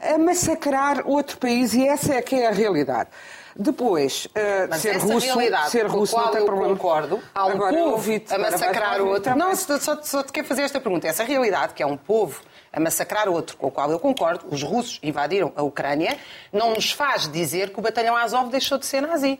a 0.00 0.18
massacrar 0.18 1.06
outro 1.06 1.36
país 1.38 1.74
e 1.74 1.86
essa 1.86 2.14
é 2.14 2.22
que 2.22 2.34
é 2.34 2.48
a 2.48 2.50
realidade. 2.50 3.10
Depois, 3.54 4.26
uh, 4.26 4.74
ser 4.78 4.96
russo, 4.96 5.38
ser 5.68 5.86
russo 5.86 6.16
não 6.16 6.30
tem 6.30 6.40
eu 6.40 6.46
problema. 6.46 6.74
concordo. 6.74 7.22
Há 7.34 7.46
um 7.46 7.50
Agora, 7.50 7.76
povo 7.76 8.10
a 8.30 8.38
massacrar 8.38 9.02
o 9.02 9.08
outro. 9.08 9.36
Não, 9.36 9.54
só, 9.54 9.78
só 10.02 10.22
te 10.22 10.32
quero 10.32 10.46
fazer 10.46 10.62
esta 10.62 10.80
pergunta. 10.80 11.06
Essa 11.06 11.22
realidade, 11.22 11.74
que 11.74 11.82
é 11.82 11.86
um 11.86 11.98
povo 11.98 12.40
a 12.72 12.80
massacrar 12.80 13.28
outro, 13.28 13.58
com 13.58 13.66
o 13.66 13.70
qual 13.70 13.90
eu 13.90 13.98
concordo, 14.00 14.46
os 14.50 14.62
russos 14.62 14.98
invadiram 15.02 15.52
a 15.54 15.62
Ucrânia, 15.62 16.16
não 16.50 16.72
nos 16.72 16.90
faz 16.90 17.30
dizer 17.30 17.70
que 17.70 17.78
o 17.78 17.82
batalhão 17.82 18.16
Azov 18.16 18.50
deixou 18.50 18.78
de 18.78 18.86
ser 18.86 19.02
nazi. 19.02 19.38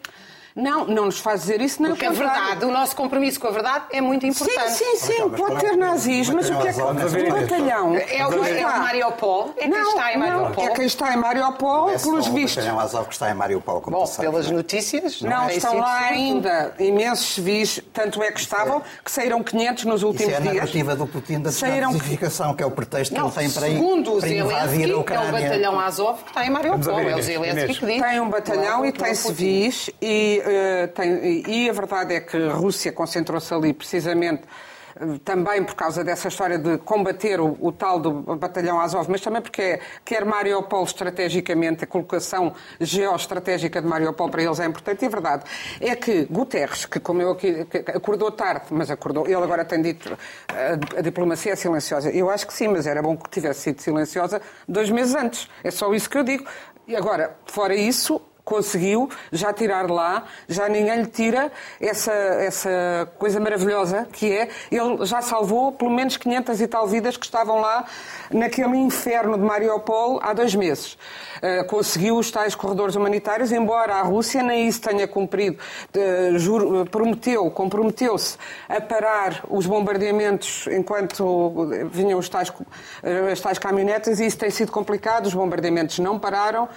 Não, 0.55 0.85
não 0.87 1.07
nos 1.07 1.19
faz 1.19 1.43
dizer 1.43 1.61
isso, 1.61 1.83
não 1.83 1.91
Porque 1.91 2.05
a 2.05 2.13
verdade, 2.13 2.65
o 2.65 2.71
nosso 2.71 2.95
compromisso 2.95 3.41
com 3.41 3.49
a 3.49 3.51
verdade 3.51 3.85
é 3.91 4.01
muito 4.01 4.27
importante. 4.27 4.73
Sim, 4.73 4.97
sim, 4.97 5.13
sim, 5.13 5.31
pode 5.31 5.61
ter 5.61 5.77
nazis, 5.77 6.29
mas 6.29 6.51
o 6.51 6.59
que 6.59 6.69
é 6.69 6.73
que 6.73 6.81
o 6.81 7.33
batalhão? 7.33 7.97
É 7.97 8.27
o, 8.27 8.45
é 8.45 8.67
o 8.67 8.79
Mariupol? 8.79 9.55
É 9.57 9.69
quem 9.69 9.81
está 9.81 10.13
em 10.13 10.19
Mariupol? 10.19 10.65
É 10.65 10.71
quem 10.71 10.87
está 10.87 11.15
em 11.15 11.17
Mariupol, 11.17 11.87
pelos 11.87 12.27
vistos. 12.29 12.63
O 12.63 12.67
batalhão 12.67 12.81
Azov 12.81 13.07
que 13.07 13.15
está 13.15 13.31
em 13.31 13.35
Mariupol, 13.35 13.81
como 13.81 13.97
Bom, 13.97 14.07
pelas 14.07 14.51
notícias... 14.51 15.23
Não, 15.23 15.49
estão 15.49 15.79
lá 15.79 15.99
ainda 16.09 16.75
imensos 16.79 17.35
civis, 17.35 17.81
tanto 17.93 18.23
é 18.23 18.31
que 18.31 18.41
estavam, 18.41 18.83
que 19.05 19.11
saíram 19.11 19.43
500 19.43 19.85
nos 19.85 20.03
últimos 20.03 20.27
dias. 20.27 20.41
Isso 20.41 20.49
é 20.49 20.51
a 20.51 20.55
narrativa 20.55 20.97
do 20.97 21.07
Putin 21.07 21.41
da 21.41 21.51
desnazificação, 21.51 22.55
que 22.55 22.63
é 22.63 22.67
o 22.67 22.71
pretexto 22.71 23.15
que 23.15 23.21
ele 23.21 23.31
tem 23.31 23.51
para, 23.51 23.67
segundo 23.67 24.19
para 24.19 24.29
invadir 24.29 24.93
a 24.93 24.99
Ucrânia. 24.99 25.25
é 25.25 25.29
o 25.29 25.33
batalhão 25.33 25.81
Azov 25.81 26.23
que 26.23 26.29
está 26.29 26.47
em 26.47 26.51
Mariupol, 26.51 27.01
é 27.01 27.17
o 27.17 27.23
Zelensky 27.23 27.79
que 27.79 27.87
diz. 27.87 28.03
Tem 28.03 28.21
um 28.21 28.29
batalhão 28.29 28.85
e 28.85 28.93
tem 28.93 29.15
civis 29.15 29.91
e 30.01 30.42
uh, 30.43 30.89
tem 30.89 31.45
e 31.49 31.71
a 31.71 31.73
verdade 31.73 32.15
é 32.15 32.21
que 32.21 32.37
a 32.37 32.53
Rússia 32.53 32.93
concentrou-se 32.93 33.53
ali 33.53 33.73
precisamente 33.73 34.43
eh, 34.97 35.19
também 35.25 35.65
por 35.65 35.75
causa 35.75 36.05
dessa 36.05 36.29
história 36.29 36.59
de 36.59 36.79
combater 36.79 37.41
o, 37.41 37.57
o, 37.61 37.73
tal 37.73 37.99
do 37.99 38.37
batalhão 38.37 38.81
Azov, 38.81 39.11
mas 39.11 39.21
também 39.21 39.41
porque 39.41 39.81
quer 40.05 40.25
Mariupol 40.25 40.85
estrategicamente, 40.85 41.85
a 41.85 41.87
colocação 41.87 42.55
geoestratégica 42.81 43.81
de 43.81 43.89
Mariupol 43.89 44.29
para 44.29 44.43
eles 44.43 44.61
é 44.61 44.67
importante. 44.67 45.03
E 45.03 45.07
a 45.07 45.11
verdade 45.11 45.45
é 45.81 45.95
que 45.97 46.25
Guterres, 46.27 46.85
que 46.85 47.01
como 47.01 47.23
eu 47.23 47.31
aqui, 47.33 47.67
acordou 47.95 48.31
tarde, 48.31 48.67
mas 48.71 48.91
acordou, 48.91 49.27
ele 49.27 49.37
agora 49.37 49.65
tem 49.65 49.81
dito 49.81 50.17
a, 50.49 50.55
eh, 50.55 50.79
a 50.99 51.01
diplomacia 51.01 51.53
é 51.53 51.57
silenciosa. 51.57 52.11
Eu 52.11 52.31
acho 52.31 52.47
que 52.47 52.53
sim, 52.53 52.69
mas 52.69 52.87
era 52.87 53.03
bom 53.03 53.17
que 53.17 53.31
tivesse 53.31 53.61
sido 53.61 53.81
silenciosa 53.81 54.41
dois 54.69 54.91
meses 54.91 55.15
antes. 55.15 55.49
É 55.65 55.71
só 55.71 55.93
isso 55.95 56.09
que 56.09 56.19
eu 56.19 56.23
digo. 56.23 56.45
E 56.87 56.97
agora, 56.97 57.37
fora 57.47 57.75
isso, 57.75 58.21
conseguiu 58.45 59.09
já 59.31 59.53
tirar 59.53 59.91
lá, 59.91 60.25
já 60.49 60.69
ninguém 60.69 61.03
lhe 61.03 61.07
tira 61.07 61.51
essa, 61.81 62.13
essa 62.13 63.09
coisa 63.19 63.39
maravilhosa 63.39 64.07
que 64.13 64.33
é, 64.33 64.49
ele 64.71 65.05
já 65.07 65.23
salvou 65.23 65.73
pelo 65.73 65.91
menos 65.91 66.17
500 66.17 66.61
e 66.61 66.67
tal 66.67 66.87
vidas 66.87 67.17
que 67.17 67.25
estavam 67.25 67.61
lá 67.61 67.85
naquele 68.31 68.77
inferno 68.77 69.39
de 69.39 69.45
Mariupol 69.45 70.21
há 70.23 70.33
dois 70.33 70.55
meses. 70.55 70.99
Uh, 71.43 71.67
conseguiu 71.67 72.17
os 72.17 72.31
tais 72.31 72.55
corredores 72.55 72.95
humanitários, 72.95 73.51
embora 73.51 73.95
a 73.95 74.03
Rússia 74.03 74.43
nem 74.43 74.69
isso 74.69 74.81
tenha 74.81 75.09
cumprido. 75.09 75.59
Uh, 75.97 76.39
juro, 76.39 76.87
prometeu, 76.87 77.51
comprometeu-se 77.51 78.37
a 78.69 78.81
parar 78.81 79.45
os 79.49 79.67
bombardeamentos 79.67 80.67
enquanto 80.69 81.69
vinham 81.91 82.19
os 82.19 82.29
tais, 82.29 82.53
as 83.31 83.41
tais 83.41 83.59
caminhonetas 83.59 84.21
e 84.21 84.27
isso 84.27 84.39
tem 84.39 84.51
sido 84.51 84.71
complicado, 84.71 85.27
os 85.27 85.35
bombardeamentos 85.35 85.99
não 85.99 86.19
pararam 86.19 86.69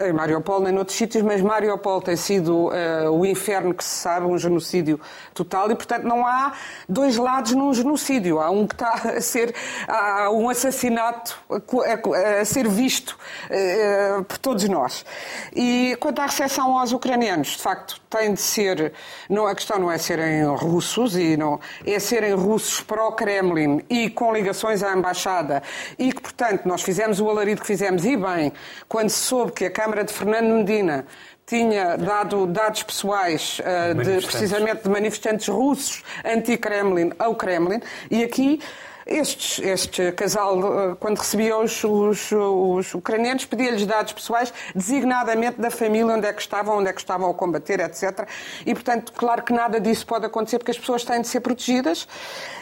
em 0.00 0.12
Mariupol 0.12 0.60
nem 0.60 0.72
noutros 0.72 0.96
sítios, 0.96 1.24
mas 1.24 1.40
Mariupol 1.40 2.00
tem 2.00 2.14
sido 2.14 2.68
uh, 2.68 3.10
o 3.10 3.26
inferno 3.26 3.74
que 3.74 3.82
se 3.82 3.98
sabe, 3.98 4.26
um 4.26 4.38
genocídio 4.38 5.00
total 5.34 5.68
e, 5.72 5.74
portanto, 5.74 6.04
não 6.04 6.24
há 6.24 6.52
dois 6.88 7.16
lados 7.16 7.52
num 7.52 7.74
genocídio. 7.74 8.38
Há 8.38 8.48
um 8.48 8.64
que 8.64 8.74
está 8.74 8.92
a 9.16 9.20
ser, 9.20 9.52
há 9.88 10.30
um 10.30 10.48
assassinato 10.48 11.36
a, 11.50 11.56
a, 11.56 12.40
a 12.40 12.44
ser 12.44 12.68
visto 12.68 13.18
uh, 13.50 14.22
por 14.22 14.38
todos 14.38 14.68
nós. 14.68 15.04
E 15.52 15.96
quanto 15.98 16.20
à 16.20 16.26
recepção 16.26 16.78
aos 16.78 16.92
ucranianos, 16.92 17.48
de 17.48 17.62
facto, 17.62 18.00
tem 18.08 18.32
de 18.32 18.40
ser, 18.40 18.92
não, 19.28 19.46
a 19.46 19.54
questão 19.54 19.78
não 19.78 19.92
é 19.92 19.98
serem 19.98 20.44
russos, 20.54 21.16
e 21.16 21.36
não, 21.36 21.60
é 21.84 21.98
serem 21.98 22.32
russos 22.32 22.80
pró-Kremlin 22.80 23.82
e 23.90 24.08
com 24.08 24.32
ligações 24.32 24.82
à 24.82 24.94
embaixada. 24.96 25.62
E 25.98 26.12
que, 26.12 26.22
portanto, 26.22 26.64
nós 26.64 26.82
fizemos 26.82 27.20
o 27.20 27.28
alarido 27.28 27.60
que 27.60 27.66
fizemos. 27.66 28.04
E 28.04 28.16
bem, 28.16 28.52
quando 28.88 29.10
se 29.10 29.18
soube 29.18 29.52
que 29.52 29.64
a 29.66 29.70
Câmara 29.70 29.98
Câmara 29.98 30.04
de 30.04 30.12
Fernando 30.12 30.54
Medina 30.54 31.06
tinha 31.46 31.96
dado 31.96 32.46
dados 32.46 32.82
pessoais 32.82 33.58
uh, 33.60 33.94
de, 33.94 34.26
precisamente 34.26 34.82
de 34.82 34.90
manifestantes 34.90 35.48
russos 35.48 36.04
anti-Kremlin 36.24 37.12
ao 37.18 37.34
Kremlin, 37.34 37.80
e 38.10 38.22
aqui 38.22 38.60
estes, 39.08 39.58
este 39.64 40.12
casal, 40.12 40.92
eh, 40.92 40.96
quando 41.00 41.18
recebia 41.18 41.56
os, 41.56 41.82
os, 41.82 42.30
os 42.30 42.94
ucranianos, 42.94 43.46
pedia-lhes 43.46 43.86
dados 43.86 44.12
pessoais, 44.12 44.52
designadamente 44.74 45.60
da 45.60 45.70
família, 45.70 46.14
onde 46.14 46.26
é 46.26 46.32
que 46.32 46.42
estavam, 46.42 46.78
onde 46.78 46.90
é 46.90 46.92
que 46.92 47.00
estavam 47.00 47.30
a 47.30 47.34
combater, 47.34 47.80
etc. 47.80 48.28
E, 48.66 48.74
portanto, 48.74 49.12
claro 49.16 49.42
que 49.42 49.52
nada 49.52 49.80
disso 49.80 50.06
pode 50.06 50.26
acontecer, 50.26 50.58
porque 50.58 50.70
as 50.70 50.78
pessoas 50.78 51.04
têm 51.04 51.22
de 51.22 51.28
ser 51.28 51.40
protegidas 51.40 52.06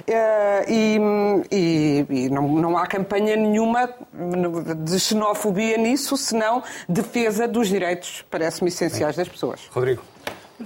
eh, 0.07 0.65
e, 0.69 0.99
e, 1.51 2.07
e 2.09 2.29
não, 2.31 2.49
não 2.49 2.79
há 2.79 2.87
campanha 2.87 3.37
nenhuma 3.37 3.91
de 4.85 5.01
xenofobia 5.01 5.77
nisso, 5.77 6.17
senão 6.17 6.63
defesa 6.89 7.49
dos 7.49 7.69
direitos, 7.69 8.25
parece-me, 8.31 8.69
essenciais 8.69 9.17
das 9.17 9.29
pessoas. 9.29 9.61
Rodrigo. 9.71 10.03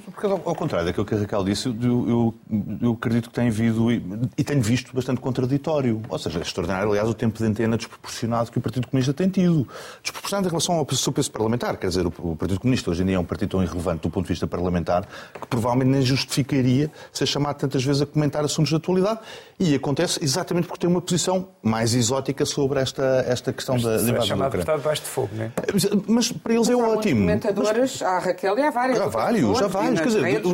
Porque, 0.04 0.26
ao 0.26 0.54
contrário 0.54 0.86
daquilo 0.86 1.04
que 1.04 1.14
a 1.14 1.18
Raquel 1.18 1.44
disse, 1.44 1.68
eu, 1.68 2.08
eu, 2.08 2.34
eu 2.80 2.92
acredito 2.92 3.28
que 3.28 3.34
tem 3.34 3.48
havido 3.48 3.90
e, 3.90 4.02
e, 4.38 4.44
tenho 4.44 4.62
visto 4.62 4.94
bastante 4.94 5.20
contraditório. 5.20 6.00
Ou 6.08 6.18
seja, 6.18 6.38
é 6.38 6.42
extraordinário, 6.42 6.90
aliás, 6.90 7.08
o 7.08 7.14
tempo 7.14 7.36
de 7.36 7.44
antena 7.44 7.76
desproporcionado 7.76 8.52
que 8.52 8.58
o 8.58 8.60
Partido 8.60 8.86
Comunista 8.86 9.12
tem 9.12 9.28
tido. 9.28 9.66
Desproporcionado 10.00 10.46
em 10.46 10.50
relação 10.50 10.76
ao 10.76 10.88
seu 10.94 11.12
peso 11.12 11.30
parlamentar. 11.32 11.76
Quer 11.76 11.88
dizer, 11.88 12.06
o, 12.06 12.12
o, 12.18 12.36
Partido 12.36 12.60
Comunista 12.60 12.90
hoje 12.90 13.02
em 13.02 13.06
dia 13.06 13.16
é 13.16 13.18
um 13.18 13.24
partido 13.24 13.50
tão 13.50 13.62
irrelevante 13.62 14.02
do 14.02 14.10
ponto 14.10 14.26
de 14.26 14.32
vista 14.32 14.46
parlamentar 14.46 15.06
que 15.40 15.46
provavelmente 15.48 15.88
nem 15.88 16.02
justificaria 16.02 16.90
ser 17.12 17.26
chamado 17.26 17.56
tantas 17.56 17.84
vezes 17.84 18.02
a 18.02 18.06
comentar 18.06 18.44
assuntos 18.44 18.70
de 18.70 18.76
atualidade. 18.76 19.18
E 19.58 19.74
acontece 19.74 20.22
exatamente 20.22 20.68
porque 20.68 20.80
tem 20.80 20.90
uma 20.90 21.02
posição 21.02 21.48
mais 21.62 21.94
exótica 21.94 22.46
sobre 22.46 22.80
esta, 22.80 23.24
esta 23.26 23.52
questão 23.52 23.74
mas 23.74 23.82
da, 23.82 23.96
da 23.96 24.02
invasão 24.02 24.26
chamado 24.26 24.52
deputado 24.52 24.78
debaixo 24.78 25.02
de 25.02 25.08
fogo, 25.08 25.30
não 25.34 25.44
é? 25.44 25.52
Mas, 25.72 25.88
mas 26.06 26.32
para 26.32 26.54
eles 26.54 26.68
é 26.68 26.72
Há 26.72 26.76
ótimo. 26.78 27.20
Comentadores, 27.20 28.00
mas... 28.00 28.02
há 28.02 28.18
Raquel 28.20 28.58
e 28.58 28.62
há 28.62 28.70
vários. 28.70 29.00
Há 29.00 29.08
vários, 29.08 29.62
há 29.62 29.66
vários. 29.66 29.79
Quer 29.80 30.06
dizer, 30.06 30.22
redes, 30.22 30.52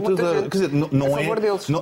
quer 0.51 0.59
dizer, 0.59 0.73
não, 0.73 0.89
não 0.93 1.19
é. 1.19 1.27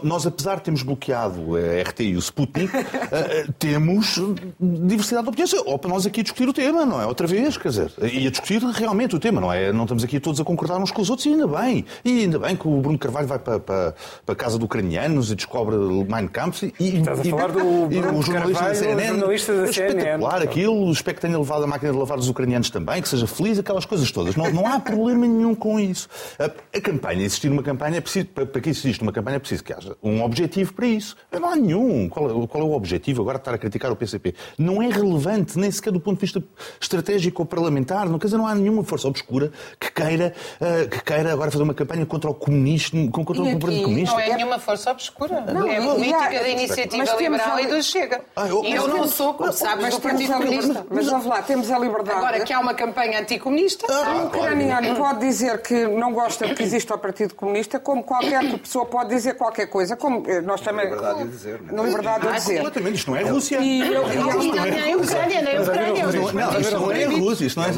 Nós, 0.03 0.27
apesar 0.27 0.57
de 0.57 0.63
termos 0.63 0.83
bloqueado 0.83 1.57
a 1.57 1.83
RT 1.83 2.01
e 2.01 2.17
o 2.17 2.19
Sputnik, 2.19 2.73
temos 3.59 4.21
diversidade 4.61 5.25
de 5.25 5.29
opiniões. 5.31 5.53
Ou 5.67 5.79
para 5.79 5.91
nós 5.91 6.07
aqui 6.07 6.23
discutir 6.23 6.49
o 6.49 6.53
tema, 6.53 6.85
não 6.85 7.01
é? 7.01 7.07
Outra 7.07 7.27
vez, 7.27 7.57
quer 7.57 7.69
dizer, 7.69 7.93
e 8.03 8.27
a 8.27 8.31
discutir 8.31 8.63
realmente 8.63 9.15
o 9.15 9.19
tema, 9.19 9.41
não 9.41 9.53
é? 9.53 9.73
Não 9.73 9.85
estamos 9.85 10.05
aqui 10.05 10.19
todos 10.21 10.41
a 10.41 10.45
concordar 10.45 10.79
uns 10.79 10.91
com 10.91 11.03
os 11.03 11.11
outros, 11.11 11.27
e 11.27 11.31
ainda 11.31 11.47
bem. 11.47 11.85
E 12.05 12.21
ainda 12.21 12.39
bem 12.39 12.57
que 12.57 12.67
o 12.67 12.81
Bruno 12.81 12.99
Carvalho 12.99 13.27
vai 13.27 13.39
para, 13.39 13.61
para, 13.61 13.95
para 14.25 14.33
a 14.33 14.37
casa 14.37 14.59
de 14.59 14.65
ucranianos 14.65 15.31
e 15.31 15.35
descobre 15.35 15.77
Mein 15.77 16.29
Kampf. 16.29 16.73
E, 16.79 16.99
Estás 16.99 17.21
a 17.21 17.25
e, 17.25 17.31
falar 17.31 17.53
do 17.53 17.61
e, 17.93 18.01
Bruno 18.01 18.19
o 18.19 18.23
jornalista 18.23 18.65
Carvalho, 18.65 18.69
da 18.69 18.75
CNN. 18.75 19.09
jornalista 19.09 19.53
da 19.55 19.73
CNN. 19.73 19.91
Espetacular 19.95 20.43
aquilo, 20.43 20.91
espero 20.93 21.15
que 21.17 21.21
tenha 21.23 21.39
levado 21.39 21.65
a 21.65 21.67
máquina 21.67 21.93
de 21.93 21.99
lavar 21.99 22.19
os 22.19 22.29
ucranianos 22.29 22.71
também, 22.71 23.03
que 23.03 23.09
seja 23.09 23.27
feliz, 23.27 23.59
aquelas 23.59 23.85
coisas 23.85 24.11
todas. 24.11 24.37
Não, 24.37 24.51
não 24.51 24.67
há 24.67 24.81
problema 24.81 25.27
nenhum 25.27 25.55
com 25.55 25.79
isso. 25.79 26.09
A, 26.39 26.45
a 26.45 26.81
campanha, 26.81 27.25
existir 27.35 27.51
uma 27.51 27.63
campanha, 27.63 27.99
é 27.99 28.01
preciso, 28.01 28.27
para, 28.27 28.47
para 28.47 28.61
que 28.61 28.71
existe 28.71 29.03
uma 29.03 29.13
campanha, 29.13 29.37
é 29.37 29.39
preciso 29.39 29.63
que 29.63 29.73
haja 29.73 29.97
um 30.03 30.23
objetivo 30.23 30.73
para 30.73 30.87
isso. 30.87 31.17
Não 31.33 31.49
há 31.49 31.57
nenhum. 31.57 32.09
Qual 32.09 32.45
é, 32.45 32.47
qual 32.47 32.65
é 32.65 32.67
o 32.67 32.73
objetivo 32.73 33.23
agora 33.23 33.39
de 33.39 33.43
estar 33.43 33.55
a 33.55 33.59
criticar 33.59 33.93
o 33.93 33.97
PCP? 33.97 34.35
Não 34.59 34.83
é 34.83 34.89
relevante, 34.89 35.59
nem 35.59 35.71
sequer 35.71 35.93
do 35.93 36.01
ponto 36.01 36.17
de 36.17 36.21
vista 36.23 36.43
estratégico 36.81 37.43
ou 37.43 37.47
parlamentar. 37.47 38.09
Não, 38.09 38.19
quer 38.19 38.27
dizer, 38.27 38.37
não 38.37 38.47
há 38.47 38.55
nenhuma 38.55 38.85
força 38.85 39.09
obscura 39.09 39.53
que 39.79 39.91
queira, 39.91 40.33
uh, 40.61 40.89
que 40.89 41.03
queira 41.03 41.33
agora 41.33 41.51
fazer 41.51 41.65
uma 41.65 41.75
campanha 41.75 42.07
contra 42.07 42.31
o 42.31 42.35
comunismo, 42.35 43.11
contra 43.11 43.43
o 43.43 43.59
Partido 43.59 43.85
Comunista. 43.85 44.15
Não 44.15 44.21
é 44.21 44.37
nenhuma 44.37 44.59
força 44.59 44.91
obscura. 44.91 45.41
Não, 45.41 45.67
é 45.67 45.81
não, 45.81 45.95
política 45.95 46.31
da 46.31 46.49
iniciativa 46.49 47.17
liberal 47.17 47.61
e 47.61 47.67
do 47.67 47.83
Chega. 47.83 48.23
Ah, 48.37 48.49
eu, 48.49 48.65
eu 48.65 48.89
não 48.89 49.07
sou, 49.07 49.35
como 49.35 49.53
sabes, 49.53 49.95
do 49.95 50.01
Partido 50.01 50.33
Comunista. 50.33 50.87
Mas 50.91 51.07
vamos 51.07 51.27
lá, 51.27 51.43
temos 51.43 51.71
a 51.71 51.79
liberdade. 51.79 52.19
Agora 52.19 52.41
que 52.41 52.53
há 52.53 52.61
uma 52.61 52.75
campanha 52.75 53.21
anticomunista. 53.21 53.87
Ah, 53.91 54.17
um 54.17 54.27
ucraniano 54.27 54.97
pode 54.97 55.21
dizer 55.21 55.61
que 55.63 55.87
não 55.87 56.13
gosta 56.13 56.47
de 56.47 56.55
que 56.55 56.63
exista 56.63 56.95
o 56.95 56.99
Partido 56.99 57.24
Comunista, 57.33 57.79
como 57.79 58.03
qualquer 58.03 58.43
pessoa 58.59 58.87
pode 58.87 59.11
dizer 59.11 59.35
qualquer 59.35 59.67
coisa. 59.67 59.97
Como 59.97 60.25
nós 60.43 60.61
também. 60.61 60.91
Na 60.91 60.97
liberdade 60.97 61.25
de 61.25 61.31
dizer. 61.31 61.63
Na 61.63 61.83
liberdade 61.83 62.27
de 62.27 62.35
dizer. 62.35 62.61
Exatamente, 62.61 62.95
isto 62.97 63.11
não 63.11 63.17
é 63.17 63.23
Rússia. 63.23 63.59
E 63.61 63.81
eu, 63.81 64.09
nem 64.09 64.93
a 64.93 64.97
Ucrânia, 64.97 65.43
nem 65.43 65.57
a 65.57 65.63
Ucrânia. 65.63 66.05
Não, 66.05 66.61
isto 66.61 66.79
não 66.79 66.93
é 66.93 67.05
Rússia, 67.05 67.47
isto 67.47 67.61
não 67.61 67.67
é. 67.67 67.73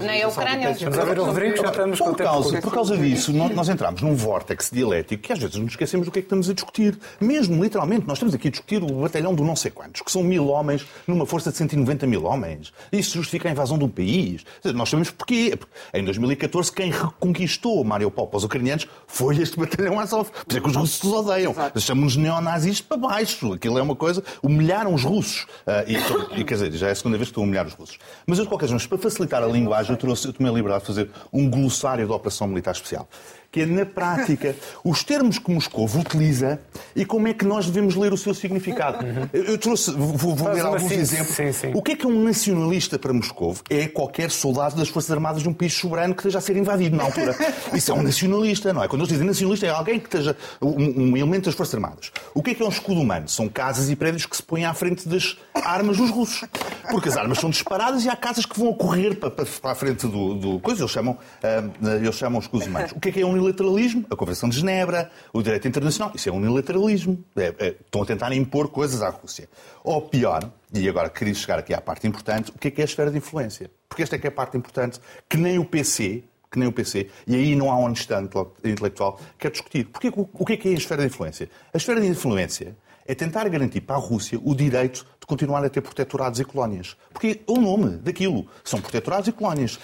Nem 0.00 0.22
a 0.22 0.28
Ucrânia. 0.28 0.76
Vamos 0.80 0.98
a 0.98 1.04
ver 1.04 1.18
o 1.18 1.24
Rodrigo, 1.24 1.56
já 1.56 1.68
estamos 1.68 1.98
com 1.98 2.08
por 2.14 2.16
causa, 2.16 2.60
por 2.60 2.72
causa 2.72 2.96
disso, 2.96 3.32
nós 3.32 3.68
entramos 3.68 4.02
num 4.02 4.14
vórtex 4.14 4.70
dialético 4.70 5.22
que 5.22 5.32
às 5.32 5.38
vezes 5.38 5.56
nos 5.56 5.72
esquecemos 5.72 6.06
do 6.06 6.12
que 6.12 6.18
é 6.18 6.22
que 6.22 6.26
estamos 6.26 6.48
a 6.48 6.54
discutir. 6.54 6.98
Mesmo, 7.20 7.62
literalmente, 7.62 8.06
nós 8.06 8.18
estamos 8.18 8.34
aqui 8.34 8.48
a 8.48 8.50
discutir 8.50 8.82
o 8.82 8.86
batalhão 8.86 9.34
do 9.34 9.44
não 9.44 9.56
sei 9.56 9.70
quantos, 9.70 10.02
que 10.02 10.10
são 10.10 10.22
mil 10.22 10.48
homens 10.48 10.86
numa 11.06 11.26
força 11.26 11.50
de 11.50 11.56
190 11.56 12.06
mil 12.06 12.24
homens. 12.24 12.72
Isso 12.92 13.16
justifica 13.16 13.48
a 13.48 13.52
invasão 13.52 13.78
de 13.78 13.84
um 13.84 13.88
país. 13.88 14.44
Nós 14.64 14.88
sabemos 14.88 15.10
porquê. 15.10 15.58
Em 15.92 16.04
2014, 16.04 16.72
quem 16.72 16.90
reconquistou 16.90 17.82
Mariupol 17.84 18.26
para 18.26 18.36
os 18.36 18.44
ucranianos 18.44 18.77
foi 19.06 19.38
este 19.38 19.58
batalhão 19.58 19.98
Azov. 19.98 20.30
Por 20.30 20.44
isso 20.48 20.58
é 20.58 20.60
que 20.60 20.68
os 20.68 20.76
russos 20.76 21.02
os 21.02 21.12
odeiam. 21.12 21.54
Chamam-nos 21.76 22.16
neonazis 22.16 22.80
para 22.80 22.96
baixo. 22.96 23.54
Aquilo 23.54 23.78
é 23.78 23.82
uma 23.82 23.96
coisa. 23.96 24.22
Humilharam 24.42 24.94
os 24.94 25.04
russos. 25.04 25.42
Uh, 25.66 26.34
e, 26.34 26.40
e, 26.40 26.44
quer 26.44 26.54
dizer, 26.54 26.72
já 26.72 26.88
é 26.88 26.90
a 26.92 26.94
segunda 26.94 27.16
vez 27.16 27.28
que 27.28 27.32
estou 27.32 27.42
a 27.42 27.46
humilhar 27.46 27.66
os 27.66 27.74
russos. 27.74 27.98
Mas, 28.26 28.38
eu, 28.38 28.44
de 28.44 28.48
qualquer 28.48 28.66
maneira, 28.66 28.88
para 28.88 28.98
facilitar 28.98 29.42
a 29.42 29.46
linguagem, 29.46 29.92
eu, 29.92 29.96
trouxe, 29.96 30.26
eu 30.26 30.32
tomei 30.32 30.52
a 30.52 30.54
liberdade 30.54 30.82
de 30.82 30.86
fazer 30.86 31.10
um 31.32 31.48
glossário 31.48 32.06
da 32.06 32.14
Operação 32.14 32.46
Militar 32.46 32.72
Especial 32.72 33.08
que 33.50 33.62
é, 33.62 33.66
na 33.66 33.86
prática, 33.86 34.54
os 34.84 35.02
termos 35.02 35.38
que 35.38 35.50
Moscou 35.50 35.86
utiliza 35.86 36.60
e 36.94 37.04
como 37.04 37.28
é 37.28 37.32
que 37.32 37.44
nós 37.44 37.66
devemos 37.66 37.94
ler 37.94 38.12
o 38.12 38.16
seu 38.16 38.34
significado. 38.34 38.98
Eu 39.32 39.56
trouxe, 39.56 39.90
vou, 39.92 40.34
vou 40.34 40.48
ler 40.48 40.64
alguns 40.64 40.90
exemplos. 40.90 41.34
Sim, 41.34 41.52
sim. 41.52 41.72
O 41.74 41.82
que 41.82 41.92
é 41.92 41.96
que 41.96 42.04
é 42.04 42.08
um 42.08 42.22
nacionalista 42.22 42.98
para 42.98 43.12
Moscou? 43.12 43.56
É 43.70 43.88
qualquer 43.88 44.30
soldado 44.30 44.76
das 44.76 44.88
Forças 44.88 45.10
Armadas 45.10 45.42
de 45.42 45.48
um 45.48 45.54
país 45.54 45.72
soberano 45.72 46.14
que 46.14 46.20
esteja 46.20 46.38
a 46.38 46.40
ser 46.40 46.56
invadido 46.56 46.96
na 46.96 47.04
altura. 47.04 47.34
Isso 47.72 47.90
é 47.90 47.94
um 47.94 48.02
nacionalista, 48.02 48.72
não 48.72 48.82
é? 48.82 48.88
Quando 48.88 49.00
eles 49.00 49.12
dizem 49.12 49.26
nacionalista, 49.26 49.66
é 49.66 49.70
alguém 49.70 49.98
que 49.98 50.06
esteja 50.06 50.36
um, 50.60 51.12
um 51.12 51.16
elemento 51.16 51.46
das 51.46 51.54
Forças 51.54 51.74
Armadas. 51.74 52.12
O 52.34 52.42
que 52.42 52.50
é 52.50 52.54
que 52.54 52.62
é 52.62 52.66
um 52.66 52.70
escudo 52.70 53.00
humano? 53.00 53.28
São 53.28 53.48
casas 53.48 53.88
e 53.88 53.96
prédios 53.96 54.26
que 54.26 54.36
se 54.36 54.42
põem 54.42 54.64
à 54.66 54.74
frente 54.74 55.08
das 55.08 55.38
armas 55.54 55.96
dos 55.96 56.10
russos. 56.10 56.46
Porque 56.90 57.08
as 57.08 57.16
armas 57.16 57.38
são 57.38 57.50
disparadas 57.50 58.04
e 58.04 58.08
há 58.08 58.16
casas 58.16 58.44
que 58.44 58.58
vão 58.58 58.70
a 58.70 58.74
correr 58.74 59.14
para, 59.14 59.30
para, 59.30 59.46
para 59.46 59.70
a 59.70 59.74
frente 59.74 60.06
do, 60.06 60.34
do 60.34 60.60
coisa. 60.60 60.82
Eles 60.82 60.92
chamam, 60.92 61.14
uh, 61.14 61.88
eles 61.96 62.14
chamam 62.14 62.40
escudos 62.40 62.66
humanos. 62.66 62.92
O 62.92 63.00
que 63.00 63.08
é 63.08 63.12
que 63.12 63.20
é 63.20 63.26
um 63.26 63.37
unilateralismo, 63.38 64.04
a 64.10 64.16
Convenção 64.16 64.48
de 64.48 64.58
Genebra, 64.58 65.10
o 65.32 65.42
direito 65.42 65.66
internacional. 65.66 66.12
Isso 66.14 66.28
é 66.28 66.32
unilateralismo. 66.32 67.24
É, 67.36 67.54
é, 67.58 67.68
estão 67.68 68.02
a 68.02 68.06
tentar 68.06 68.32
impor 68.32 68.68
coisas 68.68 69.02
à 69.02 69.08
Rússia. 69.08 69.48
Ou 69.82 70.02
pior, 70.02 70.50
e 70.72 70.88
agora 70.88 71.08
queria 71.08 71.34
chegar 71.34 71.58
aqui 71.58 71.72
à 71.72 71.80
parte 71.80 72.06
importante, 72.06 72.50
o 72.50 72.58
que 72.58 72.68
é 72.68 72.70
que 72.70 72.80
é 72.80 72.84
a 72.84 72.86
esfera 72.86 73.10
de 73.10 73.18
influência? 73.18 73.70
Porque 73.88 74.02
esta 74.02 74.16
é 74.16 74.18
que 74.18 74.26
é 74.26 74.30
a 74.30 74.32
parte 74.32 74.56
importante 74.56 75.00
que 75.28 75.36
nem 75.36 75.58
o 75.58 75.64
PC, 75.64 76.24
que 76.50 76.58
nem 76.58 76.68
o 76.68 76.72
PC, 76.72 77.08
e 77.26 77.34
aí 77.34 77.54
não 77.54 77.70
há 77.70 77.78
honestidade 77.78 78.28
intelectual, 78.64 79.20
quer 79.38 79.50
discutir. 79.50 79.84
Porque, 79.86 80.12
o 80.14 80.44
que 80.44 80.52
é 80.52 80.56
que 80.56 80.68
é 80.68 80.72
a 80.72 80.74
esfera 80.74 81.02
de 81.02 81.08
influência? 81.08 81.48
A 81.72 81.76
esfera 81.76 82.00
de 82.00 82.06
influência 82.06 82.76
é 83.06 83.14
tentar 83.14 83.48
garantir 83.48 83.80
para 83.80 83.96
a 83.96 83.98
Rússia 83.98 84.38
o 84.44 84.54
direito 84.54 85.06
continuar 85.28 85.62
a 85.62 85.68
ter 85.68 85.82
protetorados 85.82 86.40
e 86.40 86.44
colónias. 86.44 86.96
Porque 87.12 87.40
é 87.46 87.52
o 87.52 87.60
nome 87.60 87.98
daquilo. 87.98 88.46
São 88.64 88.80
protetorados 88.80 89.28
e 89.28 89.32
colónias. 89.32 89.78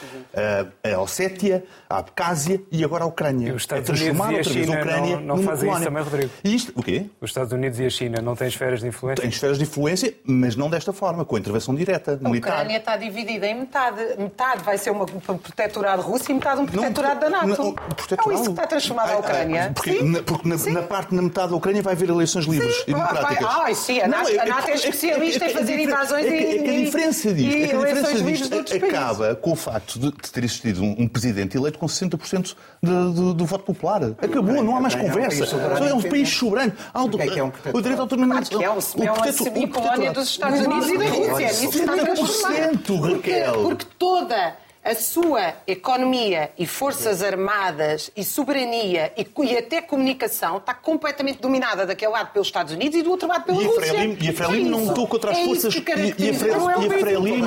A 0.82 0.98
Ossétia, 0.98 1.64
a 1.88 1.98
Abcásia 1.98 2.62
e 2.72 2.82
agora 2.82 3.04
a 3.04 3.06
Ucrânia. 3.06 3.48
E 3.48 3.52
os 3.52 3.62
Estados 3.62 3.88
é 3.90 4.10
Unidos 4.10 4.30
e 4.30 4.38
a 4.38 4.42
China 4.42 4.80
a 4.80 4.84
não, 4.84 5.20
não 5.20 5.42
fazem 5.42 5.68
colónia. 5.68 5.74
isso 5.74 5.84
também, 5.84 6.02
Rodrigo. 6.02 6.30
E 6.42 6.54
isto, 6.54 6.72
o 6.74 6.82
quê? 6.82 7.06
Os 7.20 7.30
Estados 7.30 7.52
Unidos 7.52 7.78
e 7.78 7.84
a 7.84 7.90
China 7.90 8.22
não 8.22 8.34
têm 8.34 8.48
esferas 8.48 8.80
de 8.80 8.88
influência? 8.88 9.20
Têm 9.20 9.30
esferas 9.30 9.58
de 9.58 9.64
influência, 9.64 10.14
mas 10.24 10.56
não 10.56 10.70
desta 10.70 10.92
forma, 10.92 11.24
com 11.24 11.36
a 11.36 11.38
intervenção 11.38 11.74
direta, 11.74 12.12
a 12.12 12.28
militar. 12.28 12.50
A 12.50 12.54
Ucrânia 12.54 12.78
está 12.78 12.96
dividida 12.96 13.46
em 13.46 13.54
metade. 13.54 14.00
Metade 14.18 14.62
vai 14.62 14.78
ser 14.78 14.90
uma, 14.90 15.04
um 15.04 15.38
protetorado 15.38 16.00
russo 16.00 16.30
e 16.30 16.34
metade 16.34 16.60
um 16.60 16.66
protetorado 16.66 17.20
não, 17.20 17.30
da 17.30 17.30
NATO. 17.30 17.62
Não, 17.62 17.72
protetorado... 17.74 18.30
Não, 18.30 18.34
isso 18.34 18.44
que 18.44 18.50
está 18.50 18.66
transformado 18.66 19.10
a 19.10 19.18
Ucrânia. 19.18 19.72
Porque, 19.74 20.02
na, 20.02 20.22
porque 20.22 20.48
na, 20.48 20.56
na, 20.56 20.82
parte, 20.82 21.14
na 21.14 21.22
metade 21.22 21.50
da 21.50 21.56
Ucrânia 21.56 21.82
vai 21.82 21.92
haver 21.92 22.08
eleições 22.08 22.46
livres 22.46 22.76
sim. 22.76 22.82
e 22.88 22.94
democráticas. 22.94 23.46
Ah, 23.48 23.74
sim, 23.74 24.00
a 24.00 24.08
NATO, 24.08 24.40
a 24.40 24.44
NATO 24.46 24.70
é 24.70 24.74
especialista 24.74 25.33
em 25.42 25.48
fazer 25.50 25.78
invasões 25.78 26.24
e. 26.26 26.28
É 26.28 26.62
que 26.62 26.70
a 26.70 26.84
diferença 26.84 27.34
disto, 27.34 27.56
e 27.56 27.62
é 27.62 27.68
que 27.68 27.74
a 27.74 27.78
diferença 27.78 28.22
disto 28.22 28.76
acaba 28.84 29.34
com 29.34 29.52
o 29.52 29.56
facto 29.56 29.98
de 29.98 30.12
ter 30.12 30.44
existido 30.44 30.82
um, 30.82 30.94
um 30.98 31.08
presidente 31.08 31.56
eleito 31.56 31.78
com 31.78 31.86
60% 31.86 32.54
de, 32.82 33.12
de, 33.14 33.34
do 33.34 33.44
voto 33.44 33.64
popular. 33.64 34.02
Acabou, 34.18 34.62
não 34.62 34.76
há 34.76 34.80
mais 34.80 34.94
conversa. 34.94 35.44
É 35.88 35.94
um 35.94 36.02
país 36.02 36.28
soberano. 36.28 36.72
O 36.94 37.20
é 37.20 37.38
é 37.38 37.44
um 37.44 37.80
direito 37.80 37.98
à 37.98 38.02
autonomia. 38.02 38.40
É, 38.60 38.70
um, 38.70 39.24
é 39.24 39.32
semi-colónia 39.32 40.12
dos 40.12 40.28
Estados 40.28 40.60
Unidos 40.60 40.88
e 40.88 40.98
da 40.98 41.04
Rússia. 41.06 41.46
Isso 41.46 41.78
está 41.78 41.92
transformado. 41.96 43.00
Raquel. 43.00 43.62
Porque 43.62 43.86
toda 43.98 44.63
a 44.84 44.94
sua 44.94 45.54
economia 45.66 46.50
e 46.58 46.66
forças 46.66 47.22
armadas 47.22 48.10
e 48.14 48.22
soberania 48.22 49.12
e, 49.16 49.26
e, 49.42 49.56
até 49.56 49.80
comunicação 49.80 50.58
está 50.58 50.74
completamente 50.74 51.40
dominada 51.40 51.86
daquele 51.86 52.12
lado 52.12 52.32
pelos 52.32 52.48
Estados 52.48 52.74
Unidos 52.74 52.98
e 52.98 53.02
do 53.02 53.10
outro 53.10 53.26
lado 53.26 53.44
pela 53.44 53.62
e 53.62 53.66
Rússia. 53.66 53.94
Frelimo, 53.94 54.16
e 54.20 54.28
a 54.28 54.32
Frelimo 54.34 54.66
é 54.66 54.70
não 54.70 54.84
lutou 54.84 55.08
contra 55.08 55.30
as 55.30 55.38
é 55.38 55.44
forças... 55.46 55.74
E 55.74 55.78
a 55.78 56.34
Frelimo... 56.34 56.74
É 56.80 56.82
E 56.82 56.86
a 56.86 56.98
Frelimo... 56.98 57.46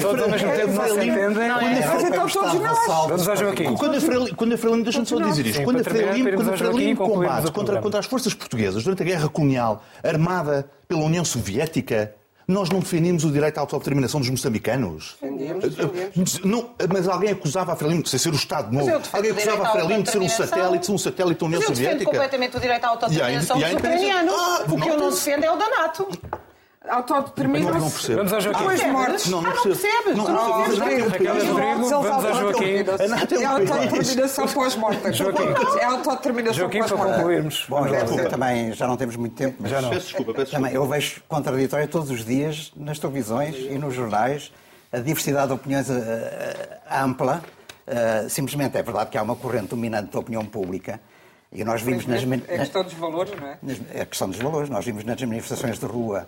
Todos 0.00 0.22
ao 0.22 0.28
mesmo 0.30 0.52
tempo 0.52 0.72
não 0.72 0.88
se 0.88 1.06
entendem. 1.06 1.48
Vamos 3.08 3.28
ao 3.28 3.36
Joaquim. 3.36 3.74
Quando 3.74 4.54
a 4.54 4.58
Frelimo... 4.58 4.82
Deixa-me 4.82 5.06
só 5.06 5.20
dizer 5.20 5.46
isto. 5.46 5.62
Quando 5.62 5.80
a 5.80 5.84
Frelimo 6.56 6.96
combate 6.96 7.52
contra 7.52 8.00
as 8.00 8.06
forças 8.06 8.34
portuguesas 8.34 8.82
durante 8.82 9.02
a 9.02 9.06
Guerra 9.06 9.28
Colonial, 9.28 9.82
armada 10.02 10.68
pela 10.88 11.02
União 11.02 11.24
Soviética 11.24 12.14
Nós 12.48 12.70
não 12.70 12.80
defendíamos 12.80 13.24
o 13.24 13.30
direito 13.30 13.58
à 13.58 13.60
autodeterminação 13.60 14.20
dos 14.20 14.30
moçambicanos? 14.30 15.16
Defendíamos, 15.20 16.40
Não, 16.42 16.70
mas 16.90 17.06
alguém 17.06 17.30
acusava 17.30 17.74
a 17.74 17.76
Frelimo 17.76 18.02
de 18.02 18.08
ser 18.08 18.32
o 18.32 18.34
Estado 18.36 18.72
novo. 18.72 18.90
Alguém 19.12 19.32
acusava 19.32 19.68
a 19.68 19.72
Frelimo 19.72 20.02
de 20.02 20.10
ser 20.10 20.18
um 20.18 20.28
satélite, 20.30 20.90
um 20.90 20.96
satélite 20.96 21.40
da 21.40 21.46
União 21.46 21.60
Mas 21.60 21.68
eu 21.68 21.74
defendo 21.74 21.90
Soviética? 21.90 22.10
completamente 22.10 22.56
o 22.56 22.60
direito 22.60 22.84
à 22.84 22.88
autodeterminação 22.88 23.58
dos 23.60 23.72
ucranianos. 23.72 24.32
Ah, 24.34 24.64
o 24.66 24.80
que 24.80 24.88
eu 24.88 24.96
não 24.96 24.98
não 24.98 25.10
defendo 25.10 25.44
é 25.44 25.52
o 25.52 25.56
da 25.56 25.68
NATO. 25.68 26.08
Não, 26.88 26.94
não 26.94 26.96
Autodetermina-se. 26.96 27.90
percebo. 27.92 28.16
Vamos 28.16 28.32
ao 28.32 28.40
Joaquim. 28.40 28.58
Depois 28.60 28.80
de 28.80 28.86
mortes. 28.88 29.28
Não, 29.28 29.42
não 29.42 29.50
Ah, 29.50 29.54
não 29.54 29.62
percebo. 29.62 29.88
percebes? 29.92 30.16
Não, 30.16 30.24
não 30.24 30.34
não, 30.34 30.64
percebes? 30.64 30.78
não, 30.78 30.98
não, 30.98 31.08
Raquel 31.08 31.34
não, 31.34 31.46
Rodrigo, 31.46 31.68
vamos 31.68 31.92
ao 31.92 32.34
Joaquim. 32.34 32.64
É 32.64 33.42
É 33.42 33.44
autodeterminação 33.44 34.48
pós-morte. 34.48 35.12
Joaquim. 35.12 35.78
É 35.80 35.84
autodeterminação 35.84 36.54
Joaquim, 36.58 36.78
para 36.78 36.96
concluirmos. 36.96 37.66
Bom, 37.68 37.86
eu, 37.86 38.28
também 38.30 38.72
já 38.72 38.86
não 38.86 38.96
temos 38.96 39.16
muito 39.16 39.34
tempo, 39.34 39.56
mas 39.60 39.70
Já 39.70 39.80
não. 39.82 39.90
Peço 39.90 40.06
desculpa, 40.06 40.32
peço 40.34 40.50
também 40.52 40.70
desculpa. 40.70 40.94
eu 40.94 41.00
vejo 41.00 41.22
contraditório 41.28 41.88
todos 41.88 42.10
os 42.10 42.24
dias 42.24 42.72
nas 42.76 42.98
televisões 42.98 43.56
e 43.56 43.78
nos 43.78 43.94
jornais 43.94 44.52
a 44.92 44.98
diversidade 44.98 45.48
de 45.48 45.52
opiniões 45.52 45.90
eh, 45.90 45.94
eh, 46.90 46.98
ampla. 47.02 47.42
Eh, 47.86 48.26
simplesmente 48.28 48.76
é 48.78 48.82
verdade 48.82 49.10
que 49.10 49.18
há 49.18 49.22
uma 49.22 49.36
corrente 49.36 49.68
dominante 49.68 50.10
da 50.12 50.18
opinião 50.18 50.44
pública 50.44 51.00
e 51.52 51.64
nós 51.64 51.80
vimos 51.82 52.06
nas, 52.06 52.24
man- 52.24 52.40
É 52.48 52.58
questão 52.58 52.82
dos 52.84 52.92
valores, 52.94 53.32
não 53.40 53.46
é? 53.48 53.58
é 53.94 54.00
a 54.02 54.06
questão 54.06 54.28
dos 54.28 54.38
valores. 54.38 54.68
Nós 54.68 54.84
vimos 54.84 55.04
nas 55.04 55.20
manifestações 55.22 55.78
de 55.78 55.86
rua 55.86 56.26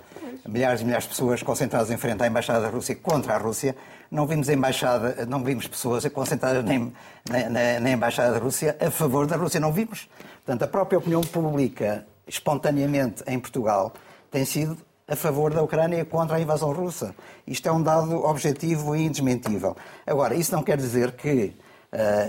milhares 0.48 0.80
e 0.80 0.84
milhares 0.84 1.04
de 1.04 1.10
pessoas 1.10 1.42
concentradas 1.42 1.90
em 1.90 1.96
frente 1.98 2.22
à 2.22 2.26
Embaixada 2.26 2.60
da 2.60 2.68
Rússia 2.68 2.94
contra 2.96 3.34
a 3.34 3.38
Rússia. 3.38 3.76
Não 4.10 4.26
vimos 4.26 4.48
a 4.48 4.54
embaixada, 4.54 5.24
não 5.26 5.44
vimos 5.44 5.68
pessoas 5.68 6.04
concentradas 6.08 6.64
nem- 6.64 6.92
na, 7.28 7.78
na- 7.80 7.90
Embaixada 7.90 8.32
da 8.32 8.38
Rússia 8.38 8.76
a 8.80 8.90
favor 8.90 9.26
da 9.26 9.36
Rússia. 9.36 9.60
Não 9.60 9.72
vimos. 9.72 10.08
Portanto, 10.44 10.62
a 10.62 10.66
própria 10.66 10.98
opinião 10.98 11.20
pública, 11.20 12.04
espontaneamente 12.26 13.22
em 13.26 13.38
Portugal, 13.38 13.92
tem 14.30 14.44
sido 14.44 14.76
a 15.06 15.14
favor 15.14 15.52
da 15.52 15.62
Ucrânia 15.62 16.00
e 16.00 16.04
contra 16.04 16.36
a 16.36 16.40
invasão 16.40 16.72
russa. 16.72 17.14
Isto 17.46 17.68
é 17.68 17.72
um 17.72 17.82
dado 17.82 18.24
objetivo 18.24 18.96
e 18.96 19.04
indesmentível. 19.04 19.76
Agora, 20.06 20.34
isso 20.34 20.52
não 20.54 20.62
quer 20.62 20.76
dizer 20.78 21.12
que 21.12 21.52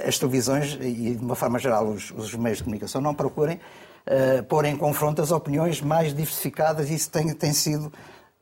as 0.07 0.17
televisões 0.17 0.77
e, 0.81 1.15
de 1.15 1.23
uma 1.23 1.35
forma 1.35 1.59
geral, 1.59 1.87
os, 1.87 2.11
os 2.11 2.33
meios 2.33 2.57
de 2.59 2.63
comunicação 2.63 2.99
não 2.99 3.13
procurem 3.13 3.59
eh, 4.05 4.41
pôr 4.41 4.65
em 4.65 4.75
confronto 4.75 5.21
as 5.21 5.31
opiniões 5.31 5.81
mais 5.81 6.13
diversificadas 6.13 6.89
e 6.89 6.95
isso 6.95 7.09
tem, 7.11 7.33
tem 7.33 7.53
sido, 7.53 7.91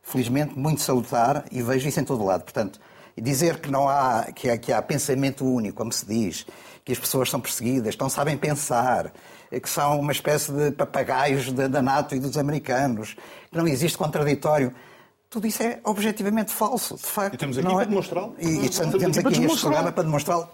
felizmente, 0.02 0.58
muito 0.58 0.82
salutar 0.82 1.46
e 1.52 1.62
vejo 1.62 1.88
isso 1.88 2.00
em 2.00 2.06
todo 2.06 2.24
lado. 2.24 2.44
Portanto, 2.44 2.80
dizer 3.18 3.60
que 3.60 3.70
não 3.70 3.90
há, 3.90 4.28
que 4.34 4.50
há, 4.50 4.58
que 4.58 4.72
há 4.72 4.82
pensamento 4.82 5.46
único, 5.46 5.78
como 5.78 5.92
se 5.92 6.06
diz, 6.06 6.46
que 6.86 6.94
as 6.94 7.00
pessoas 7.00 7.30
são 7.30 7.40
perseguidas, 7.42 7.96
que 7.96 8.02
não 8.02 8.10
sabem 8.10 8.38
pensar, 8.38 9.12
eh, 9.52 9.60
que 9.60 9.70
são 9.70 10.00
uma 10.00 10.12
espécie 10.12 10.52
de 10.52 10.72
papagaios 10.72 11.52
da, 11.52 11.68
da 11.68 11.82
NATO 11.82 12.16
e 12.16 12.20
dos 12.20 12.38
americanos, 12.38 13.16
que 13.52 13.58
não 13.58 13.68
existe 13.68 13.98
contraditório. 13.98 14.74
Tudo 15.30 15.46
isso 15.46 15.62
é 15.62 15.80
objetivamente 15.84 16.52
falso, 16.52 16.96
de 16.96 17.06
facto. 17.06 17.36
E 17.36 17.38
temos 17.38 17.58
aqui 17.58 17.68
não 17.68 17.76
para 17.76 17.84
é- 17.84 17.88
demonstrá-lo. 17.88 18.36
E, 18.40 18.48
e 18.48 18.70
temos, 18.70 18.98
Temos 18.98 19.18
aqui 19.18 19.44
este 19.44 19.60
programa 19.60 19.92
para 19.92 20.04
demonstrá-lo. 20.04 20.50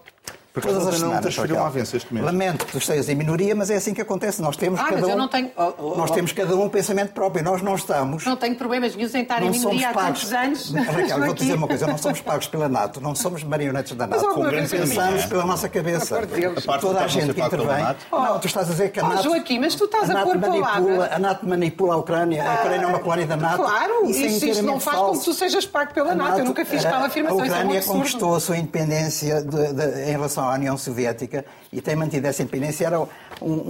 Por 0.53 0.61
acaso 0.61 0.79
Todas 0.79 0.87
as 0.87 0.93
ontem 0.93 1.01
não 1.03 1.09
semanas, 1.09 1.21
transferiram 1.35 1.63
a 1.65 1.67
avanço 1.67 1.97
este 1.97 2.13
mês. 2.13 2.25
Lamento 2.25 2.65
que 2.65 2.71
tu 2.71 2.77
estejas 2.77 3.09
em 3.09 3.15
minoria, 3.15 3.53
mas 3.53 3.69
é 3.69 3.75
assim 3.75 3.93
que 3.93 3.99
acontece. 3.99 4.41
Nós 4.41 4.55
temos 4.55 4.79
Ah, 4.79 4.83
cada 4.85 5.01
mas 5.01 5.09
eu 5.09 5.15
um, 5.15 5.17
não 5.17 5.27
tenho- 5.27 5.51
oh, 5.57 5.73
oh, 5.77 5.95
nós 5.97 6.09
oh. 6.09 6.13
temos 6.13 6.31
cada 6.31 6.55
um 6.55 6.63
um 6.63 6.69
pensamento 6.69 7.11
próprio. 7.11 7.43
Nós 7.43 7.61
não 7.61 7.75
estamos 7.75 8.23
Não 8.25 8.37
tenho 8.37 8.55
problemas 8.55 8.95
nenhum 8.95 9.09
em 9.13 9.21
estar 9.21 9.43
em 9.43 9.49
minoria 9.49 9.89
há 9.89 9.93
pagos. 9.93 10.21
tantos 10.29 10.33
anos. 10.33 10.71
Raquel, 10.73 11.33
dizer 11.33 11.49
Aqui. 11.51 11.57
uma 11.57 11.67
coisa: 11.67 11.87
não 11.87 11.97
somos 11.97 12.21
pagos 12.21 12.47
pela 12.47 12.69
NATO, 12.69 13.01
não 13.01 13.13
somos 13.13 13.43
marionetes 13.43 13.97
da 13.97 14.07
NATO. 14.07 14.43
vez 14.49 14.71
pensamos 14.71 15.23
é. 15.25 15.27
pela 15.27 15.45
nossa 15.45 15.67
cabeça. 15.67 16.15
A 16.15 16.19
parte 16.19 16.31
deles. 16.39 16.57
A 16.57 16.61
parte 16.61 16.81
Toda 16.81 16.99
a 17.01 17.07
gente 17.09 17.33
que 17.33 17.41
intervém. 17.41 17.83
NATO. 17.83 18.05
Não, 18.09 18.39
tu 18.39 18.47
estás 18.47 18.69
a 18.69 18.71
dizer 18.71 18.91
que 18.93 18.99
a 19.01 19.03
Oh, 19.03 19.09
NATO. 19.09 19.23
Joaquim, 19.23 19.59
mas 19.59 19.75
tu 19.75 19.83
estás 19.83 20.09
a 20.09 20.13
NATO 20.13 20.23
pôr 20.25 20.37
manipula, 20.37 20.65
palavras. 20.71 21.11
A 21.11 21.19
NATO 21.19 21.45
manipula 21.49 21.93
a 21.95 21.97
Ucrânia, 21.97 22.49
a 22.49 22.53
Ucrânia 22.61 22.85
é 22.85 22.87
uma 22.87 22.99
colónia 22.99 23.27
da 23.27 23.35
NATO. 23.35 23.57
Claro, 23.61 24.05
isso, 24.09 24.45
é 24.45 24.49
isso, 24.51 24.63
não 24.63 24.79
faz 24.79 24.97
com 24.99 25.19
que 25.19 25.25
tu 25.25 25.33
sejas 25.33 25.65
pago 25.65 25.93
pela 25.93 26.13
A 26.13 26.15
NATO. 26.15 26.39
Eu 26.39 26.45
nunca 26.45 26.63
fiz 26.63 26.85
a- 26.85 26.89
tal 26.91 27.03
afirmação. 27.03 27.41
A 27.41 27.45
é 27.45 27.49
Ucrânia 27.49 27.81
conquistou 27.83 28.35
a 28.35 28.39
sua 28.39 28.55
independência 28.57 29.41
de- 29.43 29.73
de- 29.73 30.11
em 30.11 30.14
relação 30.15 30.47
à 30.49 30.53
União 30.53 30.77
Soviética 30.77 31.45
e 31.71 31.81
tem 31.81 31.95
mantido 31.95 32.27
essa 32.27 32.41
independência. 32.41 32.85
Era 32.85 32.99
um, 32.99 33.07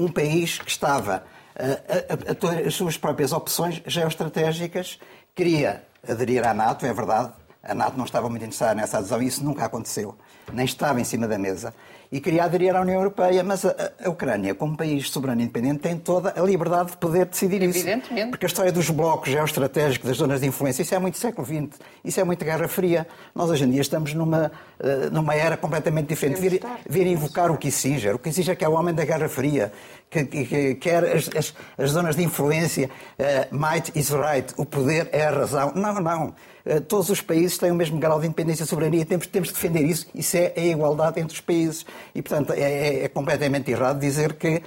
um 0.05 0.07
país 0.11 0.59
que 0.59 0.69
estava 0.69 1.23
eh, 1.55 1.81
a, 2.09 2.47
a- 2.63 2.67
as 2.67 2.73
suas 2.75 2.97
próprias 2.97 3.31
opções 3.31 3.81
geoestratégicas, 3.85 4.99
queria 5.35 5.83
aderir 6.07 6.45
à 6.45 6.53
NATO, 6.53 6.85
é 6.85 6.93
verdade. 6.93 7.31
A 7.63 7.73
NATO 7.73 7.97
não 7.97 8.05
estava 8.05 8.29
muito 8.29 8.43
interessada 8.43 8.75
nessa 8.75 8.99
adesão 8.99 9.21
isso 9.21 9.43
nunca 9.43 9.65
aconteceu, 9.65 10.15
nem 10.53 10.65
estava 10.65 11.01
em 11.01 11.03
cima 11.03 11.27
da 11.27 11.37
mesa. 11.37 11.73
E 12.12 12.20
queria 12.22 12.43
aderir 12.45 12.76
à 12.76 12.82
União 12.82 12.95
Europeia, 12.97 13.43
mas 13.43 13.66
a, 13.66 13.76
a- 14.06 14.10
Ucrânia, 14.10 14.53
como 14.56 14.78
país 14.78 15.10
soberano 15.10 15.41
e 15.41 15.43
independente, 15.43 15.80
tem 15.80 15.97
toda 15.97 16.34
a 16.39 16.41
liberdade 16.43 16.91
de 16.91 16.97
poder 16.97 17.26
decidir 17.26 17.62
isso. 17.64 17.80
Evidentemente. 17.80 18.30
Porque 18.30 18.45
a 18.45 18.47
história 18.47 18.72
dos 18.72 18.89
blocos 18.89 19.30
geoestratégicos, 19.32 20.08
das 20.10 20.18
zonas 20.18 20.41
de 20.41 20.47
influência, 20.47 20.82
isso 20.84 20.93
é 20.95 20.99
muito 20.99 21.18
século 21.18 21.45
XX, 21.45 21.80
isso 22.03 22.20
é 22.20 22.24
muito 22.24 22.45
Guerra 22.45 22.68
Fria. 22.68 23.08
Nós 23.34 23.49
hoje 23.49 23.64
em 23.66 23.70
dia 23.72 23.82
estamos 23.82 24.14
numa, 24.14 24.51
eh, 24.80 25.10
numa 25.12 25.34
era 25.36 25.58
completamente 25.58 26.08
diferente. 26.08 26.39
Vir, 26.39 26.62
vir 26.88 27.08
invocar 27.08 27.51
o 27.51 27.58
Kissinger, 27.58 28.16
o 28.16 28.20
Kissinger 28.20 28.56
que 28.56 28.64
é 28.64 28.70
o 28.70 28.74
homem 28.74 28.93
da 28.93 29.03
Guerra 29.03 29.28
Fria, 29.28 29.72
que, 30.10 30.24
que- 30.26 30.45
que 30.45 30.76
quer 30.76 31.03
as, 31.16 31.30
as- 31.36 31.53
as 31.78 31.91
zonas 31.91 32.16
de 32.16 32.24
influência, 32.24 32.89
eh, 33.18 33.47
might 33.51 33.91
is 33.97 34.10
right, 34.12 34.53
o 34.58 34.66
poder 34.66 35.10
é 35.12 35.26
a 35.26 35.32
razão. 35.32 35.72
Não, 35.76 35.95
não. 35.99 36.34
Eh, 36.66 36.80
Todos 36.80 37.09
os 37.09 37.22
países 37.22 37.57
têm 37.57 37.72
o 37.72 37.76
mesmo 37.76 37.99
grau 37.99 38.20
de 38.20 38.26
independência 38.28 38.63
e 38.63 38.68
soberania, 38.68 39.05
temos, 39.05 39.28
temos 39.28 39.49
de 39.49 39.53
defender 39.55 39.84
isso. 39.84 40.07
Isso 40.16 40.36
é 40.38 40.53
a 40.55 40.61
igualdade 40.66 41.20
entre 41.20 41.34
os 41.36 41.41
países. 41.41 41.86
E, 42.13 42.22
portanto, 42.22 42.53
é, 42.53 42.59
é- 42.61 43.03
é 43.03 43.07
completamente 43.07 43.70
errado 43.72 43.99
dizer 43.99 44.34
que 44.34 44.61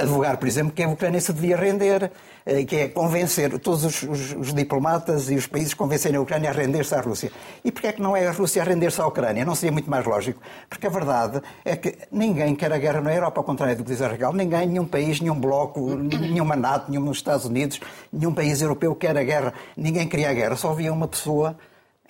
advogar, 0.00 0.36
por 0.38 0.48
exemplo, 0.48 0.72
que 0.72 0.82
a 0.82 0.88
Ucrânia 0.88 1.20
se 1.20 1.32
devia 1.32 1.56
render, 1.56 2.10
eh, 2.44 2.64
que 2.64 2.76
é 2.76 2.88
convencer 2.88 3.58
todos 3.58 3.84
os, 3.84 4.02
os- 4.02 4.32
os 4.32 4.52
diplomatas 4.54 5.30
e 5.30 5.34
os 5.36 5.46
países 5.46 5.74
convencerem 5.74 6.16
a 6.18 6.20
Ucrânia 6.20 6.50
a 6.50 6.52
render-se 6.52 6.94
à 6.94 7.00
Rússia. 7.00 7.30
E 7.64 7.70
porquê 7.70 7.88
é 7.88 7.92
que 7.92 8.02
não 8.02 8.16
é 8.16 8.26
a 8.26 8.32
Rússia 8.32 8.62
a 8.62 8.64
render-se 8.64 9.00
à 9.00 9.06
Ucrânia? 9.06 9.44
Não 9.44 9.54
seria 9.54 9.72
muito 9.72 9.88
mais 9.90 10.04
lógico? 10.04 10.40
Porque 10.68 10.86
a 10.86 10.90
verdade 10.90 11.40
é 11.64 11.76
que 11.76 11.96
ninguém 12.10 12.54
quer 12.54 12.72
a 12.72 12.78
guerra 12.78 13.00
na 13.00 13.14
Europa, 13.14 13.40
ao 13.40 13.44
contrário 13.44 13.76
do 13.76 13.84
que 13.84 13.90
diz 13.90 14.02
a 14.02 14.08
Regal. 14.08 14.32
Ninguém, 14.32 14.66
nenhum 14.66 14.84
país, 14.86 15.20
nenhum 15.20 15.38
bloco, 15.38 15.94
nenhuma 15.94 16.56
NATO, 16.56 16.90
nenhum 16.90 17.04
nos 17.04 17.18
Estados 17.18 17.44
Unidos, 17.44 17.80
nenhum 18.12 18.32
país 18.34 18.60
europeu 18.60 18.94
quer 18.94 19.16
a 19.16 19.22
guerra. 19.22 19.52
Ninguém 19.76 20.08
queria 20.08 20.30
a 20.30 20.34
guerra. 20.34 20.56
Só 20.56 20.70
havia 20.70 20.92
uma 20.92 21.06
pessoa 21.08 21.56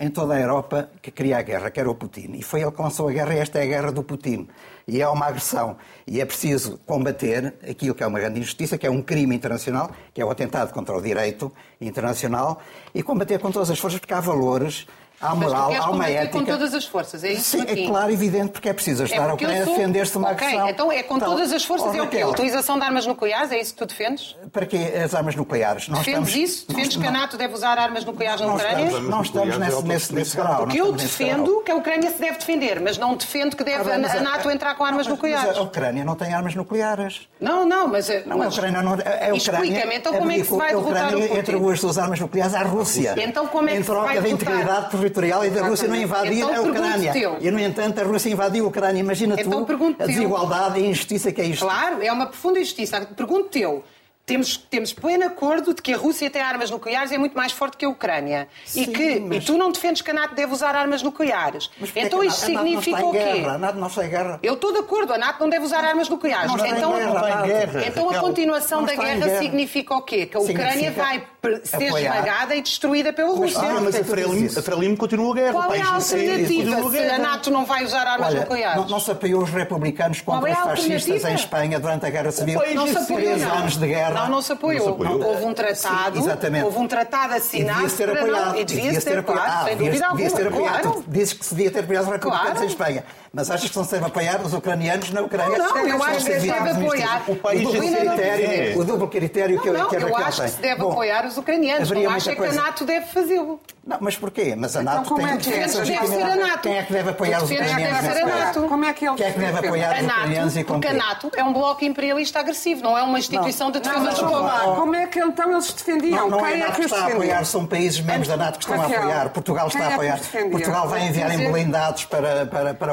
em 0.01 0.09
toda 0.09 0.33
a 0.33 0.41
Europa 0.41 0.89
que 1.03 1.11
queria 1.11 1.37
a 1.37 1.43
guerra, 1.43 1.71
que 1.71 1.79
era 1.79 1.91
o 1.91 1.95
Putin. 1.95 2.33
E 2.33 2.43
foi 2.43 2.63
ele 2.63 2.73
que 2.73 2.81
lançou 2.81 3.07
a 3.07 3.13
guerra, 3.13 3.35
e 3.35 3.39
esta 3.39 3.59
é 3.59 3.65
a 3.65 3.67
guerra 3.67 3.93
do 3.93 4.03
Putin. 4.03 4.49
E 4.89 5.03
é 5.03 5.07
uma 5.07 5.27
agressão. 5.27 5.77
E 6.07 6.23
é 6.23 6.25
preciso 6.25 6.79
combater 6.87 7.55
aquilo 7.69 7.95
que 7.95 8.03
é 8.03 8.07
uma 8.07 8.19
grande 8.19 8.41
injustiça, 8.41 8.79
que 8.79 8.87
é 8.87 8.91
um 8.91 9.03
crime 9.03 9.37
internacional, 9.37 9.91
que 10.15 10.23
é 10.23 10.25
o 10.25 10.31
atentado 10.31 10.73
contra 10.73 10.97
o 10.97 11.03
direito 11.03 11.53
internacional, 11.79 12.63
e 12.95 13.03
combater 13.03 13.39
com 13.39 13.51
todas 13.53 13.71
as 13.71 13.79
forças, 13.79 14.01
porque 14.01 14.15
há 14.15 14.21
valores, 14.21 14.87
há 15.21 15.35
moral, 15.35 15.73
há 15.81 15.91
uma 15.91 16.09
ética. 16.09 16.39
com 16.39 16.45
todas 16.45 16.75
as 16.75 16.85
forças, 16.85 17.23
é 17.25 17.33
isso, 17.33 17.59
Sim, 17.59 17.65
é 17.67 17.87
claro, 17.87 18.11
evidente, 18.13 18.51
porque 18.53 18.69
é 18.69 18.73
preciso 18.73 19.03
ajudar 19.05 19.25
a 19.27 19.29
eu 19.29 19.35
Ucrânia 19.35 19.63
a 19.63 19.65
sou- 19.65 19.75
defender-se 19.77 20.13
de 20.13 20.19
uma 20.19 20.31
Ok, 20.31 20.47
agressão. 20.47 20.69
então 20.69 20.93
é 20.93 21.03
com 21.03 21.17
Então, 21.17 21.31
todas 21.31 21.53
as 21.53 21.65
forças. 21.65 21.95
é 21.95 22.03
o 22.03 22.09
quê? 22.09 22.21
A 22.23 22.29
utilização 22.29 22.79
de 22.79 22.85
armas 22.85 23.07
nucleares? 23.07 23.53
É 23.53 23.61
isso 23.61 23.73
que 23.73 23.79
tu 23.79 23.87
defendes? 23.87 24.37
Para 24.53 24.67
que 24.67 24.77
as 24.77 25.15
armas 25.15 25.35
nucleares? 25.35 25.89
Nós 25.89 25.99
Defendes 26.01 26.29
estamos- 26.31 26.51
isso? 26.51 26.67
Defendes 26.69 26.97
nós- 26.97 27.03
que 27.05 27.09
a 27.09 27.13
NATO 27.13 27.37
deve 27.37 27.55
usar 27.55 27.79
armas 27.79 28.05
nucleares 28.05 28.41
na 28.41 28.55
Ucrânia? 28.55 28.85
estamos, 28.87 29.09
não 29.11 29.23
estamos 29.23 29.59
nesse, 29.59 29.83
nesse, 29.85 30.15
nesse 30.15 30.37
grau. 30.37 30.59
Porque 30.65 30.81
eu 30.81 30.93
defendo 30.93 31.63
que 31.65 31.71
a 31.71 31.77
Ucrânia 31.77 32.11
se 32.11 32.19
deve 32.21 32.39
defender, 32.39 32.81
mas 32.81 32.97
não 32.99 33.15
defendo 33.17 33.57
que 33.57 33.65
deve 33.65 33.81
Ah, 33.81 33.97
bem, 33.97 34.05
a, 34.05 34.13
a 34.13 34.21
NATO 34.21 34.51
entrar 34.51 34.75
com 34.77 34.85
armas 34.85 35.07
mas- 35.07 35.09
nucleares. 35.09 35.47
Mas 35.49 35.59
a 35.59 35.63
Ucrânia 35.63 36.05
não 36.05 36.15
tem 36.15 36.33
armas 36.33 36.55
nucleares. 36.55 37.29
Não, 37.41 37.67
não, 37.67 37.89
mas... 37.89 38.09
Não, 38.27 38.39
mas... 38.39 38.47
a 38.49 38.57
Ucrânia 38.57 38.83
não. 38.83 38.93
A, 38.93 38.95
a 38.95 38.97
Ucrânia, 38.97 39.37
Explica-me, 39.37 39.95
então 39.97 40.15
como 40.15 40.31
é 40.31 40.35
que 40.37 40.45
se 40.45 40.51
vai 40.57 40.69
a 40.71 40.75
derrotar 40.77 41.03
o 41.03 41.07
Ucrânia 41.07 41.29
Putin? 41.29 41.41
entregou 41.41 41.71
as 41.71 41.81
suas 41.81 41.99
armas 41.99 42.21
nucleares 42.21 42.55
à 42.55 42.63
Rússia. 42.63 43.15
Então 43.19 43.47
como 43.47 43.69
é 43.69 43.73
que 43.73 43.79
Em 43.79 43.83
se 43.83 43.87
troca 43.87 44.07
vai 44.07 44.21
derrotar? 44.21 44.91
Territorial 45.11 45.45
e 45.45 45.51
da 45.51 45.63
Rússia 45.67 45.89
não 45.89 45.97
invadir 45.97 46.39
Então 46.45 46.55
a 46.57 46.61
Ucrânia. 46.61 47.13
E, 47.41 47.51
no 47.51 47.59
entanto, 47.59 48.01
a 48.01 48.05
Rússia 48.05 48.31
invadiu 48.31 48.65
a 48.65 48.69
Ucrânia. 48.69 49.01
Imagina 49.01 49.37
Então 49.39 49.65
tu 49.65 49.97
a 49.99 50.07
desigualdade 50.07 50.81
e 50.81 50.85
a 50.85 50.87
injustiça 50.89 51.33
que 51.33 51.41
é 51.41 51.45
isto. 51.45 51.65
Claro, 51.65 52.03
é 52.03 52.11
uma 52.13 52.27
profunda 52.27 52.59
injustiça. 52.59 53.01
Pergunto-te 53.17 53.61
eu. 53.61 53.85
Temos, 54.27 54.57
temos 54.57 54.93
pleno 54.93 55.25
acordo 55.27 55.75
de 55.75 55.83
que 55.83 55.93
a 55.93 55.97
Rússia 55.97 56.31
tem 56.31 56.41
armas 56.41 56.71
nucleares 56.71 57.11
e 57.11 57.17
é 57.17 57.19
muito 57.19 57.37
mais 57.37 57.51
forte 57.51 57.77
que 57.77 57.85
a 57.85 57.89
Ucrânia. 57.89 58.47
e, 58.67 58.85
Sim, 58.85 58.93
que, 58.93 59.19
mas- 59.19 59.43
e 59.43 59.47
tu 59.47 59.59
não 59.59 59.73
defendes 59.73 60.03
que 60.03 60.11
a 60.13 60.15
NATO 60.15 60.37
deve 60.37 60.53
usar 60.53 60.77
armas 60.77 61.03
nucleares. 61.03 61.69
Então 61.97 62.21
a 62.21 62.25
NATO 62.27 62.31
não 62.53 62.63
significa 62.63 63.05
o 63.05 63.11
quê? 63.11 63.19
guerra? 63.19 63.53
A 63.55 63.59
NATO 63.59 63.79
não 63.79 63.89
está 63.89 64.07
em 64.07 64.09
guerra. 64.09 64.39
Eu 64.41 64.55
estou 64.55 64.73
de 64.73 64.79
acordo, 64.79 65.13
a 65.15 65.19
NATO 65.19 65.41
não 65.41 65.49
deve 65.49 65.65
usar 65.65 65.83
armas 65.85 66.09
nucleares. 66.09 66.47
Não 66.47 66.55
está 66.55 66.69
em 66.69 66.77
então, 66.79 66.93
guerra, 66.93 67.11
em 67.45 67.49
guerra. 67.49 67.87
então 67.89 68.05
a 68.09 68.13
Raquel. 68.13 68.29
continuação 68.29 68.81
Não 68.83 68.87
da 68.87 68.95
guerra, 68.95 69.39
significa 69.41 69.95
o 69.97 70.03
quê? 70.03 70.27
Que 70.27 70.37
a 70.37 70.41
Ucrânia 70.41 70.73
Significa 70.75 71.03
vai 71.03 71.27
ser 71.65 71.77
apoiar. 71.87 72.17
esmagada 72.19 72.55
e 72.55 72.63
destruída 72.63 73.13
pela 73.13 73.35
Rússia. 73.35 73.59
Ah, 73.61 73.81
mas 73.83 73.95
a 73.95 73.99
que 73.99 74.05
Frelimo, 74.05 74.49
a 74.59 74.63
Frelimo 74.63 74.97
continua 74.97 75.33
a 75.33 75.35
guerra. 75.35 75.53
Qual 75.53 75.63
o 75.63 75.67
é 75.75 75.79
país 75.79 75.87
a 75.89 75.95
alternativa 75.95 76.91
se 76.91 76.99
a. 76.99 77.19
NATO 77.19 77.51
não 77.51 77.65
vai 77.65 77.85
usar 77.85 78.07
armas 78.07 78.29
Olha, 78.29 78.41
nucleares? 78.41 78.77
não, 78.83 78.89
não 78.89 79.01
se 79.01 79.11
apoiou 79.11 79.43
os 79.43 79.51
republicanos 79.51 80.21
contra 80.21 80.49
é 80.51 80.53
os 80.53 80.59
fascistas 80.59 81.25
em 81.25 81.35
Espanha 81.35 81.81
durante 81.81 82.05
a 82.07 82.11
Guerra 82.11 82.31
Civil. 82.31 82.61
Não 82.75 82.87
se 82.87 82.99
apoiou, 82.99 83.21
Três 83.21 83.43
não. 83.43 83.55
anos 83.55 83.77
de 83.77 83.87
guerra. 83.87 84.11
Não, 84.23 84.29
não 84.29 84.43
se 84.43 84.53
apoiou. 84.53 84.87
Não 84.89 84.97
se 84.97 85.03
apoiou. 85.03 85.29
Houve 85.31 85.45
um 85.45 85.55
tratado, 85.55 86.17
Sim, 86.19 86.23
exatamente. 86.25 86.65
houve 86.65 86.79
um 86.79 86.87
tratado 86.89 87.35
assinado. 87.35 87.81
E 87.81 87.89
devia 87.89 87.97
ser 87.97 88.11
apoiado. 88.11 88.57
E 88.59 88.65
devia 88.65 89.01
ser, 89.01 89.19
apoiado. 89.19 89.47
Ah, 89.47 89.65
sem 89.65 89.77
devia- 89.77 89.87
dúvida 89.91 90.07
alguma. 90.07 90.23
devia 90.29 90.37
ser 90.37 90.47
apoiado. 90.49 90.83
Claro. 90.83 91.05
Dizes 91.09 91.33
que 91.33 91.47
se 91.47 91.55
devia 91.55 91.71
ter 91.71 91.81
apoiado 91.81 92.05
os 92.05 92.11
republicanos 92.13 92.51
Claro. 92.51 92.65
em 92.65 92.69
Espanha. 92.69 93.05
Mas 93.33 93.49
achas 93.49 93.71
que 93.71 93.77
não 93.77 93.85
se 93.85 93.93
deve 93.93 94.07
apoiar 94.07 94.41
os 94.45 94.53
ucranianos 94.53 95.11
na 95.13 95.21
Ucrânia? 95.23 95.57
Não, 95.57 95.69
não, 95.73 95.87
eu 95.87 96.03
acho 96.03 96.25
que 96.27 96.41
se 96.41 96.49
deve 96.49 96.71
apoiar. 96.71 97.23
O, 97.29 97.37
país 97.37 97.61
si 97.61 97.65
não 97.65 98.17
critério, 98.17 98.51
é. 98.51 98.75
o 98.77 98.85
duplo 98.85 99.07
critério 99.09 99.61
que, 99.61 99.71
Não, 99.71 99.89
que 99.89 99.97
a 99.97 100.01
eu 100.01 100.09
Raquel 100.09 100.27
acho 100.27 100.43
que 100.43 100.49
se 100.49 100.61
deve 100.61 100.83
apoiar 100.83 101.27
os 101.31 101.39
ucranianos. 101.39 101.91
haveria 101.91 102.09
Não 102.09 102.17
acha 102.17 102.31
que 102.31 102.37
a 102.37 102.39
coisa. 102.39 102.61
NATO 102.63 102.85
deve 102.85 103.07
fazê-lo. 103.07 103.61
Não, 103.87 103.99
mas 104.01 104.17
porquê? 104.17 104.55
Mas 104.57 104.77
a 104.77 104.83
NATO 104.83 105.09
como 105.09 105.21
tem 105.27 105.35
é 105.35 105.37
que 105.39 105.49
é? 105.53 105.59
Deve 105.67 105.69
ser 106.07 106.23
a. 106.23 106.37
NATO. 106.37 106.61
Quem 106.63 106.77
é 106.79 106.83
que 106.83 106.93
deve 106.93 107.11
apoiar 107.11 107.43
os 107.43 107.51
ucranianos? 107.51 107.83
deve 108.03 108.15
ser 108.15 108.23
a 108.23 108.27
NATO. 108.27 108.63
Como 108.69 108.85
é 108.85 108.93
que 108.93 109.07
eles 109.07 109.17
Quem 109.17 109.27
é 109.27 109.31
que 109.33 109.39
deve 109.39 109.53
defendem? 109.53 109.69
apoiar 109.71 109.91
A 109.91 110.01
os 110.01 110.07
ucranianos 110.07 110.57
e 110.57 110.65
porque 110.65 110.89
a? 110.89 110.93
NATO 110.93 111.31
é 111.37 111.45
um 111.45 111.53
bloco 111.53 111.85
imperialista 111.85 112.41
agressivo, 112.41 112.83
não 112.83 112.97
é 112.97 113.03
uma 113.03 113.19
instituição 113.19 113.71
de 113.71 113.81
defesa 113.81 114.23
não. 114.23 114.77
Como 114.77 114.95
é 114.95 115.07
que 115.07 115.19
então 115.21 115.53
eles 115.53 115.73
defendiam? 115.73 116.29
Não, 116.29 116.39
não 116.39 116.47
é 116.47 116.53
Quem 116.53 116.63
a 116.63 116.65
é 116.65 116.69
NATO 116.69 116.77
que 116.81 116.85
está 116.87 117.05
a 117.05 117.07
apoiar, 117.07 117.45
são 117.45 117.67
países 117.67 118.01
membros 118.01 118.29
da 118.29 118.37
NATO 118.37 118.59
que 118.59 118.65
estão 118.65 118.81
a 118.81 118.87
apoiar. 118.87 119.29
Portugal 119.31 119.67
está 119.69 119.79
é 119.81 119.83
a 119.85 119.89
que 119.89 119.95
apoiar. 119.95 120.21
Portugal 120.51 120.89
vai 120.89 121.07
enviar 121.07 121.31
em 121.33 121.37
Dizer- 121.39 121.53
blindados 121.53 122.05
para, 122.05 122.47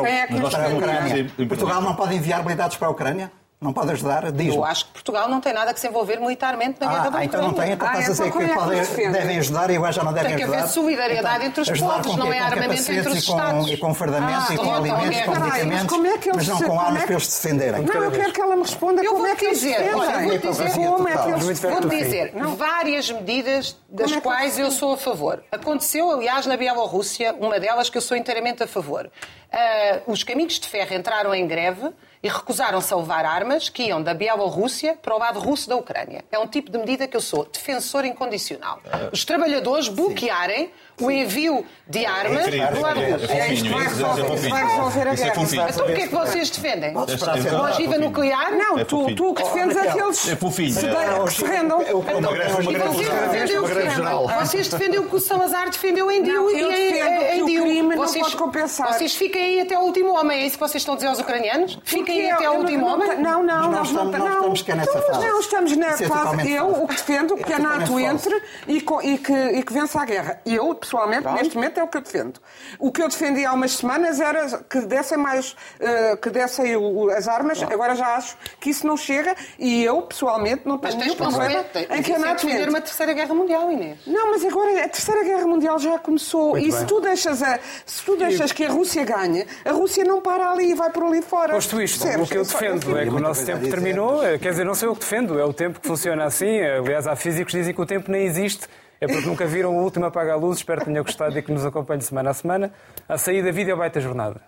é 0.05 0.23
a? 0.23 0.75
Ucrânia. 0.75 1.31
Portugal 1.47 1.81
não 1.81 1.95
pode 1.95 2.15
enviar 2.15 2.43
blindados 2.43 2.77
para 2.77 2.88
a 2.88 2.91
Ucrânia? 2.91 3.31
Não 3.60 3.74
pode 3.74 3.89
ajudar? 3.91 4.32
Diz-me. 4.32 4.55
Eu 4.55 4.64
acho 4.64 4.86
que 4.86 4.91
Portugal 4.91 5.28
não 5.28 5.41
tem 5.41 5.51
nada 5.51 5.74
que 5.74 5.80
se 5.80 5.88
envolver 5.88 6.20
militarmente 6.20 6.80
na 6.80 6.86
guerra 6.86 7.08
Ah, 7.08 7.10
da 7.10 7.18
ah, 7.18 7.26
então 7.26 7.41
não 7.41 7.53
tem, 7.53 7.74
Ucrânia. 7.74 7.74
então 7.74 7.88
Ah, 7.88 7.91
estás 7.99 8.05
a 8.05 8.12
dizer 8.12 8.28
então 8.28 8.38
que 8.39 8.45
é 8.45 8.53
podem- 8.86 9.12
devem 9.12 9.38
ajudar 9.39 9.70
e 9.72 9.76
agora 9.78 9.91
já 9.91 10.03
não 10.03 10.14
devem 10.14 10.28
Tem 10.30 10.38
que 10.38 10.43
ajudar. 10.43 10.60
haver 10.60 10.70
solidariedade 10.72 11.45
entre 11.45 11.62
os 11.62 11.70
ajudar 11.72 11.93
povos, 12.03 12.16
não 12.18 12.32
é 12.32 12.38
armamento 12.39 12.91
entre 12.91 12.99
os 12.99 13.26
com, 13.26 13.36
Estados. 13.36 13.72
E 13.72 13.78
com 13.78 13.93
fardamentos 13.95 14.49
Ah, 14.51 14.53
e 14.53 14.58
com 14.58 14.64
então, 14.64 14.76
alimentos, 14.76 15.18
então, 15.18 15.34
com 15.34 15.39
peraí, 15.41 15.49
mas 15.49 15.58
medicamentos, 15.66 15.89
como 15.95 16.05
é 16.08 16.18
que 16.20 16.30
eles 16.30 16.36
mas 16.38 16.47
não 16.47 16.58
se- 16.58 16.64
com 16.64 16.70
como 16.70 16.80
armas 16.82 16.95
é 16.95 16.99
que- 16.99 17.05
para 17.08 17.14
eles 17.16 17.28
se 17.28 17.41
defenderem. 17.47 17.82
Não, 17.82 18.03
eu 18.03 18.12
quero 18.12 18.32
que 18.34 18.41
ela 18.41 18.55
me 18.55 18.62
responda 18.62 19.01
Eu 19.03 19.12
como 19.12 19.24
vou 19.24 19.28
é 19.32 19.36
que 19.36 19.45
eles 19.45 19.58
dizer, 19.60 19.70
defendem. 19.78 19.95
olha, 19.95 20.12
eu 20.12 20.20
vou 20.20 20.38
dizer, 20.38 20.72
como 20.76 21.08
é 21.08 21.12
que 21.18 21.30
eles 21.30 21.43
Vou 21.80 21.89
dizer 21.89 22.34
várias 22.58 23.10
medidas 23.12 23.78
das 23.89 24.12
é 24.12 24.22
quais 24.22 24.60
eu 24.60 24.70
sou 24.70 24.93
a 24.93 24.97
favor. 24.97 25.43
Aconteceu, 25.51 26.12
aliás, 26.12 26.45
na 26.45 26.55
Bielorrússia, 26.58 27.34
uma 27.39 27.60
delas 27.60 27.89
que 27.89 27.97
eu 27.97 28.01
sou 28.03 28.16
inteiramente 28.16 28.62
a 28.62 28.68
favor. 28.68 29.10
Ah, 29.51 29.99
os 30.05 30.24
caminhos 30.24 30.60
de 30.60 30.68
ferro 30.68 30.93
entraram 30.93 31.34
em 31.34 31.47
greve 31.47 31.89
e 32.22 32.28
recusaram-se 32.28 32.93
a 32.93 32.97
levar 32.97 33.26
armas 33.26 33.70
que 33.70 33.84
iam 33.84 34.01
da 34.01 34.13
Bielorrússia 34.13 34.97
para 35.01 35.15
o 35.15 35.20
lado 35.20 35.39
russo 35.39 35.70
da 35.70 35.76
Ucrânia. 35.76 36.26
É 36.32 36.39
um 36.39 36.47
tipo 36.47 36.72
de 36.72 36.78
medida 36.78 37.07
que 37.07 37.15
eu 37.15 37.22
sou 37.22 37.45
defensor 37.45 38.05
incondicional. 38.05 38.80
Os 39.11 39.24
trabalhadores 39.24 39.88
bloquearem 39.88 40.72
o 40.99 41.11
envio 41.11 41.65
de 41.87 42.05
armas 42.05 42.47
é 42.47 42.67
fofinho, 42.67 43.29
É 43.29 43.53
isto 43.53 43.63
que 43.65 43.69
vai 43.73 43.85
isso 43.85 44.05
é 44.05 44.07
resolver- 44.13 44.49
vai 44.49 44.65
resolver 44.67 45.07
a 45.07 45.11
é 45.11 45.15
guerra. 45.15 45.69
Então 45.69 45.85
o 45.85 45.93
que 45.93 46.01
é 46.01 46.07
que 46.07 46.15
vocês 46.15 46.49
defendem? 46.49 46.93
Podes 46.93 47.13
esperar 47.13 47.31
a 47.31 47.33
ser 47.35 47.39
Então, 47.47 47.51
verdade. 47.59 47.73
Ogiva 47.73 47.93
fofinho. 47.93 48.07
nuclear? 48.09 48.51
Não, 48.57 48.79
É 48.79 48.85
tu, 48.85 49.15
tu 49.15 49.33
que 49.33 49.43
defendes 49.43 49.77
aqueles 49.77 50.27
é 50.27 50.35
fofinho, 50.35 50.73
que 50.73 50.79
se, 50.81 50.87
é. 50.87 51.23
que 51.25 51.33
se 51.33 51.45
rendam. 51.45 51.81
É 51.81 51.93
o- 51.93 51.99
Uma 51.99 52.31
greve, 52.31 52.51
uma 52.53 52.61
E 52.61 52.65
greve 52.73 52.87
vocês 52.89 53.07
defendem 53.09 53.57
o 53.57 53.65
Uma 53.65 53.69
que? 53.69 53.89
geral. 53.95 54.27
Vocês 54.27 54.67
defendem 54.67 54.99
o 54.99 55.03
que 55.09 55.15
o 55.15 55.19
Salazar 55.19 55.69
defendeu 55.69 56.11
em 56.11 56.23
Dio 56.23 56.49
e 56.51 56.61
em, 56.61 57.45
Dio. 57.45 57.63
crime 57.63 57.95
não 57.95 57.97
vocês, 58.05 58.23
pode 58.23 58.35
compensar. 58.37 58.93
Vocês 58.93 59.15
fiquem 59.15 59.41
aí 59.43 59.61
até 59.61 59.77
o 59.77 59.81
último 59.83 60.13
homem. 60.19 60.41
É 60.41 60.45
isso 60.45 60.57
que 60.57 60.63
vocês 60.67 60.81
estão 60.81 60.93
a 60.93 60.97
dizer 60.97 61.07
aos 61.09 61.19
ucranianos? 61.19 61.79
Fiquem 61.83 62.21
aí 62.21 62.31
até 62.31 62.49
o 62.49 62.53
último 62.55 62.85
homem? 62.85 63.17
Não, 63.19 63.43
não, 63.43 63.71
Nós 63.71 63.91
nós 63.91 63.91
não 63.91 64.05
estamos- 64.05 64.61
cá 64.63 64.75
nessa 64.75 64.89
Então, 64.97 65.01
fase. 65.13 65.25
Não, 65.27 65.39
estamos 65.39 65.77
na 65.77 65.87
é 65.87 65.97
fase. 65.97 66.51
Eu 66.51 66.67
o 66.83 66.87
que 66.87 66.95
defendo 66.95 67.37
que 67.37 67.53
É 67.53 67.55
a 67.55 67.59
NATO 67.59 67.99
entre 67.99 68.41
e 68.67 69.63
que 69.63 69.73
vença 69.73 70.01
a 70.01 70.05
guerra. 70.05 70.41
Eu, 70.45 70.73
pessoalmente, 70.88 71.27
neste 71.33 71.55
momento 71.55 71.79
é 71.79 71.83
o 71.83 71.88
que 71.88 71.97
eu 71.97 72.01
defendo. 72.01 72.39
O 72.79 72.91
que 72.91 73.01
eu 73.01 73.07
defendi 73.09 73.45
há 73.45 73.53
umas 73.53 73.71
semanas 73.73 74.19
era 74.19 74.47
que 74.69 74.79
dessem 74.81 75.17
mais, 75.17 75.55
eh, 75.79 76.15
que 76.17 76.29
dessem 76.29 76.75
o- 76.75 77.09
as 77.09 77.27
armas. 77.27 77.61
Agora 77.63 77.95
já 77.95 78.15
acho 78.15 78.38
que 78.59 78.69
isso 78.69 78.88
não 78.88 78.95
chega 78.97 79.35
e 79.59 79.83
eu, 79.83 80.01
pessoalmente, 80.03 80.61
não 80.65 80.79
Mas 80.81 80.93
tenho 80.95 81.05
nenhum 81.05 81.15
problema 81.17 81.63
consequência. 81.63 81.95
em 81.97 82.01
que 82.01 82.11
a 82.11 82.15
é 82.15 82.19
NATO 82.19 82.45
defender 82.45 82.69
uma 82.69 82.81
terceira 82.81 83.13
guerra 83.13 83.33
mundial, 83.35 83.71
Inês. 83.71 83.99
Não, 84.07 84.31
mas 84.31 84.45
agora 84.45 84.83
a 84.85 84.89
Terceira 84.89 85.23
Guerra 85.23 85.45
Mundial 85.47 85.77
já 85.79 85.97
começou 85.99 86.51
Muito 86.51 86.67
e 86.67 86.71
bem. 86.71 86.79
se 86.79 86.85
tu, 86.85 87.01
deixas 87.01 87.43
a, 87.43 87.59
se 87.85 88.03
tu 88.05 88.15
deixas 88.15 88.51
que 88.51 88.65
a 88.65 88.69
Rússia 88.69 89.03
ganhe, 89.03 89.45
a 89.65 89.71
Rússia 89.71 90.03
não 90.03 90.21
para 90.21 90.51
ali 90.51 90.71
e 90.71 90.73
vai 90.73 90.89
por 90.91 91.03
ali 91.03 91.21
fora. 91.21 91.53
Posto 91.53 91.81
isto, 91.81 92.01
Percebes? 92.03 92.27
o 92.27 92.31
que 92.31 92.38
eu 92.38 92.41
É 92.41 92.45
defendo 92.45 92.97
é 92.97 93.03
que 93.03 93.09
o 93.09 93.19
nosso 93.19 93.45
tempo 93.45 93.67
terminou. 93.69 94.23
É, 94.23 94.38
Quer 94.38 94.51
dizer, 94.51 94.63
não 94.65 94.75
sei 94.75 94.88
o 94.88 94.93
que 94.93 94.99
defendo, 95.01 95.39
é 95.39 95.43
o 95.45 95.53
tempo 95.53 95.79
que 95.79 95.88
funciona 95.88 96.23
assim. 96.25 96.59
Aliás, 96.61 97.07
há 97.07 97.15
físicos 97.15 97.51
que 97.51 97.59
dizem 97.59 97.73
que 97.73 97.81
o 97.81 97.85
tempo 97.85 98.09
nem 98.11 98.25
existe. 98.25 98.67
É 98.99 99.07
porque 99.07 99.27
nunca 99.27 99.45
viram 99.45 99.75
o 99.75 99.83
último 99.83 100.05
apagar 100.05 100.35
a 100.35 100.39
luz. 100.39 100.57
Espero 100.57 100.81
que 100.81 100.87
tenham 100.87 101.03
gostado 101.03 101.37
e 101.37 101.41
que 101.41 101.51
nos 101.51 101.65
acompanhe 101.65 102.01
semana 102.01 102.31
a 102.31 102.33
semana. 102.33 102.73
A 103.07 103.17
saída, 103.17 103.51
vídeo 103.51 103.77
baita 103.77 103.99
jornada. 103.99 104.41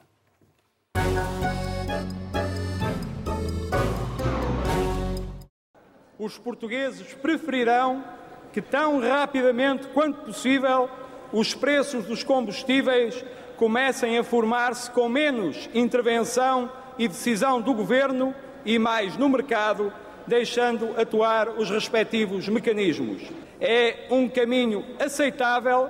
os 6.20 6.38
portugueses 6.38 7.14
preferirão 7.14 8.04
que 8.52 8.62
tão 8.62 9.00
rapidamente 9.00 9.88
quanto 9.88 10.26
possível 10.26 10.90
os 11.32 11.56
preços 11.56 12.06
dos 12.06 12.24
combustíveis 12.24 13.24
comecem 13.56 14.18
a 14.18 14.24
formar-se 14.24 14.92
com 14.92 15.08
menos 15.08 15.70
intervenção 15.74 16.70
e 16.98 17.08
decisão 17.08 17.62
do 17.62 17.74
governo 17.74 18.36
e 18.66 18.78
mais 18.78 19.16
no 19.16 19.30
mercado, 19.30 19.94
deixando 20.30 20.94
atuar 20.96 21.50
os 21.50 21.70
respectivos 21.70 22.48
mecanismos. 22.48 23.24
É 23.60 24.06
um 24.10 24.30
caminho 24.30 24.86
aceitável, 25.00 25.90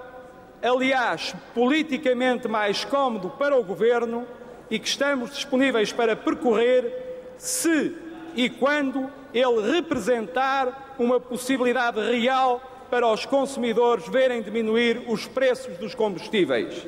aliás, 0.64 1.36
politicamente 1.54 2.48
mais 2.48 2.84
cómodo 2.84 3.30
para 3.32 3.56
o 3.56 3.64
governo 3.64 4.26
e 4.72 4.80
que 4.80 4.88
estamos 4.88 5.32
disponíveis 5.32 5.92
para 5.92 6.16
percorrer 6.16 7.34
se 7.38 7.96
e 8.36 8.50
quando 8.50 9.10
ele 9.34 9.72
representar 9.74 10.96
uma 10.98 11.20
possibilidade 11.20 12.00
real 12.00 12.62
para 12.90 13.08
os 13.08 13.26
consumidores 13.26 14.08
verem 14.08 14.42
diminuir 14.42 15.04
os 15.08 15.28
preços 15.28 15.78
dos 15.78 15.94
combustíveis. 15.94 16.88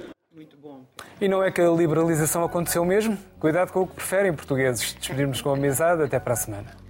E 1.19 1.27
não 1.27 1.43
é 1.43 1.51
que 1.51 1.61
a 1.61 1.69
liberalização 1.69 2.43
aconteceu 2.43 2.83
mesmo? 2.83 3.17
Cuidado 3.39 3.71
com 3.71 3.81
o 3.81 3.87
que 3.87 3.93
preferem, 3.93 4.33
portugueses. 4.33 4.93
Despedirmos 4.93 5.39
com 5.41 5.51
amizade. 5.51 6.01
Até 6.01 6.19
para 6.19 6.33
a 6.33 6.35
semana. 6.35 6.80